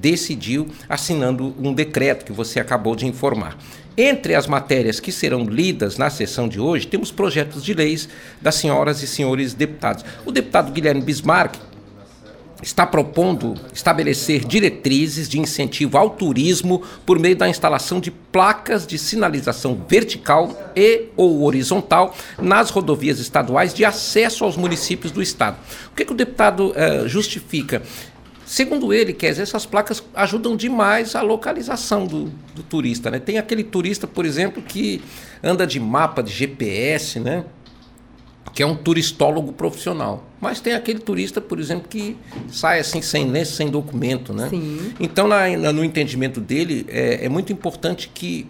decidiu 0.00 0.68
assinando 0.88 1.54
um 1.58 1.72
decreto 1.72 2.24
que 2.24 2.32
você 2.32 2.60
acabou 2.60 2.96
de 2.96 3.06
informar. 3.06 3.56
Entre 4.02 4.34
as 4.34 4.46
matérias 4.46 4.98
que 4.98 5.12
serão 5.12 5.44
lidas 5.44 5.98
na 5.98 6.08
sessão 6.08 6.48
de 6.48 6.58
hoje, 6.58 6.86
temos 6.86 7.12
projetos 7.12 7.62
de 7.62 7.74
leis 7.74 8.08
das 8.40 8.54
senhoras 8.54 9.02
e 9.02 9.06
senhores 9.06 9.52
deputados. 9.52 10.06
O 10.24 10.32
deputado 10.32 10.72
Guilherme 10.72 11.02
Bismarck 11.02 11.56
está 12.62 12.86
propondo 12.86 13.54
estabelecer 13.74 14.46
diretrizes 14.46 15.28
de 15.28 15.38
incentivo 15.38 15.98
ao 15.98 16.08
turismo 16.08 16.82
por 17.04 17.18
meio 17.18 17.36
da 17.36 17.46
instalação 17.46 18.00
de 18.00 18.10
placas 18.10 18.86
de 18.86 18.96
sinalização 18.96 19.78
vertical 19.86 20.72
e 20.74 21.08
ou 21.14 21.42
horizontal 21.42 22.16
nas 22.38 22.70
rodovias 22.70 23.18
estaduais 23.18 23.74
de 23.74 23.84
acesso 23.84 24.44
aos 24.44 24.56
municípios 24.56 25.12
do 25.12 25.20
estado. 25.20 25.58
O 25.92 25.94
que, 25.94 26.06
que 26.06 26.12
o 26.12 26.16
deputado 26.16 26.70
uh, 26.70 27.06
justifica? 27.06 27.82
Segundo 28.50 28.92
ele, 28.92 29.12
quer 29.12 29.30
dizer, 29.30 29.42
essas 29.42 29.64
placas 29.64 30.02
ajudam 30.12 30.56
demais 30.56 31.14
a 31.14 31.22
localização 31.22 32.04
do, 32.04 32.24
do 32.52 32.64
turista. 32.64 33.08
Né? 33.08 33.20
Tem 33.20 33.38
aquele 33.38 33.62
turista, 33.62 34.08
por 34.08 34.26
exemplo, 34.26 34.60
que 34.60 35.00
anda 35.40 35.64
de 35.64 35.78
mapa 35.78 36.20
de 36.20 36.32
GPS, 36.32 37.20
né? 37.20 37.44
que 38.52 38.60
é 38.60 38.66
um 38.66 38.74
turistólogo 38.74 39.52
profissional. 39.52 40.24
Mas 40.40 40.58
tem 40.58 40.72
aquele 40.72 40.98
turista, 40.98 41.40
por 41.40 41.60
exemplo, 41.60 41.86
que 41.88 42.16
sai 42.50 42.80
assim 42.80 43.00
sem 43.00 43.30
lenço, 43.30 43.52
sem 43.52 43.68
documento. 43.68 44.32
Né? 44.32 44.48
Sim. 44.50 44.94
Então, 44.98 45.28
na, 45.28 45.56
na, 45.56 45.72
no 45.72 45.84
entendimento 45.84 46.40
dele, 46.40 46.84
é, 46.88 47.26
é 47.26 47.28
muito 47.28 47.52
importante 47.52 48.10
que 48.12 48.48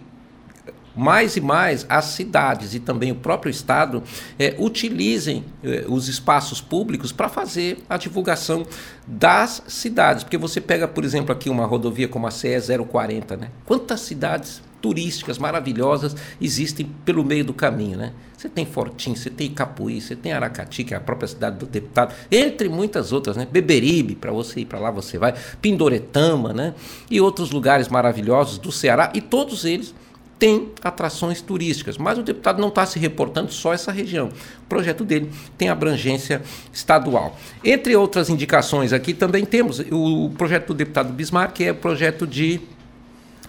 mais 0.95 1.35
e 1.35 1.41
mais 1.41 1.85
as 1.89 2.05
cidades 2.05 2.73
e 2.73 2.79
também 2.79 3.11
o 3.11 3.15
próprio 3.15 3.49
Estado 3.49 4.03
é, 4.37 4.55
utilizem 4.59 5.43
é, 5.63 5.85
os 5.87 6.07
espaços 6.07 6.61
públicos 6.61 7.11
para 7.11 7.29
fazer 7.29 7.79
a 7.89 7.97
divulgação 7.97 8.65
das 9.07 9.63
cidades. 9.67 10.23
Porque 10.23 10.37
você 10.37 10.59
pega, 10.59 10.87
por 10.87 11.03
exemplo, 11.03 11.31
aqui 11.31 11.49
uma 11.49 11.65
rodovia 11.65 12.07
como 12.07 12.27
a 12.27 12.31
CE 12.31 12.49
040, 12.89 13.37
né? 13.37 13.49
Quantas 13.65 14.01
cidades 14.01 14.61
turísticas 14.81 15.37
maravilhosas 15.37 16.15
existem 16.41 16.89
pelo 17.05 17.23
meio 17.23 17.45
do 17.45 17.53
caminho, 17.53 17.97
né? 17.97 18.13
Você 18.35 18.49
tem 18.49 18.65
Fortim, 18.65 19.13
você 19.15 19.29
tem 19.29 19.51
Capuí, 19.51 20.01
você 20.01 20.15
tem 20.15 20.33
Aracati, 20.33 20.83
que 20.83 20.95
é 20.95 20.97
a 20.97 20.99
própria 20.99 21.27
cidade 21.27 21.57
do 21.57 21.67
deputado, 21.67 22.15
entre 22.31 22.67
muitas 22.67 23.11
outras, 23.11 23.37
né? 23.37 23.47
Beberibe, 23.49 24.15
para 24.15 24.31
você 24.31 24.61
ir 24.61 24.65
para 24.65 24.79
lá 24.79 24.89
você 24.89 25.19
vai, 25.19 25.35
Pindoretama, 25.61 26.51
né? 26.51 26.73
E 27.09 27.21
outros 27.21 27.51
lugares 27.51 27.87
maravilhosos 27.87 28.57
do 28.57 28.71
Ceará, 28.71 29.11
e 29.13 29.21
todos 29.21 29.63
eles 29.63 29.93
tem 30.41 30.71
atrações 30.83 31.39
turísticas, 31.39 31.99
mas 31.99 32.17
o 32.17 32.23
deputado 32.23 32.59
não 32.59 32.69
está 32.69 32.83
se 32.83 32.97
reportando 32.97 33.53
só 33.53 33.75
essa 33.75 33.91
região. 33.91 34.29
O 34.63 34.67
projeto 34.67 35.05
dele 35.05 35.29
tem 35.55 35.69
abrangência 35.69 36.41
estadual. 36.73 37.39
Entre 37.63 37.95
outras 37.95 38.27
indicações 38.27 38.91
aqui 38.91 39.13
também 39.13 39.45
temos 39.45 39.83
o 39.91 40.31
projeto 40.35 40.69
do 40.69 40.73
deputado 40.73 41.13
Bismarck, 41.13 41.53
que 41.53 41.65
é 41.65 41.71
o 41.71 41.75
projeto 41.75 42.25
de 42.25 42.59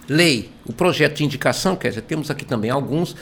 lei. 0.07 0.51
O 0.67 0.71
projeto 0.71 1.15
de 1.15 1.23
indicação, 1.23 1.75
quer 1.75 1.89
dizer, 1.89 2.03
temos 2.03 2.29
aqui 2.29 2.45
também 2.45 2.69
alguns, 2.69 3.15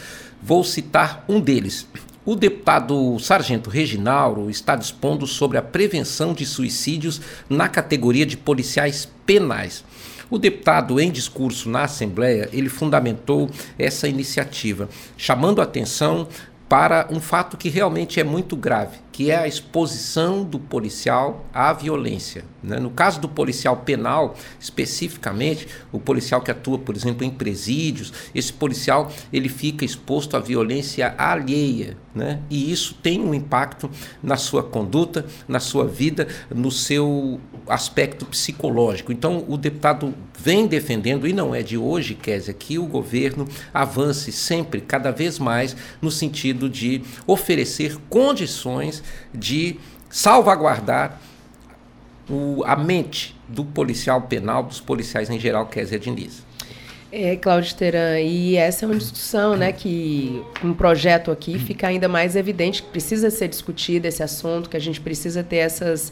vou 0.43 0.65
citar 0.65 1.23
um 1.29 1.39
deles. 1.39 1.87
O 2.25 2.35
deputado 2.35 3.17
Sargento 3.19 3.69
Reginauro 3.69 4.49
está 4.49 4.75
dispondo 4.75 5.25
sobre 5.25 5.57
a 5.57 5.61
prevenção 5.61 6.33
de 6.33 6.45
suicídios 6.45 7.21
na 7.49 7.69
categoria 7.69 8.25
de 8.25 8.35
policiais 8.35 9.07
penais. 9.25 9.85
O 10.31 10.39
deputado, 10.39 10.97
em 10.97 11.11
discurso 11.11 11.69
na 11.69 11.83
Assembleia, 11.83 12.47
ele 12.53 12.69
fundamentou 12.69 13.49
essa 13.77 14.07
iniciativa, 14.07 14.87
chamando 15.17 15.61
atenção 15.61 16.25
para 16.69 17.05
um 17.11 17.19
fato 17.19 17.57
que 17.57 17.67
realmente 17.67 18.17
é 18.17 18.23
muito 18.23 18.55
grave, 18.55 18.99
que 19.11 19.29
é 19.29 19.35
a 19.35 19.45
exposição 19.45 20.41
do 20.41 20.57
policial 20.57 21.45
à 21.53 21.73
violência. 21.73 22.45
Né? 22.63 22.79
No 22.79 22.89
caso 22.89 23.19
do 23.19 23.27
policial 23.27 23.75
penal, 23.75 24.37
especificamente, 24.57 25.67
o 25.91 25.99
policial 25.99 26.39
que 26.41 26.49
atua, 26.49 26.79
por 26.79 26.95
exemplo, 26.95 27.25
em 27.25 27.29
presídios, 27.29 28.13
esse 28.33 28.53
policial 28.53 29.11
ele 29.33 29.49
fica 29.49 29.83
exposto 29.83 30.37
à 30.37 30.39
violência 30.39 31.13
alheia, 31.17 31.97
né? 32.15 32.39
e 32.49 32.71
isso 32.71 32.93
tem 33.03 33.19
um 33.19 33.33
impacto 33.33 33.91
na 34.23 34.37
sua 34.37 34.63
conduta, 34.63 35.25
na 35.49 35.59
sua 35.59 35.85
vida, 35.85 36.25
no 36.49 36.71
seu 36.71 37.37
aspecto 37.71 38.25
psicológico. 38.25 39.11
Então, 39.11 39.45
o 39.47 39.57
deputado 39.57 40.13
vem 40.37 40.67
defendendo, 40.67 41.27
e 41.27 41.33
não 41.33 41.55
é 41.55 41.63
de 41.63 41.77
hoje, 41.77 42.15
Kézia, 42.15 42.53
que 42.53 42.77
o 42.77 42.85
governo 42.85 43.47
avance 43.73 44.31
sempre, 44.31 44.81
cada 44.81 45.11
vez 45.11 45.39
mais, 45.39 45.75
no 46.01 46.11
sentido 46.11 46.69
de 46.69 47.01
oferecer 47.25 47.97
condições 48.09 49.01
de 49.33 49.77
salvaguardar 50.09 51.19
o, 52.29 52.63
a 52.65 52.75
mente 52.75 53.35
do 53.47 53.63
policial 53.63 54.21
penal, 54.23 54.63
dos 54.63 54.81
policiais 54.81 55.29
em 55.29 55.39
geral, 55.39 55.65
Kézia 55.67 55.97
Diniz. 55.97 56.43
É, 57.11 57.35
Cláudio 57.35 57.75
Teran, 57.75 58.19
e 58.19 58.55
essa 58.55 58.85
é 58.85 58.87
uma 58.87 58.95
discussão, 58.95 59.57
né, 59.57 59.71
que 59.73 60.41
um 60.63 60.73
projeto 60.73 61.29
aqui 61.29 61.59
fica 61.59 61.87
ainda 61.87 62.07
mais 62.07 62.37
evidente 62.37 62.81
que 62.81 62.89
precisa 62.89 63.29
ser 63.29 63.49
discutido 63.49 64.07
esse 64.07 64.23
assunto, 64.23 64.69
que 64.69 64.77
a 64.77 64.79
gente 64.79 65.01
precisa 65.01 65.43
ter 65.43 65.57
essas 65.57 66.11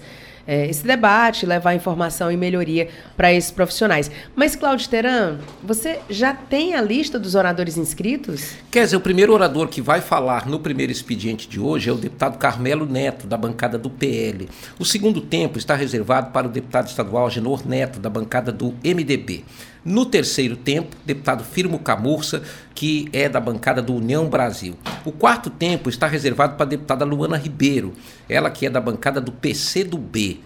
é, 0.50 0.68
esse 0.68 0.84
debate, 0.84 1.45
levar 1.45 1.76
informação 1.76 2.32
e 2.32 2.36
melhoria 2.36 2.89
para 3.16 3.32
esses 3.32 3.52
profissionais. 3.52 4.10
Mas, 4.36 4.56
Cláudio 4.56 4.89
Teran, 4.89 5.38
você 5.64 6.00
já 6.10 6.34
tem 6.34 6.74
a 6.74 6.82
lista 6.82 7.20
dos 7.20 7.36
oradores 7.36 7.78
inscritos? 7.78 8.54
Quer 8.72 8.86
dizer, 8.86 8.95
o 8.95 9.00
primeiro 9.00 9.32
orador 9.32 9.68
que 9.68 9.80
vai 9.80 10.02
falar 10.02 10.47
no 10.47 10.60
primeiro 10.60 10.91
expediente 10.91 11.47
de 11.47 11.60
hoje 11.60 11.91
é 11.91 11.93
o 11.93 11.97
deputado 11.97 12.39
Carmelo 12.39 12.88
Neto, 12.88 13.28
da 13.28 13.38
bancada 13.38 13.78
do 13.78 13.91
PL. 13.91 14.50
O 14.80 14.86
segundo 14.86 15.22
tempo 15.22 15.60
está 15.60 15.76
reservado 15.76 16.32
para 16.32 16.47
o 16.47 16.50
deputado 16.50 16.88
estadual 16.88 17.28
Agenor 17.28 17.68
Neto, 17.68 18.00
da 18.00 18.10
bancada 18.10 18.52
do 18.52 18.74
MDB. 18.84 19.43
No 19.84 20.05
terceiro 20.05 20.57
tempo, 20.57 20.95
deputado 21.05 21.43
Firmo 21.43 21.80
Camurça, 21.80 22.43
que 22.75 23.07
é 23.13 23.30
da 23.30 23.39
bancada 23.39 23.82
do 23.82 23.95
União 23.95 24.27
Brasil. 24.27 24.75
O 25.05 25.11
quarto 25.11 25.49
tempo 25.49 25.89
está 25.89 26.05
reservado 26.05 26.55
para 26.55 26.65
a 26.65 26.69
deputada 26.69 27.05
Luana 27.05 27.38
Ribeiro, 27.38 27.93
ela 28.27 28.49
que 28.49 28.65
é 28.65 28.69
da 28.69 28.82
bancada 28.82 29.21
do 29.21 29.32
PC 29.32 29.86
do 29.86 29.97
B. 29.97 30.39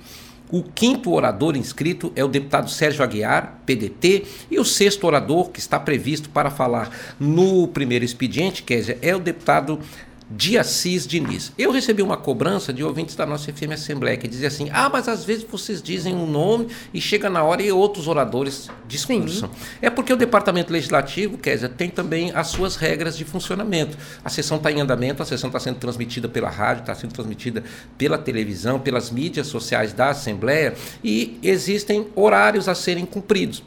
O 0.52 0.62
quinto 0.62 1.12
orador 1.12 1.58
inscrito 1.58 2.14
é 2.16 2.24
o 2.24 2.28
deputado 2.28 2.70
Sérgio 2.70 3.04
Aguiar, 3.04 3.60
PDT, 3.66 4.24
e 4.52 4.60
o 4.60 4.64
sexto 4.64 5.08
orador 5.08 5.50
que 5.50 5.60
está 5.60 5.80
previsto 5.80 6.30
para 6.30 6.52
falar 6.52 6.92
no 7.20 7.68
primeiro 7.68 8.06
expediente, 8.06 8.62
Kézia, 8.62 9.00
é 9.02 9.16
o 9.16 9.20
deputado 9.20 9.80
de 10.30 10.58
Assis 10.58 11.06
Diniz. 11.06 11.52
Eu 11.58 11.72
recebi 11.72 12.02
uma 12.02 12.18
cobrança 12.18 12.74
de 12.74 12.84
ouvintes 12.84 13.16
da 13.16 13.26
nossa 13.26 13.52
FM 13.52 13.72
Assembleia 13.74 14.18
que 14.18 14.28
dizia 14.28 14.48
assim: 14.48 14.70
ah, 14.72 14.90
mas 14.90 15.08
às 15.08 15.24
vezes 15.24 15.46
vocês 15.50 15.82
dizem 15.82 16.16
um 16.16 16.26
nome 16.26 16.68
e 16.94 17.02
chega 17.02 17.30
na 17.30 17.44
hora 17.44 17.62
e 17.62 17.72
outros 17.72 18.08
oradores 18.08 18.70
discursam. 18.88 19.50
Sim. 19.50 19.56
É 19.82 19.90
porque 19.90 20.14
o 20.14 20.16
Departamento 20.16 20.72
Legislativo, 20.72 21.38
Kézia, 21.38 21.70
tem 21.70 21.90
também 21.90 22.32
as 22.32 22.48
suas 22.48 22.76
regras 22.76 23.18
de 23.18 23.26
funcionamento. 23.26 23.98
A 24.24 24.30
sessão 24.30 24.58
está 24.58 24.72
em 24.72 24.80
andamento, 24.80 25.22
a 25.22 25.26
sessão 25.26 25.50
está 25.50 25.60
sendo 25.60 25.78
transmitida 25.78 26.28
pela 26.28 26.50
rádio, 26.50 26.82
está 26.82 26.96
sendo 26.96 27.14
transmitida 27.14 27.64
pela 27.98 28.18
televisão, 28.18 28.80
pelas 28.80 29.12
mídias 29.12 29.48
sociais 29.48 29.94
da 29.94 30.10
Assembleia 30.10 30.74
e 31.04 31.38
existem 31.44 32.08
horários 32.16 32.68
a 32.68 32.76
serem 32.76 33.06
cumpridos. 33.06 33.64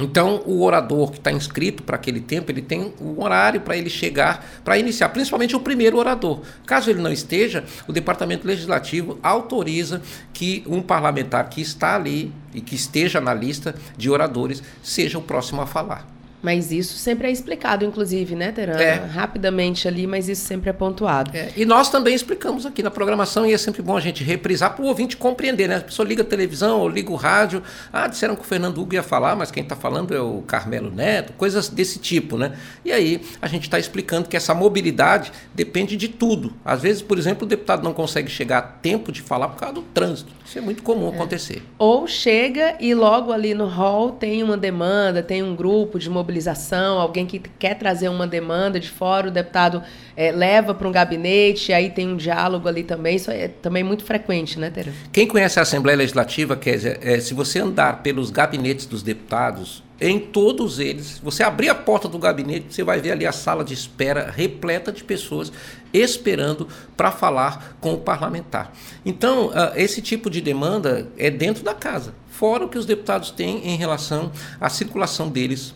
Então, 0.00 0.42
o 0.44 0.64
orador 0.64 1.12
que 1.12 1.18
está 1.18 1.30
inscrito 1.30 1.84
para 1.84 1.94
aquele 1.94 2.20
tempo, 2.20 2.50
ele 2.50 2.62
tem 2.62 2.92
um 3.00 3.22
horário 3.22 3.60
para 3.60 3.76
ele 3.76 3.88
chegar, 3.88 4.44
para 4.64 4.76
iniciar, 4.76 5.10
principalmente 5.10 5.54
o 5.54 5.60
primeiro 5.60 5.98
orador. 5.98 6.40
Caso 6.66 6.90
ele 6.90 7.00
não 7.00 7.12
esteja, 7.12 7.64
o 7.86 7.92
Departamento 7.92 8.46
Legislativo 8.46 9.18
autoriza 9.22 10.02
que 10.32 10.64
um 10.66 10.82
parlamentar 10.82 11.48
que 11.48 11.60
está 11.60 11.94
ali 11.94 12.32
e 12.52 12.60
que 12.60 12.74
esteja 12.74 13.20
na 13.20 13.32
lista 13.32 13.74
de 13.96 14.10
oradores 14.10 14.62
seja 14.82 15.16
o 15.16 15.22
próximo 15.22 15.60
a 15.60 15.66
falar. 15.66 16.13
Mas 16.44 16.70
isso 16.70 16.98
sempre 16.98 17.26
é 17.26 17.30
explicado, 17.30 17.86
inclusive, 17.86 18.36
né, 18.36 18.52
Terana? 18.52 18.82
É. 18.82 18.96
Rapidamente 18.96 19.88
ali, 19.88 20.06
mas 20.06 20.28
isso 20.28 20.44
sempre 20.44 20.68
é 20.68 20.74
pontuado. 20.74 21.30
É, 21.34 21.48
e 21.56 21.64
nós 21.64 21.88
também 21.88 22.14
explicamos 22.14 22.66
aqui 22.66 22.82
na 22.82 22.90
programação, 22.90 23.46
e 23.46 23.54
é 23.54 23.56
sempre 23.56 23.80
bom 23.80 23.96
a 23.96 24.00
gente 24.00 24.22
reprisar 24.22 24.74
para 24.74 24.84
o 24.84 24.88
ouvinte 24.88 25.16
compreender, 25.16 25.66
né? 25.66 25.78
A 25.78 25.80
pessoa 25.80 26.06
liga 26.06 26.20
a 26.20 26.26
televisão 26.26 26.80
ou 26.80 26.88
liga 26.90 27.10
o 27.10 27.14
rádio, 27.14 27.62
ah, 27.90 28.06
disseram 28.06 28.36
que 28.36 28.42
o 28.42 28.44
Fernando 28.44 28.76
Hugo 28.76 28.92
ia 28.92 29.02
falar, 29.02 29.34
mas 29.34 29.50
quem 29.50 29.62
está 29.62 29.74
falando 29.74 30.14
é 30.14 30.20
o 30.20 30.42
Carmelo 30.42 30.90
Neto, 30.90 31.32
coisas 31.32 31.70
desse 31.70 31.98
tipo, 31.98 32.36
né? 32.36 32.52
E 32.84 32.92
aí 32.92 33.22
a 33.40 33.48
gente 33.48 33.62
está 33.62 33.78
explicando 33.78 34.28
que 34.28 34.36
essa 34.36 34.52
mobilidade 34.52 35.32
depende 35.54 35.96
de 35.96 36.08
tudo. 36.08 36.52
Às 36.62 36.82
vezes, 36.82 37.00
por 37.00 37.16
exemplo, 37.16 37.46
o 37.46 37.48
deputado 37.48 37.82
não 37.82 37.94
consegue 37.94 38.30
chegar 38.30 38.58
a 38.58 38.62
tempo 38.62 39.10
de 39.10 39.22
falar 39.22 39.48
por 39.48 39.58
causa 39.58 39.76
do 39.76 39.82
trânsito. 39.82 40.30
Isso 40.44 40.58
é 40.58 40.60
muito 40.60 40.82
comum 40.82 41.10
É. 41.10 41.14
acontecer. 41.14 41.62
Ou 41.78 42.06
chega 42.06 42.76
e 42.80 42.94
logo 42.94 43.32
ali 43.32 43.54
no 43.54 43.66
hall 43.66 44.12
tem 44.12 44.42
uma 44.42 44.56
demanda, 44.56 45.22
tem 45.22 45.42
um 45.42 45.54
grupo 45.54 45.98
de 45.98 46.10
mobilização, 46.10 46.98
alguém 46.98 47.24
que 47.26 47.38
quer 47.58 47.74
trazer 47.78 48.08
uma 48.08 48.26
demanda 48.26 48.80
de 48.80 48.90
fora, 48.90 49.28
o 49.28 49.30
deputado 49.30 49.82
eh, 50.16 50.32
leva 50.32 50.74
para 50.74 50.88
um 50.88 50.92
gabinete, 50.92 51.72
aí 51.72 51.90
tem 51.90 52.08
um 52.08 52.16
diálogo 52.16 52.68
ali 52.68 52.82
também. 52.82 53.16
Isso 53.16 53.30
é 53.30 53.48
também 53.48 53.84
muito 53.84 54.04
frequente, 54.04 54.58
né, 54.58 54.70
Terana? 54.70 54.96
Quem 55.12 55.26
conhece 55.26 55.58
a 55.58 55.62
Assembleia 55.62 55.96
Legislativa, 55.96 56.56
Kézia, 56.56 56.98
é, 57.02 57.20
se 57.20 57.32
você 57.34 57.60
andar 57.60 58.02
pelos 58.02 58.30
gabinetes 58.30 58.86
dos 58.86 59.02
deputados, 59.02 59.83
em 60.00 60.18
todos 60.18 60.80
eles, 60.80 61.20
você 61.22 61.42
abrir 61.42 61.68
a 61.68 61.74
porta 61.74 62.08
do 62.08 62.18
gabinete, 62.18 62.66
você 62.70 62.82
vai 62.82 63.00
ver 63.00 63.12
ali 63.12 63.26
a 63.26 63.32
sala 63.32 63.64
de 63.64 63.74
espera 63.74 64.30
repleta 64.30 64.90
de 64.90 65.04
pessoas 65.04 65.52
esperando 65.92 66.66
para 66.96 67.12
falar 67.12 67.76
com 67.80 67.94
o 67.94 67.98
parlamentar. 67.98 68.72
Então, 69.06 69.52
ah, 69.54 69.72
esse 69.76 70.02
tipo 70.02 70.28
de 70.28 70.40
demanda 70.40 71.08
é 71.16 71.30
dentro 71.30 71.62
da 71.62 71.74
casa, 71.74 72.12
fora 72.28 72.64
o 72.64 72.68
que 72.68 72.78
os 72.78 72.86
deputados 72.86 73.30
têm 73.30 73.68
em 73.68 73.76
relação 73.76 74.32
à 74.60 74.68
circulação 74.68 75.28
deles 75.28 75.74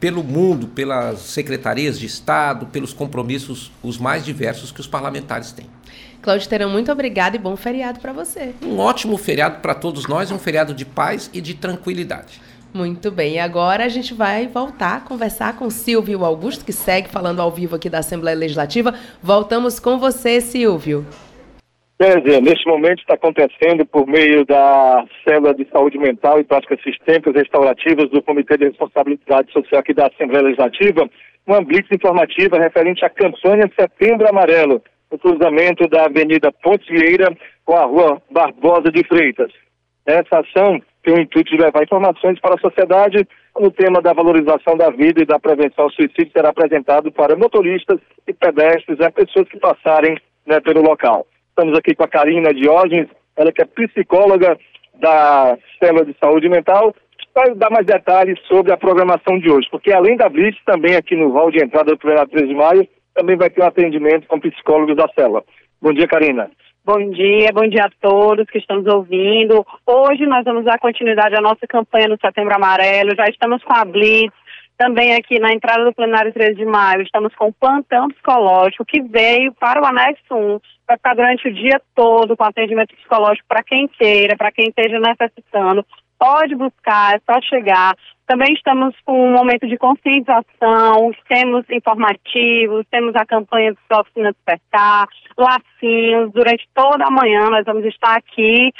pelo 0.00 0.22
mundo, 0.22 0.68
pelas 0.68 1.20
secretarias 1.20 1.98
de 1.98 2.06
Estado, 2.06 2.66
pelos 2.66 2.92
compromissos 2.92 3.70
os 3.82 3.98
mais 3.98 4.24
diversos 4.24 4.70
que 4.70 4.80
os 4.80 4.86
parlamentares 4.86 5.52
têm. 5.52 5.66
Cláudio 6.20 6.48
Terão, 6.48 6.70
muito 6.70 6.90
obrigada 6.90 7.36
e 7.36 7.38
bom 7.38 7.56
feriado 7.56 8.00
para 8.00 8.12
você. 8.12 8.54
Um 8.62 8.78
ótimo 8.78 9.16
feriado 9.16 9.60
para 9.60 9.74
todos 9.74 10.06
nós, 10.06 10.30
um 10.30 10.38
feriado 10.38 10.74
de 10.74 10.84
paz 10.84 11.30
e 11.32 11.40
de 11.40 11.54
tranquilidade. 11.54 12.40
Muito 12.72 13.10
bem, 13.10 13.40
agora 13.40 13.84
a 13.84 13.88
gente 13.88 14.12
vai 14.12 14.46
voltar 14.46 14.96
a 14.96 15.00
conversar 15.00 15.56
com 15.58 15.70
Silvio 15.70 16.24
Augusto, 16.24 16.64
que 16.64 16.72
segue 16.72 17.08
falando 17.08 17.40
ao 17.40 17.50
vivo 17.50 17.76
aqui 17.76 17.88
da 17.88 17.98
Assembleia 17.98 18.36
Legislativa. 18.36 18.94
Voltamos 19.22 19.80
com 19.80 19.98
você, 19.98 20.40
Silvio. 20.40 21.04
Kézia, 21.98 22.40
neste 22.40 22.64
momento 22.68 23.00
está 23.00 23.14
acontecendo 23.14 23.84
por 23.84 24.06
meio 24.06 24.44
da 24.44 25.04
Célula 25.24 25.52
de 25.52 25.66
Saúde 25.72 25.98
Mental 25.98 26.38
e 26.38 26.44
Práticas 26.44 26.80
Sistêmicas 26.82 27.34
Restaurativas 27.34 28.08
do 28.10 28.22
Comitê 28.22 28.56
de 28.56 28.66
Responsabilidade 28.66 29.50
Social 29.52 29.80
aqui 29.80 29.92
da 29.92 30.06
Assembleia 30.06 30.44
Legislativa, 30.44 31.10
uma 31.44 31.60
blitz 31.60 31.90
informativa 31.90 32.58
referente 32.58 33.04
à 33.04 33.10
campanha 33.10 33.68
Setembro 33.74 34.28
Amarelo, 34.28 34.80
no 35.10 35.18
cruzamento 35.18 35.88
da 35.88 36.04
Avenida 36.04 36.52
Pontes 36.52 36.86
Vieira 36.86 37.36
com 37.64 37.74
a 37.74 37.84
Rua 37.84 38.22
Barbosa 38.30 38.92
de 38.92 39.02
Freitas. 39.04 39.50
Essa 40.06 40.38
ação 40.38 40.80
tem 41.08 41.16
o 41.16 41.20
intuito 41.22 41.50
de 41.50 41.62
levar 41.62 41.82
informações 41.82 42.38
para 42.38 42.54
a 42.54 42.60
sociedade 42.60 43.26
no 43.58 43.70
tema 43.70 44.02
da 44.02 44.12
valorização 44.12 44.76
da 44.76 44.90
vida 44.90 45.22
e 45.22 45.26
da 45.26 45.38
prevenção 45.38 45.84
ao 45.84 45.90
suicídio 45.90 46.30
será 46.32 46.50
apresentado 46.50 47.10
para 47.10 47.34
motoristas 47.34 47.98
e 48.26 48.34
pedestres, 48.34 48.98
né, 48.98 49.08
pessoas 49.10 49.48
que 49.48 49.58
passarem 49.58 50.18
né, 50.46 50.60
pelo 50.60 50.82
local. 50.82 51.26
Estamos 51.48 51.78
aqui 51.78 51.94
com 51.94 52.04
a 52.04 52.08
Karina 52.08 52.52
Diógenes, 52.52 53.08
ela 53.34 53.50
que 53.50 53.62
é 53.62 53.64
psicóloga 53.64 54.58
da 55.00 55.56
Célula 55.82 56.04
de 56.04 56.14
Saúde 56.20 56.46
Mental, 56.50 56.94
vai 57.34 57.54
dar 57.54 57.70
mais 57.70 57.86
detalhes 57.86 58.38
sobre 58.46 58.70
a 58.70 58.76
programação 58.76 59.38
de 59.38 59.50
hoje, 59.50 59.66
porque 59.70 59.90
além 59.92 60.14
da 60.14 60.28
Blitz, 60.28 60.58
também 60.66 60.94
aqui 60.94 61.16
no 61.16 61.30
hall 61.30 61.50
de 61.50 61.64
entrada 61.64 61.96
do 61.96 62.06
1 62.06 62.26
13 62.26 62.48
de 62.48 62.54
maio, 62.54 62.86
também 63.14 63.36
vai 63.36 63.48
ter 63.48 63.62
um 63.62 63.66
atendimento 63.66 64.28
com 64.28 64.38
psicólogos 64.40 64.94
da 64.96 65.08
Célula. 65.14 65.42
Bom 65.80 65.92
dia, 65.92 66.06
Karina. 66.06 66.50
Bom 66.90 67.10
dia, 67.10 67.50
bom 67.52 67.68
dia 67.68 67.84
a 67.84 67.90
todos 68.00 68.48
que 68.48 68.56
estão 68.56 68.78
nos 68.78 68.86
ouvindo. 68.86 69.62
Hoje 69.84 70.24
nós 70.24 70.42
vamos 70.42 70.64
dar 70.64 70.78
continuidade 70.78 71.36
à 71.36 71.40
nossa 71.42 71.66
campanha 71.68 72.08
no 72.08 72.16
Setembro 72.18 72.54
Amarelo. 72.54 73.14
Já 73.14 73.26
estamos 73.26 73.62
com 73.62 73.74
a 73.74 73.84
Blitz, 73.84 74.32
também 74.78 75.14
aqui 75.14 75.38
na 75.38 75.52
entrada 75.52 75.84
do 75.84 75.92
plenário 75.92 76.32
13 76.32 76.54
de 76.54 76.64
maio. 76.64 77.02
Estamos 77.02 77.34
com 77.34 77.48
o 77.48 77.52
plantão 77.52 78.08
psicológico 78.08 78.86
que 78.86 79.02
veio 79.02 79.52
para 79.52 79.82
o 79.82 79.84
anexo 79.84 80.34
1. 80.34 80.60
Vai 80.86 80.96
ficar 80.96 81.14
durante 81.14 81.46
o 81.46 81.52
dia 81.52 81.78
todo 81.94 82.34
com 82.34 82.44
atendimento 82.44 82.96
psicológico 82.96 83.46
para 83.46 83.62
quem 83.62 83.86
queira, 83.86 84.34
para 84.34 84.50
quem 84.50 84.68
esteja 84.68 84.98
necessitando. 84.98 85.84
Pode 86.18 86.54
buscar, 86.54 87.16
é 87.16 87.20
só 87.30 87.38
chegar. 87.42 87.94
Também 88.28 88.52
estamos 88.52 88.94
com 89.06 89.26
um 89.26 89.32
momento 89.32 89.66
de 89.66 89.78
conscientização, 89.78 91.10
temos 91.26 91.64
informativos, 91.70 92.84
temos 92.90 93.16
a 93.16 93.24
campanha 93.24 93.72
do 93.72 93.98
Oficina 93.98 94.32
Despertar, 94.32 95.08
lacinhos, 95.34 96.30
durante 96.32 96.68
toda 96.74 97.06
a 97.06 97.10
manhã 97.10 97.48
nós 97.48 97.64
vamos 97.64 97.86
estar 97.86 98.18
aqui. 98.18 98.70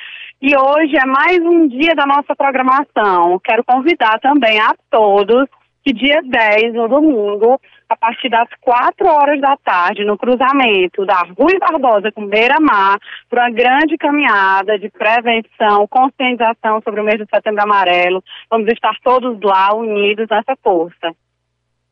E 0.43 0.55
hoje 0.55 0.99
é 0.99 1.07
mais 1.07 1.39
um 1.39 1.67
dia 1.67 1.95
da 1.95 2.05
nossa 2.05 2.37
programação. 2.37 3.41
Quero 3.43 3.65
convidar 3.65 4.21
também 4.21 4.61
a 4.61 4.75
todos 4.91 5.49
que 5.83 5.95
dia 5.95 6.21
10, 6.23 6.75
no 6.75 6.87
domingo, 6.87 7.59
a 7.89 7.97
partir 7.97 8.29
das 8.29 8.49
4 8.61 9.07
horas 9.07 9.41
da 9.41 9.57
tarde, 9.57 10.05
no 10.05 10.19
cruzamento 10.19 11.07
da 11.07 11.23
Rui 11.37 11.59
Barbosa 11.59 12.13
com 12.13 12.27
Beira 12.27 12.61
Mar, 12.61 12.99
para 13.31 13.45
uma 13.45 13.51
grande 13.51 13.97
caminhada 13.97 14.79
de 14.79 14.91
prevenção, 14.91 15.87
conscientização 15.89 16.83
sobre 16.83 17.01
o 17.01 17.05
mês 17.05 17.19
de 17.19 17.27
setembro 17.33 17.63
amarelo. 17.63 18.23
Vamos 18.51 18.69
estar 18.69 18.95
todos 19.03 19.41
lá, 19.41 19.75
unidos 19.75 20.27
nessa 20.31 20.55
força. 20.63 21.15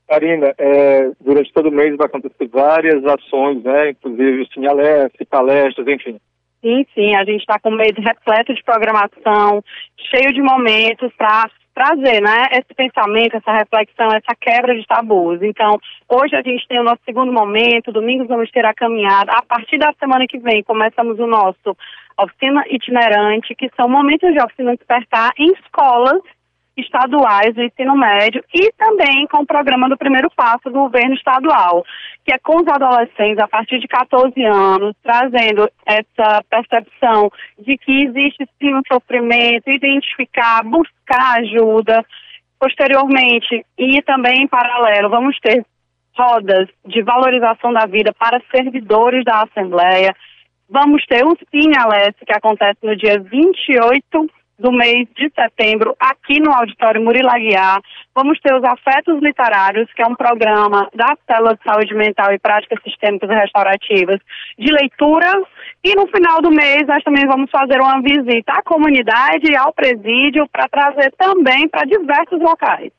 Karina, 0.07 0.55
é, 0.57 1.11
durante 1.21 1.53
todo 1.53 1.69
o 1.69 1.73
mês 1.73 1.97
vai 1.97 2.07
acontecer 2.07 2.47
várias 2.47 3.05
ações, 3.05 3.63
né? 3.65 3.91
Inclusive 3.91 4.43
o 4.43 4.47
Sinalef, 4.53 5.13
palestras, 5.29 5.89
enfim. 5.89 6.19
Sim, 6.61 6.87
sim, 6.95 7.15
a 7.15 7.25
gente 7.25 7.41
está 7.41 7.59
com 7.59 7.71
um 7.71 7.77
mês 7.77 7.93
repleto 7.97 8.55
de 8.55 8.63
programação, 8.63 9.63
cheio 10.11 10.33
de 10.33 10.43
momentos 10.43 11.13
para 11.17 11.51
trazer, 11.77 12.23
né, 12.23 12.47
esse 12.53 12.73
pensamento, 12.75 13.37
essa 13.37 13.53
reflexão, 13.53 14.07
essa 14.07 14.35
quebra 14.41 14.75
de 14.75 14.87
tabus. 14.87 15.43
Então, 15.43 15.79
hoje 16.09 16.35
a 16.35 16.41
gente 16.41 16.67
tem 16.67 16.81
o 16.81 16.83
nosso 16.83 17.03
segundo 17.05 17.31
momento, 17.31 17.93
domingo 17.93 18.25
vamos 18.27 18.51
ter 18.51 18.65
a 18.65 18.73
caminhada. 18.73 19.31
A 19.33 19.43
partir 19.43 19.77
da 19.77 19.93
semana 20.01 20.27
que 20.27 20.39
vem, 20.39 20.63
começamos 20.63 21.19
o 21.19 21.27
nosso 21.27 21.77
oficina 22.19 22.65
itinerante, 22.71 23.55
que 23.55 23.69
são 23.77 23.91
momentos 23.91 24.33
de 24.33 24.43
oficina 24.43 24.75
despertar 24.75 25.33
em 25.39 25.53
escolas 25.53 26.23
estaduais 26.77 27.55
do 27.55 27.63
ensino 27.63 27.97
médio 27.97 28.45
e 28.55 28.71
também 28.73 29.27
com 29.29 29.43
o 29.43 29.47
programa 29.47 29.89
do 29.89 29.97
primeiro 29.97 30.31
passo 30.31 30.65
do 30.65 30.73
governo 30.73 31.15
estadual, 31.15 31.85
que 32.25 32.33
é 32.33 32.39
com 32.39 32.57
os 32.61 32.69
adolescentes 32.69 33.39
a 33.39 33.49
partir 33.49 33.79
de 33.79 33.89
14 33.89 34.43
anos, 34.45 34.95
trazendo 35.03 35.69
essa 35.87 36.43
percepção 36.51 37.31
de 37.59 37.79
que 37.79 38.05
existe 38.05 38.47
sim 38.59 38.75
um 38.75 38.83
sofrimento, 38.91 39.71
identificar, 39.71 40.63
buscar 40.63 41.39
ajuda. 41.39 42.05
Posteriormente, 42.59 43.65
e 43.79 44.01
também 44.03 44.43
em 44.43 44.49
paralelo, 44.49 45.11
vamos 45.11 45.39
ter 45.41 45.65
rodas 46.17 46.69
de 46.87 47.03
valorização 47.03 47.73
da 47.73 47.87
vida 47.87 48.15
para 48.19 48.41
servidores 48.51 49.23
da 49.25 49.43
Assembleia. 49.43 50.15
Vamos 50.69 51.05
ter 51.07 51.23
o 51.25 51.37
Cine 51.51 51.77
que 52.27 52.33
acontece 52.33 52.79
no 52.83 52.97
dia 52.97 53.21
28 53.21 54.31
do 54.59 54.73
mês 54.73 55.07
de 55.17 55.31
setembro, 55.35 55.95
aqui 56.01 56.41
no 56.41 56.53
Auditório 56.53 57.03
Murilo 57.03 57.29
Aguiar. 57.29 57.81
Vamos 58.15 58.41
ter 58.41 58.55
os 58.55 58.65
Afetos 58.65 59.21
Literários, 59.23 59.93
que 59.93 60.03
é 60.03 60.07
um 60.07 60.15
programa 60.15 60.89
da 60.95 61.17
Célula 61.27 61.55
de 61.55 61.63
Saúde 61.63 61.95
Mental 61.95 62.33
e 62.33 62.39
Práticas 62.39 62.83
Sistêmicas 62.83 63.29
e 63.29 63.35
Restaurativas 63.35 64.21
de 64.59 64.73
leitura. 64.73 65.31
E 65.85 65.95
no 65.95 66.07
final 66.09 66.41
do 66.41 66.51
mês, 66.51 66.87
nós 66.87 67.03
também 67.05 67.27
vamos 67.27 67.51
fazer 67.51 67.81
uma 67.81 68.01
visita 68.01 68.53
à 68.53 68.63
comunidade 68.63 69.51
e 69.51 69.57
ao 69.57 69.73
presídio 69.73 70.49
para 70.49 70.69
trazer 70.69 71.13
também 71.19 71.69
para 71.69 71.87
diversos 71.87 72.41
locais. 72.41 72.91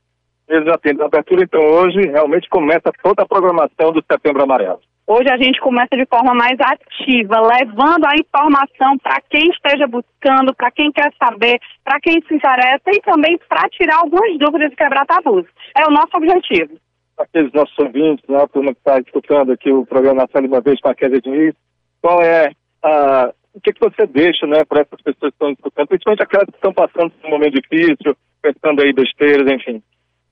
Atendem 0.73 1.03
a 1.03 1.07
abertura, 1.07 1.43
então 1.43 1.59
hoje 1.59 1.99
realmente 2.07 2.47
começa 2.47 2.91
toda 3.03 3.23
a 3.23 3.27
programação 3.27 3.91
do 3.91 4.03
Setembro 4.09 4.43
Amarelo. 4.43 4.79
Hoje 5.09 5.29
a 5.31 5.37
gente 5.37 5.57
começa 5.61 5.95
de 5.95 6.05
forma 6.05 6.33
mais 6.33 6.59
ativa, 6.59 7.39
levando 7.39 8.05
a 8.05 8.17
informação 8.19 8.97
para 8.97 9.21
quem 9.29 9.49
esteja 9.51 9.87
buscando, 9.87 10.53
para 10.53 10.69
quem 10.69 10.91
quer 10.91 11.13
saber, 11.17 11.61
para 11.81 11.97
quem 12.01 12.21
se 12.27 12.35
interessa 12.35 12.91
e 12.91 12.99
também 12.99 13.39
para 13.47 13.69
tirar 13.69 13.99
algumas 13.99 14.37
dúvidas 14.37 14.69
e 14.69 14.75
quebrar 14.75 15.05
tabus. 15.05 15.45
É 15.77 15.87
o 15.87 15.91
nosso 15.91 16.09
objetivo. 16.13 16.77
Aqueles 17.17 17.53
nossos 17.53 17.79
ouvintes, 17.79 18.27
né, 18.27 18.43
a 18.43 18.47
turma 18.49 18.73
que 18.73 18.79
está 18.79 18.99
escutando 18.99 19.53
aqui 19.53 19.71
o 19.71 19.85
programa 19.85 20.27
de 20.27 20.45
uma 20.45 20.59
vez 20.59 20.77
com 20.81 20.89
a 20.89 20.93
Kézia 20.93 21.21
Diniz, 21.21 21.55
qual 22.01 22.21
é 22.21 22.51
a, 22.83 23.31
o 23.53 23.61
que, 23.61 23.71
que 23.71 23.79
você 23.79 24.05
deixa 24.05 24.45
né, 24.45 24.65
para 24.67 24.81
essas 24.81 25.01
pessoas 25.01 25.31
que 25.31 25.35
estão 25.35 25.51
escutando, 25.51 25.87
principalmente 25.87 26.23
aquelas 26.23 26.47
que 26.47 26.55
estão 26.55 26.73
passando 26.73 27.11
por 27.11 27.27
um 27.27 27.31
momento 27.31 27.61
difícil, 27.61 28.13
pensando 28.41 28.81
aí 28.81 28.91
besteiras, 28.91 29.49
enfim. 29.49 29.81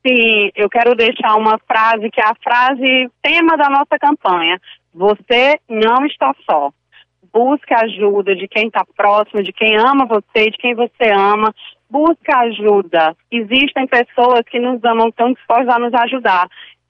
Sim, 0.06 0.51
eu 0.56 0.70
quero 0.70 0.93
deixar 0.93 1.36
uma 1.36 1.58
frase 1.68 2.12
que 2.12 2.22
é 2.22 2.26
a 2.26 2.36
frase 2.43 3.10
tema 3.24 3.58
da 3.58 3.70
nossa 3.70 3.97
campanha. 3.99 4.60
Você 4.93 5.60
não 5.68 6.06
está 6.06 6.32
só. 6.47 6.70
Busque 7.34 7.74
ajuda 7.74 8.36
de 8.36 8.47
quem 8.47 8.68
está 8.68 8.86
próximo, 8.95 9.41
de 9.41 9.51
quem 9.51 9.76
ama 9.76 10.06
você, 10.06 10.51
de 10.51 10.58
quem 10.58 10.76
você 10.76 11.10
ama. 11.12 11.51
busca 11.89 12.38
ajuda. 12.39 13.16
Existem 13.32 13.88
pessoas 13.88 14.41
que 14.49 14.60
nos 14.60 14.84
amam, 14.84 15.08
estão 15.08 15.34
dispostas 15.34 15.70
a 15.70 15.80
nos 15.80 15.93
ajudar. 15.93 16.47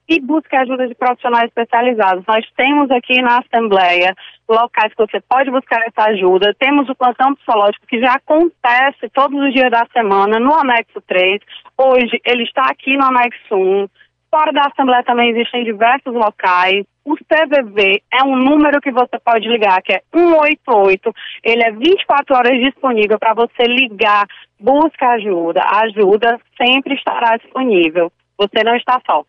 E 0.08 0.20
busca 0.20 0.60
ajuda 0.60 0.86
de 0.86 0.94
profissionais 0.94 1.46
especializados. 1.46 2.24
Nós 2.26 2.46
temos 2.56 2.90
aqui 2.90 3.20
na 3.20 3.38
Assembleia 3.38 4.14
locais 4.48 4.94
que 4.94 5.04
você 5.04 5.20
pode 5.20 5.50
buscar 5.50 5.82
essa 5.82 6.10
ajuda. 6.10 6.54
Temos 6.58 6.88
o 6.88 6.94
plantão 6.94 7.34
psicológico 7.34 7.86
que 7.86 8.00
já 8.00 8.14
acontece 8.14 9.08
todos 9.12 9.38
os 9.40 9.52
dias 9.52 9.70
da 9.70 9.84
semana 9.92 10.38
no 10.38 10.54
anexo 10.54 11.00
3. 11.06 11.40
Hoje 11.76 12.20
ele 12.24 12.44
está 12.44 12.62
aqui 12.70 12.96
no 12.96 13.04
anexo 13.04 13.54
1. 13.54 13.88
Fora 14.30 14.52
da 14.52 14.62
Assembleia 14.62 15.02
também 15.02 15.30
existem 15.30 15.64
diversos 15.64 16.12
locais. 16.12 16.84
O 17.04 17.14
CVV 17.16 18.02
é 18.12 18.24
um 18.24 18.36
número 18.36 18.80
que 18.80 18.90
você 18.90 19.18
pode 19.24 19.48
ligar, 19.48 19.80
que 19.80 19.92
é 19.92 20.02
188. 20.12 21.14
Ele 21.42 21.62
é 21.62 21.70
24 21.70 22.36
horas 22.36 22.60
disponível 22.60 23.18
para 23.18 23.32
você 23.32 23.62
ligar, 23.62 24.26
busca 24.58 25.08
ajuda. 25.10 25.62
A 25.62 25.82
ajuda 25.82 26.38
sempre 26.60 26.94
estará 26.94 27.36
disponível. 27.36 28.12
Você 28.36 28.64
não 28.64 28.76
está 28.76 29.00
só. 29.06 29.24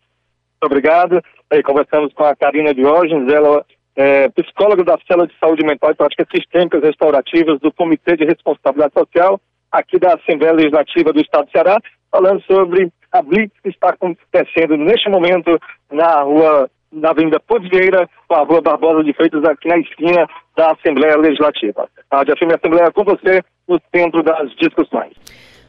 Obrigado. 0.64 1.22
Aí, 1.52 1.64
conversamos 1.64 2.14
com 2.14 2.24
a 2.24 2.36
Karina 2.36 2.74
Diógenes, 2.74 3.32
ela 3.32 3.66
é 3.96 4.30
psicóloga 4.30 4.84
da 4.84 4.98
Célula 5.08 5.28
de 5.28 5.34
Saúde 5.40 5.66
Mental 5.66 5.92
e 5.92 5.96
Práticas 5.96 6.28
Sistêmicas 6.34 6.84
Restaurativas 6.84 7.60
do 7.60 7.72
Comitê 7.74 8.16
de 8.16 8.26
Responsabilidade 8.26 8.94
Social, 8.94 9.42
aqui 9.72 9.98
da 9.98 10.14
Assembleia 10.14 10.54
Legislativa 10.54 11.12
do 11.12 11.20
Estado 11.20 11.46
do 11.46 11.52
Ceará, 11.52 11.80
falando 12.12 12.42
sobre 12.44 12.92
a 13.12 13.22
blitz 13.22 13.54
que 13.64 13.70
está 13.70 13.90
acontecendo 13.90 14.78
neste 14.78 15.10
momento 15.10 15.60
na 15.92 16.22
rua 16.22 16.70
na 16.92 17.10
Avenida 17.10 17.40
Podvieira, 17.40 18.10
com 18.28 18.36
a 18.36 18.44
Rua 18.44 18.62
Barbosa 18.62 19.04
de 19.04 19.14
Freitas, 19.14 19.44
aqui 19.44 19.68
na 19.68 19.78
esquina 19.78 20.28
da 20.56 20.72
Assembleia 20.72 21.18
Legislativa. 21.18 21.90
A 22.10 22.18
Rádio 22.18 22.34
Assembleia 22.34 22.92
com 22.92 23.04
você 23.04 23.44
no 23.68 23.80
centro 23.94 24.24
das 24.24 24.50
discussões. 24.56 25.14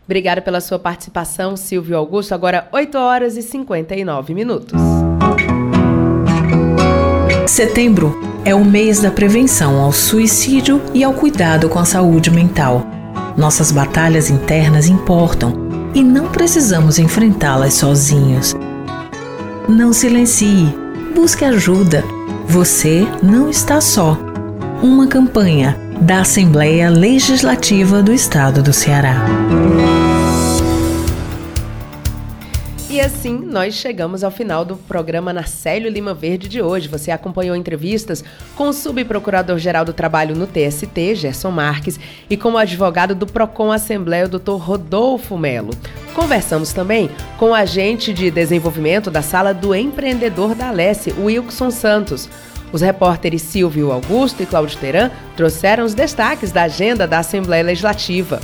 Obrigada 0.09 0.41
pela 0.41 0.63
sua 0.63 0.79
participação, 0.79 1.55
Silvio 1.55 1.95
Augusto. 1.95 2.35
Agora, 2.35 2.67
8 2.73 2.97
horas 2.97 3.37
e 3.37 3.43
59 3.43 4.33
minutos. 4.33 4.81
Setembro 7.47 8.19
é 8.43 8.55
o 8.55 8.65
mês 8.65 9.03
da 9.03 9.11
prevenção 9.11 9.79
ao 9.79 9.93
suicídio 9.93 10.81
e 10.95 11.05
ao 11.05 11.13
cuidado 11.13 11.69
com 11.69 11.79
a 11.79 11.85
saúde 11.85 12.31
mental. 12.31 12.87
Nossas 13.37 13.71
batalhas 13.71 14.31
internas 14.31 14.89
importam 14.89 15.53
e 15.95 16.03
não 16.03 16.29
precisamos 16.29 16.99
enfrentá-las 16.99 17.75
sozinhos. 17.75 18.57
Não 19.69 19.93
silencie 19.93 20.75
busque 21.15 21.45
ajuda. 21.45 22.03
Você 22.47 23.07
não 23.23 23.51
está 23.51 23.79
só. 23.79 24.17
Uma 24.83 25.07
campanha 25.07 25.77
da 26.01 26.21
Assembleia 26.21 26.89
Legislativa 26.89 28.03
do 28.03 28.13
Estado 28.13 28.63
do 28.63 28.73
Ceará. 28.73 29.27
E 32.91 33.03
assim 33.03 33.39
nós 33.39 33.75
chegamos 33.75 34.25
ao 34.25 34.31
final 34.31 34.65
do 34.65 34.75
programa 34.75 35.31
Narcélio 35.31 35.91
Lima 35.91 36.15
Verde 36.15 36.49
de 36.49 36.63
hoje. 36.63 36.89
Você 36.89 37.11
acompanhou 37.11 37.55
entrevistas 37.55 38.25
com 38.57 38.69
o 38.69 38.73
subprocurador-geral 38.73 39.85
do 39.85 39.93
Trabalho 39.93 40.35
no 40.35 40.47
TST, 40.47 41.15
Gerson 41.15 41.51
Marques, 41.51 42.01
e 42.31 42.37
com 42.37 42.53
o 42.53 42.57
advogado 42.57 43.15
do 43.15 43.27
PROCON 43.27 43.71
Assembleia, 43.71 44.25
o 44.25 44.29
Dr. 44.29 44.53
Rodolfo 44.53 45.37
Melo. 45.37 45.75
Conversamos 46.15 46.73
também 46.73 47.11
com 47.37 47.51
o 47.51 47.55
agente 47.55 48.11
de 48.15 48.31
desenvolvimento 48.31 49.11
da 49.11 49.21
Sala 49.21 49.53
do 49.53 49.75
Empreendedor 49.75 50.55
da 50.55 50.69
Alesse, 50.69 51.13
Wilson 51.13 51.71
Santos. 51.71 52.27
Os 52.73 52.81
repórteres 52.81 53.43
Silvio 53.43 53.93
Augusto 53.93 54.43
e 54.43 54.47
Cláudio 54.47 54.79
Teran 54.79 55.11
trouxeram 55.37 55.85
os 55.85 55.93
destaques 55.93 56.53
da 56.53 56.63
agenda 56.63 57.07
da 57.07 57.19
Assembleia 57.19 57.65
Legislativa. 57.65 58.41